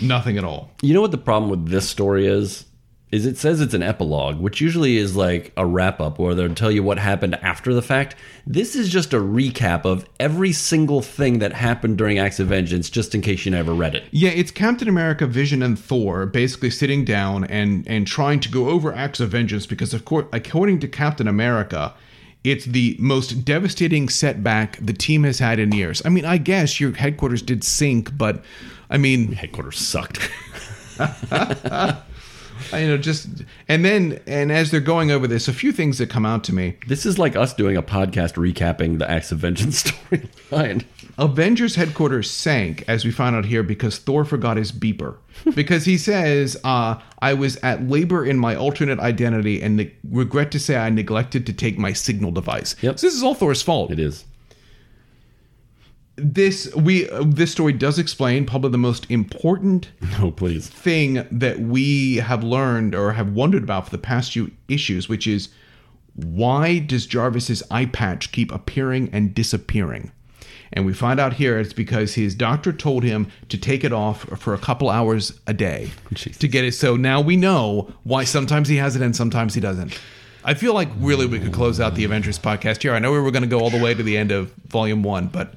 nothing 0.00 0.38
at 0.38 0.44
all. 0.44 0.70
You 0.82 0.94
know 0.94 1.00
what 1.00 1.10
the 1.10 1.18
problem 1.18 1.50
with 1.50 1.68
this 1.68 1.88
story 1.88 2.26
is? 2.26 2.64
Is 3.12 3.26
it 3.26 3.36
says 3.36 3.60
it's 3.60 3.74
an 3.74 3.82
epilogue, 3.82 4.40
which 4.40 4.62
usually 4.62 4.96
is 4.96 5.14
like 5.14 5.52
a 5.54 5.66
wrap 5.66 6.00
up 6.00 6.18
where 6.18 6.34
they'll 6.34 6.54
tell 6.54 6.70
you 6.70 6.82
what 6.82 6.98
happened 6.98 7.34
after 7.42 7.74
the 7.74 7.82
fact. 7.82 8.16
This 8.46 8.74
is 8.74 8.88
just 8.88 9.12
a 9.12 9.18
recap 9.18 9.84
of 9.84 10.08
every 10.18 10.52
single 10.52 11.02
thing 11.02 11.38
that 11.40 11.52
happened 11.52 11.98
during 11.98 12.18
Acts 12.18 12.40
of 12.40 12.48
Vengeance, 12.48 12.88
just 12.88 13.14
in 13.14 13.20
case 13.20 13.44
you 13.44 13.50
never 13.50 13.74
read 13.74 13.94
it. 13.94 14.04
Yeah, 14.12 14.30
it's 14.30 14.50
Captain 14.50 14.88
America, 14.88 15.26
Vision, 15.26 15.62
and 15.62 15.78
Thor 15.78 16.24
basically 16.24 16.70
sitting 16.70 17.04
down 17.04 17.44
and 17.44 17.86
and 17.86 18.06
trying 18.06 18.40
to 18.40 18.48
go 18.48 18.70
over 18.70 18.94
acts 18.94 19.20
of 19.20 19.28
vengeance 19.28 19.66
because, 19.66 19.92
of 19.92 20.06
course, 20.06 20.24
according 20.32 20.80
to 20.80 20.88
Captain 20.88 21.28
America, 21.28 21.92
it's 22.44 22.64
the 22.64 22.96
most 22.98 23.44
devastating 23.44 24.08
setback 24.08 24.78
the 24.80 24.94
team 24.94 25.24
has 25.24 25.38
had 25.38 25.58
in 25.58 25.72
years. 25.72 26.00
I 26.06 26.08
mean, 26.08 26.24
I 26.24 26.38
guess 26.38 26.80
your 26.80 26.92
headquarters 26.92 27.42
did 27.42 27.62
sink, 27.62 28.16
but 28.16 28.42
I 28.88 28.96
mean, 28.96 29.32
Headquarters 29.32 29.76
sucked. 29.76 30.30
You 32.72 32.88
know, 32.88 32.96
just 32.98 33.28
and 33.68 33.84
then 33.84 34.20
and 34.26 34.50
as 34.52 34.70
they're 34.70 34.80
going 34.80 35.10
over 35.10 35.26
this, 35.26 35.48
a 35.48 35.52
few 35.52 35.72
things 35.72 35.98
that 35.98 36.08
come 36.10 36.24
out 36.26 36.44
to 36.44 36.54
me. 36.54 36.76
this 36.88 37.04
is 37.06 37.18
like 37.18 37.36
us 37.36 37.52
doing 37.54 37.76
a 37.76 37.82
podcast 37.82 38.34
recapping 38.34 38.98
the 38.98 39.10
Acts 39.10 39.32
of 39.32 39.38
Vengeance 39.38 39.82
storyline. 40.50 40.84
Avengers 41.18 41.74
headquarters 41.74 42.30
sank, 42.30 42.84
as 42.88 43.04
we 43.04 43.10
find 43.10 43.36
out 43.36 43.44
here, 43.44 43.62
because 43.62 43.98
Thor 43.98 44.24
forgot 44.24 44.56
his 44.56 44.72
beeper. 44.72 45.16
because 45.54 45.84
he 45.84 45.98
says, 45.98 46.56
uh, 46.64 46.98
I 47.20 47.34
was 47.34 47.56
at 47.56 47.86
labor 47.86 48.24
in 48.24 48.38
my 48.38 48.54
alternate 48.56 48.98
identity 48.98 49.60
and 49.62 49.76
ne- 49.76 49.92
regret 50.10 50.50
to 50.52 50.58
say 50.58 50.76
I 50.76 50.88
neglected 50.88 51.44
to 51.46 51.52
take 51.52 51.78
my 51.78 51.92
signal 51.92 52.30
device. 52.32 52.76
Yep. 52.80 52.98
So 52.98 53.06
this 53.06 53.14
is 53.14 53.22
all 53.22 53.34
Thor's 53.34 53.60
fault. 53.60 53.90
It 53.90 53.98
is. 53.98 54.24
This 56.16 56.72
we 56.74 57.08
uh, 57.08 57.22
this 57.26 57.50
story 57.52 57.72
does 57.72 57.98
explain 57.98 58.44
probably 58.44 58.70
the 58.70 58.78
most 58.78 59.10
important 59.10 59.90
No, 60.18 60.30
please. 60.30 60.68
thing 60.68 61.26
that 61.30 61.60
we 61.60 62.16
have 62.16 62.44
learned 62.44 62.94
or 62.94 63.12
have 63.12 63.32
wondered 63.32 63.62
about 63.62 63.86
for 63.86 63.90
the 63.90 63.98
past 63.98 64.32
few 64.32 64.50
issues, 64.68 65.08
which 65.08 65.26
is 65.26 65.48
why 66.14 66.78
does 66.80 67.06
Jarvis's 67.06 67.62
eye 67.70 67.86
patch 67.86 68.32
keep 68.32 68.52
appearing 68.52 69.08
and 69.12 69.34
disappearing? 69.34 70.12
And 70.74 70.84
we 70.86 70.92
find 70.94 71.18
out 71.20 71.34
here 71.34 71.58
it's 71.58 71.72
because 71.72 72.14
his 72.14 72.34
doctor 72.34 72.72
told 72.72 73.04
him 73.04 73.28
to 73.48 73.58
take 73.58 73.82
it 73.84 73.92
off 73.92 74.24
for 74.38 74.52
a 74.54 74.58
couple 74.58 74.88
hours 74.90 75.38
a 75.46 75.52
day 75.54 75.90
Jesus. 76.12 76.38
to 76.38 76.48
get 76.48 76.64
it. 76.64 76.72
So 76.72 76.96
now 76.96 77.20
we 77.20 77.36
know 77.36 77.92
why 78.04 78.24
sometimes 78.24 78.68
he 78.68 78.76
has 78.76 78.96
it 78.96 79.02
and 79.02 79.14
sometimes 79.16 79.54
he 79.54 79.60
doesn't. 79.60 79.98
I 80.44 80.54
feel 80.54 80.74
like 80.74 80.88
really 80.98 81.26
we 81.26 81.38
could 81.40 81.52
close 81.52 81.78
out 81.80 81.94
the 81.94 82.04
Avengers 82.04 82.38
podcast 82.38 82.82
here. 82.82 82.94
I 82.94 82.98
know 82.98 83.12
we 83.12 83.20
were 83.20 83.30
going 83.30 83.42
to 83.44 83.48
go 83.48 83.60
all 83.60 83.70
the 83.70 83.82
way 83.82 83.94
to 83.94 84.02
the 84.02 84.16
end 84.16 84.32
of 84.32 84.52
volume 84.66 85.02
one, 85.02 85.28
but 85.28 85.54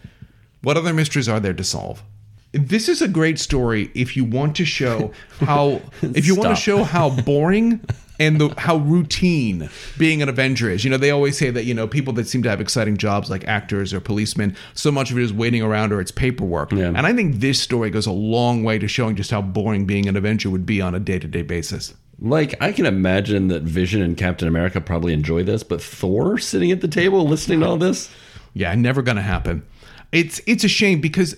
what 0.65 0.77
other 0.77 0.93
mysteries 0.93 1.29
are 1.29 1.39
there 1.39 1.53
to 1.53 1.63
solve? 1.63 2.03
This 2.51 2.89
is 2.89 3.01
a 3.01 3.07
great 3.07 3.37
story 3.37 3.91
if 3.93 4.17
you 4.17 4.23
want 4.23 4.55
to 4.55 4.65
show 4.65 5.11
how 5.39 5.81
if 6.01 6.25
you 6.25 6.35
want 6.35 6.49
to 6.49 6.61
show 6.61 6.83
how 6.83 7.09
boring 7.21 7.81
and 8.19 8.39
the 8.39 8.53
how 8.57 8.77
routine 8.77 9.69
being 9.97 10.21
an 10.21 10.29
Avenger 10.29 10.69
is. 10.69 10.83
You 10.83 10.89
know, 10.89 10.97
they 10.97 11.11
always 11.11 11.37
say 11.37 11.51
that, 11.51 11.65
you 11.65 11.73
know, 11.73 11.87
people 11.87 12.13
that 12.13 12.27
seem 12.27 12.41
to 12.43 12.49
have 12.49 12.61
exciting 12.61 12.97
jobs 12.97 13.29
like 13.29 13.45
actors 13.45 13.93
or 13.93 13.99
policemen, 13.99 14.55
so 14.73 14.91
much 14.91 15.11
of 15.11 15.19
it 15.19 15.23
is 15.23 15.33
waiting 15.33 15.61
around 15.61 15.91
or 15.91 16.01
it's 16.01 16.11
paperwork. 16.11 16.71
Yeah. 16.71 16.87
And 16.87 17.05
I 17.05 17.13
think 17.13 17.41
this 17.41 17.59
story 17.59 17.89
goes 17.89 18.07
a 18.07 18.11
long 18.11 18.63
way 18.63 18.79
to 18.79 18.87
showing 18.87 19.15
just 19.15 19.31
how 19.31 19.41
boring 19.41 19.85
being 19.85 20.07
an 20.07 20.15
Avenger 20.15 20.49
would 20.49 20.65
be 20.65 20.81
on 20.81 20.95
a 20.95 20.99
day-to-day 20.99 21.43
basis. 21.43 21.93
Like, 22.19 22.55
I 22.61 22.71
can 22.71 22.85
imagine 22.85 23.49
that 23.49 23.63
Vision 23.63 24.01
and 24.01 24.15
Captain 24.15 24.47
America 24.47 24.79
probably 24.79 25.11
enjoy 25.11 25.43
this, 25.43 25.63
but 25.63 25.81
Thor 25.81 26.37
sitting 26.37 26.71
at 26.71 26.79
the 26.79 26.87
table 26.87 27.27
listening 27.27 27.59
to 27.59 27.67
all 27.67 27.77
this? 27.77 28.09
Yeah, 28.53 28.73
never 28.75 29.01
gonna 29.01 29.21
happen. 29.21 29.63
It's 30.11 30.41
it's 30.47 30.63
a 30.63 30.67
shame 30.69 31.01
because 31.01 31.35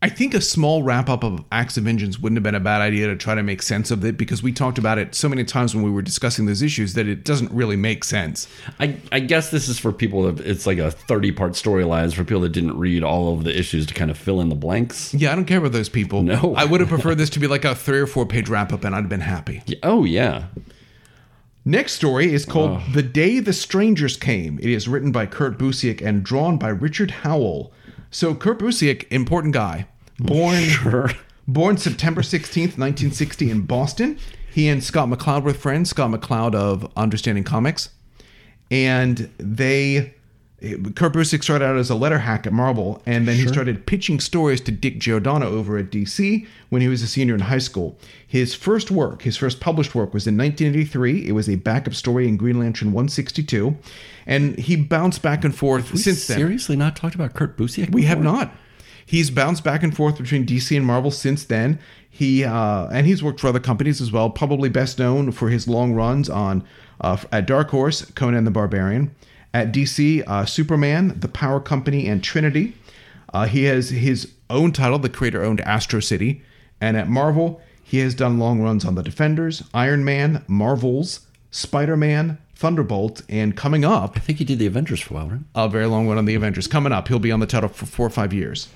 I 0.00 0.08
think 0.08 0.32
a 0.32 0.40
small 0.40 0.84
wrap 0.84 1.08
up 1.08 1.24
of 1.24 1.44
Acts 1.50 1.76
of 1.76 1.82
Vengeance 1.82 2.20
wouldn't 2.20 2.36
have 2.36 2.44
been 2.44 2.54
a 2.54 2.60
bad 2.60 2.80
idea 2.80 3.08
to 3.08 3.16
try 3.16 3.34
to 3.34 3.42
make 3.42 3.60
sense 3.62 3.90
of 3.90 4.04
it 4.04 4.16
because 4.16 4.44
we 4.44 4.52
talked 4.52 4.78
about 4.78 4.96
it 4.96 5.12
so 5.12 5.28
many 5.28 5.42
times 5.42 5.74
when 5.74 5.82
we 5.82 5.90
were 5.90 6.02
discussing 6.02 6.46
those 6.46 6.62
issues 6.62 6.94
that 6.94 7.08
it 7.08 7.24
doesn't 7.24 7.50
really 7.50 7.74
make 7.74 8.04
sense. 8.04 8.46
I, 8.78 8.96
I 9.10 9.18
guess 9.18 9.50
this 9.50 9.68
is 9.68 9.76
for 9.80 9.92
people 9.92 10.30
that 10.30 10.46
it's 10.46 10.68
like 10.68 10.78
a 10.78 10.92
30 10.92 11.32
part 11.32 11.52
storyline 11.54 12.14
for 12.14 12.22
people 12.22 12.42
that 12.42 12.50
didn't 12.50 12.78
read 12.78 13.02
all 13.02 13.34
of 13.34 13.42
the 13.42 13.58
issues 13.58 13.86
to 13.86 13.94
kind 13.94 14.08
of 14.08 14.16
fill 14.16 14.40
in 14.40 14.50
the 14.50 14.54
blanks. 14.54 15.12
Yeah, 15.14 15.32
I 15.32 15.34
don't 15.34 15.46
care 15.46 15.58
about 15.58 15.72
those 15.72 15.88
people. 15.88 16.22
No. 16.22 16.54
I 16.56 16.64
would 16.64 16.78
have 16.78 16.90
preferred 16.90 17.16
this 17.16 17.30
to 17.30 17.40
be 17.40 17.48
like 17.48 17.64
a 17.64 17.74
three 17.74 17.98
or 17.98 18.06
four 18.06 18.24
page 18.24 18.48
wrap 18.48 18.72
up 18.72 18.84
and 18.84 18.94
I'd 18.94 19.00
have 19.00 19.08
been 19.08 19.20
happy. 19.20 19.62
Yeah, 19.66 19.78
Oh, 19.82 20.04
yeah. 20.04 20.44
Next 21.68 21.92
story 21.92 22.32
is 22.32 22.46
called 22.46 22.80
The 22.94 23.02
Day 23.02 23.40
the 23.40 23.52
Strangers 23.52 24.16
Came. 24.16 24.58
It 24.58 24.70
is 24.70 24.88
written 24.88 25.12
by 25.12 25.26
Kurt 25.26 25.58
Busiek 25.58 26.00
and 26.00 26.24
drawn 26.24 26.56
by 26.56 26.70
Richard 26.70 27.10
Howell. 27.10 27.74
So 28.10 28.34
Kurt 28.34 28.58
Busiek, 28.58 29.06
important 29.10 29.52
guy, 29.52 29.86
born 30.18 30.62
Sure. 30.62 31.10
born 31.46 31.76
September 31.76 32.22
16th, 32.22 32.78
1960 32.78 33.50
in 33.50 33.60
Boston. 33.66 34.18
He 34.50 34.66
and 34.66 34.82
Scott 34.82 35.10
McCloud 35.10 35.42
were 35.42 35.52
friends, 35.52 35.90
Scott 35.90 36.10
McCloud 36.10 36.54
of 36.54 36.90
Understanding 36.96 37.44
Comics. 37.44 37.90
And 38.70 39.30
they 39.36 40.14
Kurt 40.60 41.12
Busiek 41.12 41.44
started 41.44 41.64
out 41.64 41.76
as 41.76 41.88
a 41.88 41.94
letter 41.94 42.18
hack 42.18 42.44
at 42.44 42.52
Marvel, 42.52 43.00
and 43.06 43.28
then 43.28 43.36
he 43.36 43.46
started 43.46 43.86
pitching 43.86 44.18
stories 44.18 44.60
to 44.62 44.72
Dick 44.72 44.98
Giordano 44.98 45.46
over 45.46 45.78
at 45.78 45.90
DC 45.90 46.46
when 46.68 46.82
he 46.82 46.88
was 46.88 47.00
a 47.00 47.06
senior 47.06 47.34
in 47.34 47.42
high 47.42 47.58
school. 47.58 47.96
His 48.26 48.56
first 48.56 48.90
work, 48.90 49.22
his 49.22 49.36
first 49.36 49.60
published 49.60 49.94
work, 49.94 50.12
was 50.12 50.26
in 50.26 50.36
1983. 50.36 51.28
It 51.28 51.32
was 51.32 51.48
a 51.48 51.54
backup 51.54 51.94
story 51.94 52.26
in 52.26 52.36
Green 52.36 52.58
Lantern 52.58 52.88
162, 52.88 53.76
and 54.26 54.58
he 54.58 54.74
bounced 54.74 55.22
back 55.22 55.44
and 55.44 55.54
forth 55.54 55.92
We 55.92 56.00
since 56.00 56.26
then. 56.26 56.38
seriously 56.38 56.74
not 56.74 56.96
talked 56.96 57.14
about 57.14 57.34
Kurt 57.34 57.56
Busiek? 57.56 57.92
We 57.92 58.02
have 58.02 58.20
not. 58.20 58.52
He's 59.06 59.30
bounced 59.30 59.62
back 59.62 59.84
and 59.84 59.96
forth 59.96 60.18
between 60.18 60.44
DC 60.44 60.76
and 60.76 60.84
Marvel 60.84 61.12
since 61.12 61.44
then. 61.44 61.78
He 62.10 62.44
uh, 62.44 62.88
and 62.88 63.06
he's 63.06 63.22
worked 63.22 63.38
for 63.38 63.46
other 63.46 63.60
companies 63.60 64.00
as 64.00 64.10
well. 64.10 64.28
Probably 64.28 64.68
best 64.68 64.98
known 64.98 65.30
for 65.30 65.50
his 65.50 65.68
long 65.68 65.94
runs 65.94 66.28
on 66.28 66.64
uh, 67.00 67.16
at 67.30 67.46
Dark 67.46 67.70
Horse, 67.70 68.04
Conan 68.10 68.44
the 68.44 68.50
Barbarian, 68.50 69.14
at 69.54 69.72
DC, 69.72 70.22
uh, 70.26 70.44
Superman, 70.44 71.14
The 71.18 71.28
Power 71.28 71.60
Company, 71.60 72.06
and 72.06 72.22
Trinity. 72.22 72.74
Uh, 73.32 73.46
he 73.46 73.64
has 73.64 73.90
his 73.90 74.32
own 74.50 74.72
title, 74.72 74.98
the 74.98 75.08
creator-owned 75.08 75.60
Astro 75.62 76.00
City, 76.00 76.42
and 76.80 76.96
at 76.96 77.08
Marvel, 77.08 77.60
he 77.82 77.98
has 77.98 78.14
done 78.14 78.38
long 78.38 78.60
runs 78.60 78.84
on 78.84 78.94
the 78.94 79.02
Defenders, 79.02 79.62
Iron 79.72 80.04
Man, 80.04 80.44
Marvels, 80.46 81.26
Spider-Man, 81.50 82.38
Thunderbolt, 82.54 83.22
and 83.28 83.56
coming 83.56 83.84
up, 83.84 84.16
I 84.16 84.20
think 84.20 84.38
he 84.38 84.44
did 84.44 84.58
the 84.58 84.66
Avengers 84.66 85.00
for 85.00 85.14
a 85.14 85.16
while, 85.18 85.28
right? 85.28 85.40
a 85.54 85.68
very 85.68 85.86
long 85.86 86.08
run 86.08 86.18
on 86.18 86.24
the 86.24 86.34
Avengers. 86.34 86.66
Coming 86.66 86.92
up, 86.92 87.08
he'll 87.08 87.18
be 87.18 87.32
on 87.32 87.40
the 87.40 87.46
title 87.46 87.68
for 87.68 87.86
four 87.86 88.06
or 88.06 88.10
five 88.10 88.32
years. 88.32 88.68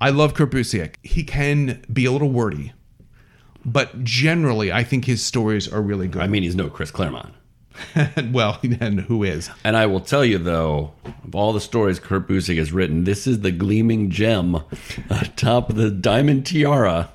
I 0.00 0.10
love 0.10 0.34
Kurt 0.34 0.50
Busiek. 0.52 0.94
He 1.02 1.24
can 1.24 1.82
be 1.92 2.04
a 2.06 2.12
little 2.12 2.30
wordy, 2.30 2.72
but 3.64 4.04
generally, 4.04 4.72
I 4.72 4.84
think 4.84 5.04
his 5.04 5.22
stories 5.22 5.70
are 5.70 5.82
really 5.82 6.08
good. 6.08 6.22
I 6.22 6.26
mean, 6.26 6.42
he's 6.42 6.56
no 6.56 6.70
Chris 6.70 6.90
Claremont. 6.90 7.34
well, 8.32 8.58
and 8.80 9.00
who 9.00 9.24
is? 9.24 9.50
And 9.64 9.76
I 9.76 9.86
will 9.86 10.00
tell 10.00 10.24
you, 10.24 10.38
though, 10.38 10.92
of 11.24 11.34
all 11.34 11.52
the 11.52 11.60
stories 11.60 11.98
Kurt 11.98 12.28
Busiek 12.28 12.58
has 12.58 12.72
written, 12.72 13.04
this 13.04 13.26
is 13.26 13.40
the 13.40 13.52
gleaming 13.52 14.10
gem 14.10 14.62
atop 15.08 15.74
the 15.74 15.90
diamond 15.90 16.46
tiara. 16.46 17.10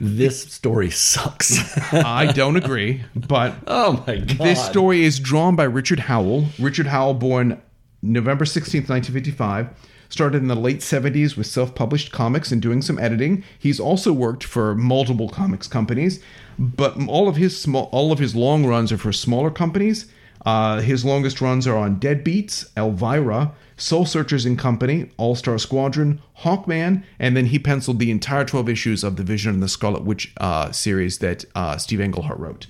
This 0.00 0.52
story 0.52 0.90
sucks. 0.90 1.76
I 1.92 2.32
don't 2.32 2.56
agree, 2.56 3.04
but 3.14 3.54
oh 3.68 4.04
my 4.04 4.16
god! 4.16 4.38
this 4.38 4.64
story 4.64 5.04
is 5.04 5.20
drawn 5.20 5.54
by 5.54 5.62
Richard 5.62 6.00
Howell. 6.00 6.46
Richard 6.58 6.88
Howell, 6.88 7.14
born 7.14 7.62
November 8.02 8.44
16th, 8.44 8.88
1955, 8.88 9.68
started 10.12 10.42
in 10.42 10.48
the 10.48 10.54
late 10.54 10.80
70s 10.80 11.36
with 11.36 11.46
self 11.46 11.74
published 11.74 12.12
comics 12.12 12.52
and 12.52 12.60
doing 12.60 12.82
some 12.82 12.98
editing. 12.98 13.42
He's 13.58 13.80
also 13.80 14.12
worked 14.12 14.44
for 14.44 14.74
multiple 14.74 15.30
comics 15.30 15.66
companies, 15.66 16.22
but 16.58 16.96
all 17.08 17.28
of 17.28 17.36
his 17.36 17.58
small, 17.58 17.88
all 17.92 18.12
of 18.12 18.18
his 18.18 18.36
long 18.36 18.66
runs 18.66 18.92
are 18.92 18.98
for 18.98 19.12
smaller 19.12 19.50
companies. 19.50 20.06
Uh, 20.44 20.80
his 20.80 21.04
longest 21.04 21.40
runs 21.40 21.66
are 21.66 21.76
on 21.76 21.98
Deadbeats, 21.98 22.66
Elvira, 22.76 23.52
Soul 23.76 24.04
Searchers 24.04 24.44
and 24.44 24.58
Company, 24.58 25.10
All 25.16 25.34
Star 25.34 25.58
Squadron, 25.58 26.20
Hawkman, 26.40 27.04
and 27.18 27.36
then 27.36 27.46
he 27.46 27.58
penciled 27.58 27.98
the 27.98 28.10
entire 28.10 28.44
12 28.44 28.68
issues 28.68 29.04
of 29.04 29.16
the 29.16 29.22
Vision 29.22 29.54
and 29.54 29.62
the 29.62 29.68
Scarlet 29.68 30.04
Witch 30.04 30.32
uh, 30.38 30.72
series 30.72 31.18
that 31.18 31.44
uh, 31.54 31.78
Steve 31.78 32.00
Englehart 32.00 32.38
wrote. 32.38 32.66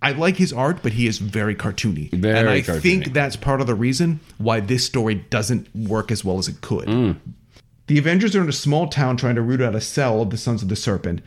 I 0.00 0.12
like 0.12 0.36
his 0.36 0.52
art, 0.52 0.78
but 0.82 0.92
he 0.92 1.06
is 1.06 1.18
very 1.18 1.54
cartoony. 1.54 2.10
Very 2.12 2.38
and 2.38 2.48
I 2.48 2.60
cartoony. 2.60 2.80
think 2.80 3.12
that's 3.12 3.36
part 3.36 3.60
of 3.60 3.66
the 3.66 3.74
reason 3.74 4.20
why 4.38 4.60
this 4.60 4.84
story 4.84 5.16
doesn't 5.16 5.74
work 5.74 6.12
as 6.12 6.24
well 6.24 6.38
as 6.38 6.46
it 6.46 6.60
could. 6.60 6.86
Mm. 6.86 7.16
The 7.88 7.98
Avengers 7.98 8.36
are 8.36 8.42
in 8.42 8.48
a 8.48 8.52
small 8.52 8.86
town 8.88 9.16
trying 9.16 9.34
to 9.34 9.42
root 9.42 9.60
out 9.60 9.74
a 9.74 9.80
cell 9.80 10.22
of 10.22 10.30
the 10.30 10.36
Sons 10.36 10.62
of 10.62 10.68
the 10.68 10.76
Serpent. 10.76 11.20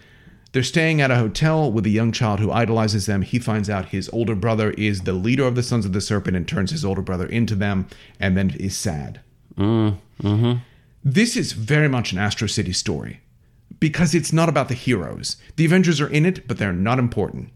They're 0.54 0.64
staying 0.64 1.02
at 1.02 1.12
a 1.12 1.16
hotel 1.16 1.72
with 1.72 1.86
a 1.86 1.90
young 1.90 2.12
child 2.12 2.40
who 2.40 2.52
idolizes 2.52 3.06
them. 3.08 3.22
He 3.24 3.40
finds 3.40 3.70
out 3.70 3.90
his 3.90 4.10
older 4.10 4.36
brother 4.36 4.72
is 4.72 5.02
the 5.02 5.14
leader 5.14 5.46
of 5.46 5.56
the 5.56 5.64
Sons 5.64 5.86
of 5.86 5.94
the 5.94 6.02
Serpent 6.02 6.38
and 6.38 6.48
turns 6.48 6.72
his 6.72 6.86
older 6.86 7.02
brother 7.02 7.26
into 7.26 7.56
them, 7.56 7.88
and 8.20 8.38
then 8.38 8.52
is 8.52 8.76
sad. 8.78 9.22
This 11.04 11.36
is 11.36 11.54
very 11.54 11.88
much 11.88 12.12
an 12.12 12.20
Astro 12.20 12.48
City 12.48 12.74
story 12.74 13.22
because 13.80 14.14
it's 14.14 14.32
not 14.34 14.50
about 14.50 14.68
the 14.68 14.76
heroes. 14.76 15.38
The 15.56 15.66
Avengers 15.66 16.00
are 16.00 16.10
in 16.10 16.26
it, 16.26 16.48
but 16.48 16.58
they're 16.58 16.74
not 16.74 17.00
important. 17.00 17.50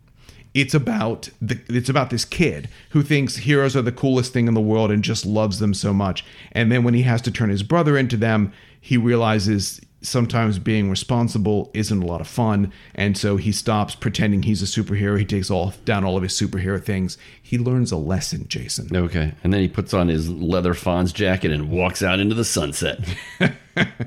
It's 0.56 0.74
about 0.74 1.30
the 1.42 1.60
it's 1.68 1.90
about 1.90 2.10
this 2.10 2.24
kid 2.26 2.70
who 2.92 3.04
thinks 3.04 3.36
heroes 3.36 3.76
are 3.76 3.82
the 3.82 3.92
coolest 3.92 4.32
thing 4.32 4.48
in 4.48 4.54
the 4.54 4.62
world 4.62 4.90
and 4.90 5.04
just 5.04 5.26
loves 5.26 5.60
them 5.60 5.74
so 5.74 5.94
much. 5.94 6.26
And 6.54 6.72
then 6.72 6.84
when 6.84 6.94
he 6.94 7.04
has 7.04 7.22
to 7.24 7.32
turn 7.32 7.50
his 7.50 7.62
brother 7.62 7.98
into 7.98 8.16
them, 8.16 8.54
he 8.80 8.96
realizes 8.96 9.82
sometimes 10.02 10.60
being 10.60 10.90
responsible 10.90 11.72
isn't 11.74 12.02
a 12.02 12.06
lot 12.06 12.22
of 12.22 12.28
fun, 12.28 12.72
and 12.94 13.18
so 13.18 13.38
he 13.38 13.52
stops 13.52 13.96
pretending 13.96 14.44
he's 14.44 14.62
a 14.62 14.66
superhero. 14.66 15.20
He 15.20 15.26
takes 15.26 15.50
all 15.52 15.74
down 15.84 16.06
all 16.06 16.16
of 16.16 16.24
his 16.24 16.34
superhero 16.34 16.82
things. 16.82 17.18
He 17.42 17.58
learns 17.58 17.92
a 17.92 17.98
lesson, 17.98 18.48
Jason. 18.48 18.96
Okay, 18.96 19.34
and 19.44 19.54
then 19.54 19.62
he 19.62 19.68
puts 19.68 19.94
on 19.94 20.08
his 20.08 20.30
leather 20.30 20.74
Fonz 20.74 21.14
jacket 21.14 21.52
and 21.52 21.70
walks 21.70 22.02
out 22.02 22.20
into 22.20 22.36
the 22.36 22.46
sunset. 22.46 23.00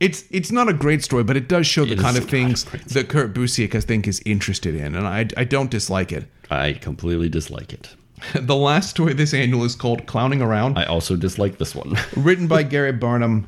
It's 0.00 0.24
it's 0.30 0.50
not 0.50 0.68
a 0.68 0.72
great 0.72 1.04
story, 1.04 1.24
but 1.24 1.36
it 1.36 1.46
does 1.46 1.66
show 1.66 1.84
the 1.84 1.92
It 1.92 1.98
kind 1.98 2.16
of 2.16 2.24
things 2.24 2.64
that 2.64 3.08
Kurt 3.08 3.34
Busiek 3.34 3.74
I 3.74 3.80
think 3.80 4.08
is 4.08 4.22
interested 4.24 4.74
in, 4.74 4.94
and 4.94 5.06
I 5.06 5.28
I 5.36 5.44
don't 5.44 5.70
dislike 5.70 6.10
it. 6.10 6.24
I 6.50 6.72
completely 6.72 7.28
dislike 7.28 7.72
it. 7.72 7.94
The 8.34 8.56
last 8.56 8.90
story 8.90 9.14
this 9.14 9.32
annual 9.32 9.64
is 9.64 9.74
called 9.74 10.06
Clowning 10.06 10.42
Around, 10.42 10.78
I 10.78 10.84
also 10.84 11.16
dislike 11.16 11.56
this 11.56 11.74
one. 11.74 11.96
written 12.16 12.46
by 12.48 12.62
Gary 12.62 12.92
Barnum, 12.92 13.46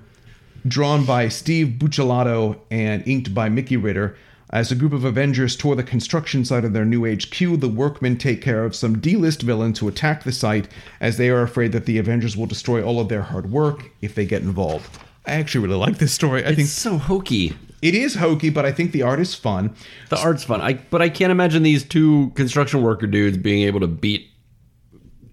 drawn 0.67 1.05
by 1.05 1.29
Steve 1.29 1.77
Buccellato, 1.79 2.59
and 2.71 3.07
inked 3.07 3.35
by 3.35 3.49
Mickey 3.51 3.77
Ritter. 3.77 4.17
As 4.49 4.71
a 4.71 4.75
group 4.75 4.93
of 4.93 5.05
Avengers 5.05 5.57
tour 5.57 5.75
the 5.75 5.83
construction 5.83 6.45
site 6.45 6.65
of 6.65 6.75
their 6.75 6.85
new 6.85 7.07
HQ, 7.07 7.61
the 7.61 7.73
workmen 7.75 8.19
take 8.19 8.43
care 8.43 8.65
of 8.65 8.75
some 8.75 8.99
D-list 8.99 9.43
villains 9.43 9.79
who 9.79 9.89
attack 9.89 10.25
the 10.25 10.33
site 10.33 10.69
as 11.01 11.17
they 11.17 11.31
are 11.31 11.43
afraid 11.43 11.73
that 11.73 11.87
the 11.87 11.99
Avengers 11.99 12.37
will 12.37 12.47
destroy 12.47 12.83
all 12.83 13.01
of 13.01 13.09
their 13.09 13.23
hard 13.23 13.51
work 13.51 13.91
if 14.03 14.15
they 14.15 14.27
get 14.27 14.43
involved. 14.43 14.99
I 15.27 15.33
actually 15.33 15.67
really 15.67 15.79
like 15.79 15.99
this 15.99 16.13
story. 16.13 16.43
I 16.45 16.49
think 16.49 16.61
It's 16.61 16.71
so 16.73 16.99
hokey. 16.99 17.55
it 17.81 17.95
is 17.95 18.15
hokey, 18.17 18.51
but 18.51 18.65
I 18.67 18.73
think 18.73 18.93
the 18.93 19.03
art 19.03 19.21
is 19.21 19.35
fun. 19.35 19.75
The 20.09 20.19
art's 20.21 20.43
fun. 20.45 20.61
I 20.61 20.75
but 20.75 21.01
I 21.03 21.09
can't 21.09 21.31
imagine 21.31 21.63
these 21.63 21.85
two 21.85 22.31
construction 22.35 22.83
worker 22.83 23.07
dudes 23.07 23.37
being 23.39 23.63
able 23.67 23.81
to 23.81 23.87
beat 23.87 24.29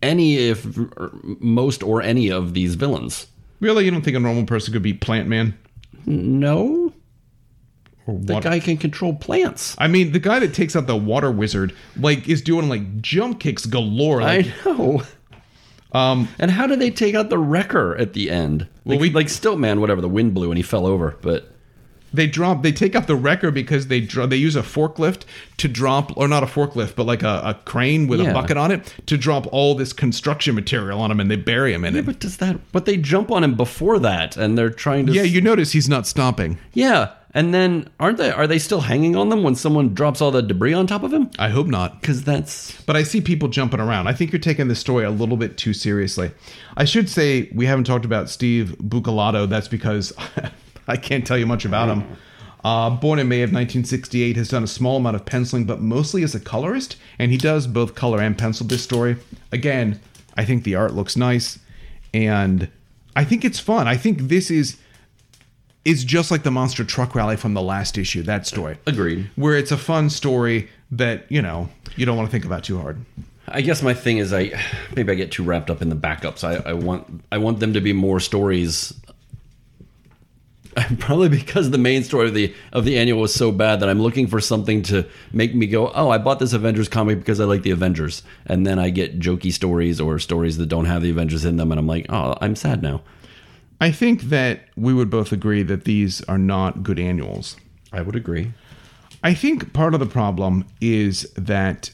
any, 0.01 0.37
if 0.37 0.65
most 1.41 1.83
or 1.83 2.01
any 2.01 2.31
of 2.31 2.53
these 2.53 2.75
villains. 2.75 3.27
Really, 3.59 3.83
you 3.85 3.91
don't 3.91 4.01
think 4.03 4.15
a 4.15 4.19
normal 4.19 4.45
person 4.45 4.71
could 4.73 4.83
beat 4.83 5.01
Plant 5.01 5.27
Man 5.27 5.57
No, 6.05 6.93
or 8.07 8.17
the 8.19 8.35
what? 8.35 8.43
guy 8.43 8.59
can 8.59 8.77
control 8.77 9.13
plants. 9.15 9.75
I 9.77 9.87
mean, 9.87 10.11
the 10.13 10.19
guy 10.19 10.39
that 10.39 10.53
takes 10.53 10.75
out 10.75 10.87
the 10.87 10.95
water 10.95 11.31
wizard 11.31 11.75
like 11.97 12.29
is 12.29 12.41
doing 12.41 12.69
like 12.69 13.01
jump 13.01 13.39
kicks 13.39 13.65
galore. 13.65 14.21
Like, 14.21 14.45
I 14.47 14.53
know. 14.69 15.03
Um, 15.91 16.27
And 16.37 16.51
how 16.51 16.67
did 16.67 16.79
they 16.79 16.91
take 16.91 17.15
out 17.15 17.29
the 17.29 17.37
wrecker 17.37 17.95
at 17.97 18.13
the 18.13 18.29
end? 18.29 18.67
Like, 18.85 18.99
we- 18.99 19.09
like 19.11 19.27
Stiltman, 19.27 19.79
whatever. 19.79 20.01
The 20.01 20.09
wind 20.09 20.33
blew 20.33 20.51
and 20.51 20.57
he 20.57 20.63
fell 20.63 20.85
over. 20.85 21.15
But 21.21 21.51
they 22.11 22.25
drop, 22.27 22.63
they 22.63 22.71
take 22.71 22.95
out 22.95 23.07
the 23.07 23.15
wrecker 23.15 23.51
because 23.51 23.87
they 23.87 23.99
dro- 24.01 24.25
they 24.25 24.35
use 24.37 24.55
a 24.55 24.61
forklift 24.63 25.21
to 25.57 25.67
drop, 25.67 26.15
or 26.17 26.27
not 26.27 26.41
a 26.41 26.47
forklift, 26.47 26.95
but 26.95 27.05
like 27.05 27.21
a, 27.21 27.41
a 27.45 27.53
crane 27.65 28.07
with 28.07 28.19
a 28.19 28.33
bucket 28.33 28.57
on 28.57 28.71
it 28.71 28.93
to 29.05 29.15
drop 29.17 29.47
all 29.51 29.75
this 29.75 29.93
construction 29.93 30.55
material 30.55 30.99
on 30.99 31.11
him, 31.11 31.19
and 31.19 31.29
they 31.29 31.35
bury 31.35 31.71
him 31.71 31.85
in 31.85 31.93
yeah, 31.93 31.99
it. 31.99 32.05
but 32.07 32.19
does 32.19 32.37
that? 32.37 32.59
But 32.71 32.85
they 32.85 32.97
jump 32.97 33.29
on 33.29 33.43
him 33.43 33.53
before 33.55 33.99
that, 33.99 34.37
and 34.37 34.57
they're 34.57 34.71
trying 34.71 35.05
to. 35.05 35.13
Yeah, 35.13 35.21
you 35.21 35.39
notice 35.39 35.73
he's 35.73 35.87
not 35.87 36.07
stopping. 36.07 36.57
Yeah, 36.73 37.11
and 37.39 37.53
then 37.53 37.89
aren't 38.01 38.17
they? 38.17 38.31
Are 38.31 38.47
they 38.47 38.59
still 38.59 38.81
hanging 38.81 39.15
on 39.15 39.29
them 39.29 39.43
when 39.43 39.55
someone 39.55 39.93
drops 39.93 40.19
all 40.19 40.29
the 40.29 40.41
debris 40.41 40.73
on 40.73 40.87
top 40.87 41.03
of 41.03 41.13
him? 41.13 41.31
I 41.39 41.47
hope 41.47 41.67
not. 41.67 42.01
Because 42.01 42.25
that's 42.25 42.81
But 42.81 42.97
I 42.97 43.03
see 43.03 43.21
people 43.21 43.47
jumping 43.47 43.79
around. 43.79 44.09
I 44.09 44.13
think 44.13 44.33
you're 44.33 44.41
taking 44.41 44.67
this 44.67 44.79
story 44.79 45.05
a 45.05 45.09
little 45.09 45.37
bit 45.37 45.57
too 45.57 45.73
seriously. 45.73 46.31
I 46.75 46.83
should 46.83 47.09
say 47.09 47.49
we 47.55 47.65
haven't 47.65 47.85
talked 47.85 48.03
about 48.03 48.29
Steve 48.29 48.75
Buccellato. 48.81 49.47
That's 49.47 49.69
because 49.69 50.11
I 50.89 50.97
can't 50.97 51.25
tell 51.25 51.37
you 51.37 51.45
much 51.45 51.63
about 51.63 51.87
him. 51.87 52.17
Uh, 52.65 52.89
born 52.89 53.19
in 53.19 53.29
May 53.29 53.41
of 53.41 53.51
1968, 53.51 54.35
has 54.35 54.49
done 54.49 54.65
a 54.65 54.67
small 54.67 54.97
amount 54.97 55.15
of 55.15 55.23
penciling, 55.23 55.63
but 55.63 55.79
mostly 55.79 56.23
as 56.23 56.35
a 56.35 56.41
colorist, 56.41 56.97
and 57.17 57.31
he 57.31 57.37
does 57.37 57.67
both 57.67 57.95
color 57.95 58.19
and 58.19 58.37
pencil 58.37 58.67
this 58.67 58.83
story. 58.83 59.15
Again, 59.53 60.01
I 60.35 60.43
think 60.43 60.65
the 60.65 60.75
art 60.75 60.93
looks 60.93 61.15
nice, 61.15 61.57
and 62.13 62.67
I 63.15 63.23
think 63.23 63.45
it's 63.45 63.61
fun. 63.61 63.87
I 63.87 63.95
think 63.95 64.23
this 64.23 64.51
is 64.51 64.75
is 65.86 66.03
just 66.03 66.30
like 66.32 66.43
the 66.43 66.51
monster 66.51 66.84
truck 66.84 67.15
rally 67.15 67.36
from 67.38 67.53
the 67.53 67.61
last 67.61 67.97
issue. 67.97 68.21
That 68.23 68.45
story, 68.45 68.77
Agreed. 68.86 69.30
where 69.36 69.57
it's 69.57 69.71
a 69.71 69.77
fun 69.77 70.09
story 70.09 70.69
that 70.91 71.25
you 71.32 71.41
know 71.41 71.69
you 71.95 72.05
don't 72.05 72.17
want 72.17 72.27
to 72.27 72.32
think 72.32 72.45
about 72.45 72.63
too 72.63 72.80
hard. 72.80 73.03
I 73.47 73.61
guess 73.61 73.82
my 73.82 73.93
thing 73.93 74.17
is 74.19 74.32
I 74.34 74.51
maybe 74.95 75.11
I 75.11 75.15
get 75.15 75.32
too 75.32 75.43
wrapped 75.43 75.69
up 75.69 75.82
in 75.82 75.89
the 75.89 75.95
backups. 75.95 76.43
I, 76.43 76.69
I 76.69 76.73
want 76.73 77.23
I 77.32 77.38
want 77.38 77.59
them 77.59 77.73
to 77.73 77.82
be 77.82 77.93
more 77.93 78.19
stories. 78.19 78.93
Probably 80.99 81.30
because 81.30 81.71
the 81.71 81.80
main 81.80 82.03
story 82.03 82.27
of 82.27 82.36
the 82.36 82.53
of 82.73 82.86
the 82.86 82.97
annual 82.99 83.19
was 83.21 83.34
so 83.34 83.51
bad 83.51 83.80
that 83.80 83.89
I'm 83.89 83.99
looking 84.01 84.27
for 84.27 84.39
something 84.39 84.84
to 84.84 85.03
make 85.34 85.55
me 85.55 85.65
go, 85.65 85.91
oh, 85.93 86.09
I 86.11 86.19
bought 86.19 86.38
this 86.39 86.53
Avengers 86.53 86.88
comic 86.88 87.17
because 87.17 87.39
I 87.39 87.45
like 87.45 87.63
the 87.63 87.71
Avengers, 87.71 88.21
and 88.45 88.67
then 88.67 88.77
I 88.77 88.91
get 88.91 89.19
jokey 89.19 89.51
stories 89.51 89.99
or 89.99 90.19
stories 90.19 90.57
that 90.57 90.67
don't 90.67 90.86
have 90.86 91.01
the 91.01 91.09
Avengers 91.09 91.43
in 91.43 91.57
them, 91.57 91.71
and 91.71 91.80
I'm 91.80 91.88
like, 91.88 92.05
oh, 92.09 92.38
I'm 92.39 92.55
sad 92.55 92.84
now. 92.84 93.01
I 93.82 93.91
think 93.91 94.23
that 94.23 94.61
we 94.75 94.93
would 94.93 95.09
both 95.09 95.32
agree 95.32 95.63
that 95.63 95.86
these 95.86 96.21
are 96.23 96.38
not 96.38 96.84
good 96.84 96.99
annuals. 96.99 97.55
I 97.93 98.01
would 98.01 98.15
agree. 98.15 98.53
I 99.23 99.34
think 99.34 99.73
part 99.73 99.93
of 99.93 99.99
the 99.99 100.05
problem 100.05 100.65
is 100.82 101.23
that 101.36 101.91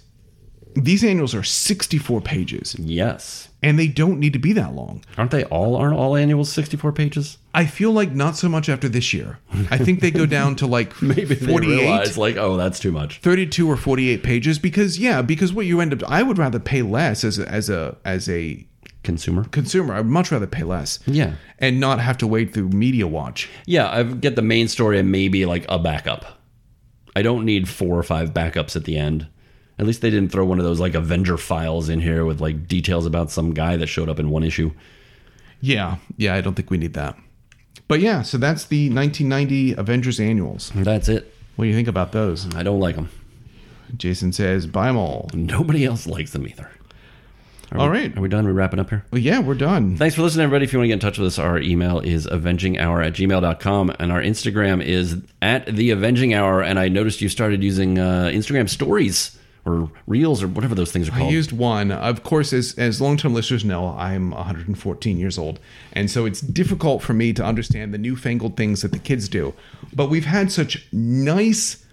these 0.75 1.03
annuals 1.05 1.33
are 1.33 1.41
64 1.43 2.19
pages 2.21 2.75
Yes, 2.77 3.47
and 3.63 3.79
they 3.79 3.87
don't 3.87 4.19
need 4.19 4.33
to 4.33 4.39
be 4.39 4.51
that 4.53 4.73
long. 4.75 5.03
aren't 5.17 5.31
they 5.31 5.45
all 5.45 5.75
aren't 5.77 5.95
all 5.97 6.15
annuals 6.17 6.51
64 6.51 6.91
pages? 6.91 7.37
I 7.53 7.65
feel 7.65 7.91
like 7.91 8.11
not 8.11 8.35
so 8.35 8.49
much 8.49 8.67
after 8.67 8.89
this 8.89 9.13
year. 9.13 9.39
I 9.71 9.77
think 9.77 10.01
they 10.01 10.11
go 10.11 10.25
down 10.37 10.55
to 10.57 10.67
like 10.67 11.01
Maybe 11.01 11.23
they 11.35 11.47
48, 11.47 11.69
realize 11.79 12.17
like, 12.17 12.35
oh, 12.35 12.57
that's 12.57 12.79
too 12.79 12.91
much. 12.91 13.19
32 13.21 13.69
or 13.71 13.77
48 13.77 14.21
pages 14.21 14.59
because 14.59 14.99
yeah, 14.99 15.21
because 15.21 15.53
what 15.53 15.65
you 15.65 15.79
end 15.79 15.93
up 15.93 16.09
I 16.11 16.23
would 16.23 16.37
rather 16.37 16.59
pay 16.59 16.81
less 16.81 17.23
as 17.23 17.39
a, 17.39 17.47
as 17.49 17.69
a 17.69 17.95
as 18.03 18.27
a 18.27 18.67
Consumer. 19.05 19.45
consumer. 19.45 19.93
I'd 19.93 20.05
much 20.05 20.31
rather 20.31 20.47
pay 20.47 20.63
less. 20.63 20.99
Yeah. 21.05 21.35
And 21.59 21.79
not 21.79 21.99
have 22.01 22.17
to 22.17 22.27
wait 22.27 22.53
through 22.53 22.69
media 22.69 23.07
watch. 23.07 23.49
Yeah, 23.65 23.89
I 23.89 24.03
get 24.03 24.35
the 24.35 24.41
main 24.41 24.67
story 24.67 24.99
and 24.99 25.11
maybe 25.11 25.45
like 25.45 25.65
a 25.69 25.79
backup. 25.79 26.25
I 27.15 27.21
don't 27.21 27.45
need 27.45 27.69
four 27.69 27.97
or 27.97 28.03
five 28.03 28.33
backups 28.33 28.75
at 28.75 28.83
the 28.83 28.97
end. 28.97 29.27
At 29.77 29.85
least 29.85 30.01
they 30.01 30.09
didn't 30.09 30.31
throw 30.31 30.43
one 30.45 30.59
of 30.59 30.65
those 30.65 30.79
like 30.79 30.95
Avenger 30.95 31.37
files 31.37 31.87
in 31.87 32.01
here 32.01 32.25
with 32.25 32.41
like 32.41 32.67
details 32.67 33.05
about 33.05 33.31
some 33.31 33.53
guy 33.53 33.77
that 33.77 33.87
showed 33.87 34.09
up 34.09 34.19
in 34.19 34.29
one 34.29 34.43
issue. 34.43 34.71
Yeah. 35.61 35.97
Yeah, 36.17 36.33
I 36.35 36.41
don't 36.41 36.55
think 36.55 36.69
we 36.69 36.77
need 36.77 36.93
that. 36.93 37.15
But 37.87 37.99
yeah, 37.99 38.21
so 38.23 38.37
that's 38.37 38.65
the 38.65 38.89
1990 38.89 39.73
Avengers 39.73 40.19
annuals. 40.19 40.71
That's 40.73 41.07
it. 41.07 41.31
What 41.55 41.65
do 41.65 41.69
you 41.69 41.75
think 41.75 41.87
about 41.87 42.11
those? 42.11 42.53
I 42.55 42.63
don't 42.63 42.79
like 42.79 42.95
them. 42.95 43.09
Jason 43.95 44.33
says, 44.33 44.65
buy 44.65 44.87
them 44.87 44.97
all. 44.97 45.29
Nobody 45.33 45.85
else 45.85 46.07
likes 46.07 46.31
them 46.31 46.47
either. 46.47 46.69
Are 47.71 47.79
All 47.79 47.89
we- 47.89 47.97
right. 47.97 48.17
Are 48.17 48.21
we 48.21 48.29
done? 48.29 48.45
we 48.45 48.51
wrapping 48.51 48.79
up 48.79 48.89
here? 48.89 49.03
Well, 49.11 49.21
yeah, 49.21 49.39
we're 49.39 49.55
done. 49.55 49.97
Thanks 49.97 50.15
for 50.15 50.21
listening, 50.21 50.43
everybody. 50.43 50.65
If 50.65 50.73
you 50.73 50.79
want 50.79 50.85
to 50.85 50.87
get 50.89 50.93
in 50.95 50.99
touch 50.99 51.17
with 51.17 51.27
us, 51.27 51.39
our 51.39 51.59
email 51.59 51.99
is 51.99 52.27
avenginghour 52.27 53.05
at 53.05 53.13
gmail.com 53.13 53.95
and 53.99 54.11
our 54.11 54.21
Instagram 54.21 54.83
is 54.83 55.17
at 55.41 55.65
the 55.65 55.89
avenging 55.91 56.33
hour. 56.33 56.61
And 56.61 56.77
I 56.79 56.87
noticed 56.89 57.21
you 57.21 57.29
started 57.29 57.63
using 57.63 57.97
uh, 57.97 58.29
Instagram 58.33 58.69
stories 58.69 59.37
or 59.65 59.89
reels 60.05 60.43
or 60.43 60.47
whatever 60.47 60.75
those 60.75 60.91
things 60.91 61.07
are 61.07 61.11
called. 61.11 61.23
I 61.29 61.31
used 61.31 61.51
one. 61.51 61.91
Of 61.91 62.21
course, 62.21 62.53
as 62.53 62.75
as 62.77 63.01
long 63.01 63.17
term 63.17 63.33
listeners 63.33 63.65
know, 63.65 63.95
I'm 63.97 64.29
114 64.29 65.17
years 65.17 65.39
old, 65.39 65.59
and 65.93 66.11
so 66.11 66.25
it's 66.27 66.39
difficult 66.41 67.01
for 67.01 67.13
me 67.13 67.33
to 67.33 67.43
understand 67.43 67.91
the 67.91 67.97
newfangled 67.97 68.57
things 68.57 68.83
that 68.83 68.91
the 68.91 68.99
kids 68.99 69.27
do. 69.27 69.55
But 69.91 70.11
we've 70.11 70.25
had 70.25 70.51
such 70.51 70.85
nice 70.93 71.83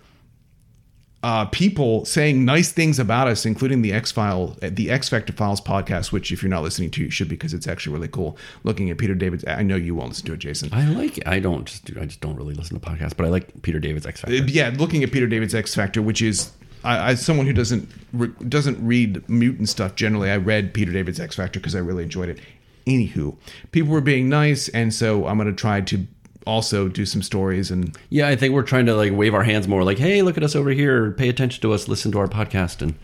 uh, 1.23 1.45
people 1.47 2.05
saying 2.05 2.45
nice 2.45 2.73
things 2.73 2.99
about 2.99 3.29
us, 3.29 3.47
including 3.47 3.83
the 3.83 3.93
X 3.93 4.11
File, 4.11 4.57
the 4.61 4.91
X 4.91 5.09
Factor 5.09 5.33
Files 5.33 5.61
podcast, 5.61 6.11
which 6.11 6.33
if 6.33 6.43
you're 6.43 6.51
not 6.51 6.63
listening 6.63 6.91
to, 6.93 7.03
you 7.03 7.11
should 7.11 7.29
because 7.29 7.55
it's 7.55 7.69
actually 7.69 7.95
really 7.95 8.09
cool. 8.09 8.37
Looking 8.65 8.91
at 8.91 8.99
Peter 8.99 9.15
David's, 9.15 9.45
I 9.47 9.63
know 9.63 9.77
you 9.77 9.95
won't 9.95 10.11
listen 10.11 10.27
to 10.27 10.33
it, 10.33 10.39
Jason. 10.39 10.71
I 10.73 10.87
like 10.87 11.19
it. 11.19 11.29
I 11.29 11.39
don't 11.39 11.65
just 11.65 11.85
do. 11.85 12.01
I 12.01 12.07
just 12.07 12.21
don't 12.21 12.37
really 12.37 12.55
listen 12.55 12.79
to 12.79 12.85
podcasts, 12.85 13.17
but 13.17 13.25
I 13.27 13.29
like 13.29 13.63
Peter 13.63 13.79
David's 13.79 14.07
X 14.07 14.21
Factor. 14.21 14.37
yeah, 14.37 14.73
looking 14.77 15.05
at 15.05 15.13
Peter 15.13 15.29
David's 15.29 15.55
X 15.55 15.75
Factor, 15.75 16.03
which 16.03 16.21
is 16.23 16.53
I, 16.85 17.13
as 17.13 17.25
someone 17.25 17.47
who 17.47 17.53
doesn't 17.53 17.89
re, 18.13 18.29
doesn't 18.49 18.85
read 18.85 19.29
mutant 19.29 19.69
stuff 19.69 19.95
generally, 19.95 20.31
I 20.31 20.37
read 20.37 20.75
Peter 20.75 20.93
David's 20.93 21.21
X 21.21 21.37
Factor 21.37 21.61
because 21.61 21.75
I 21.75 21.79
really 21.79 22.03
enjoyed 22.03 22.29
it. 22.29 22.41
Anywho, 22.87 23.37
people 23.71 23.93
were 23.93 24.01
being 24.01 24.29
nice, 24.29 24.69
and 24.71 24.93
so 24.93 25.27
I'm 25.27 25.37
going 25.37 25.47
to 25.49 25.55
try 25.55 25.81
to 25.83 26.07
also 26.47 26.89
do 26.89 27.05
some 27.07 27.23
stories 27.23 27.71
and 27.71 27.97
Yeah, 28.11 28.29
I 28.29 28.37
think 28.37 28.53
we're 28.55 28.63
trying 28.63 28.87
to 28.87 28.95
like 28.97 29.13
wave 29.13 29.35
our 29.35 29.43
hands 29.45 29.69
more. 29.69 29.85
Like, 29.85 29.99
hey, 29.99 30.23
look 30.23 30.37
at 30.37 30.43
us 30.43 30.57
over 30.57 30.71
here. 30.71 31.13
Pay 31.13 31.29
attention 31.29 31.61
to 31.63 31.73
us. 31.73 31.89
Listen 31.89 32.11
to 32.13 32.19
our 32.19 32.29
podcast. 32.29 32.83
And 32.83 32.95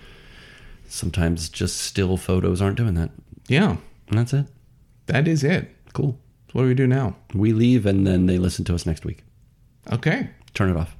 sometimes 0.89 1.49
just 1.49 1.76
still 1.80 2.16
photos 2.16 2.61
aren't 2.62 2.76
doing 2.76 2.95
that. 2.95 3.11
yeah, 3.49 3.76
And 4.09 4.18
that's 4.18 4.32
it. 4.32 4.47
that 5.07 5.28
is 5.28 5.45
it. 5.45 5.70
Cool. 5.93 6.18
So 6.49 6.53
what 6.53 6.62
do 6.62 6.68
we 6.68 6.74
do 6.74 6.86
now? 6.86 7.16
We 7.34 7.53
leave 7.53 7.84
and 7.86 8.07
then 8.07 8.26
they 8.26 8.39
listen 8.39 8.64
to 8.66 8.74
us 8.74 8.86
next 8.86 9.05
week. 9.05 9.22
Okay. 9.93 10.30
Turn 10.55 10.70
it 10.70 10.76
off. 10.76 10.97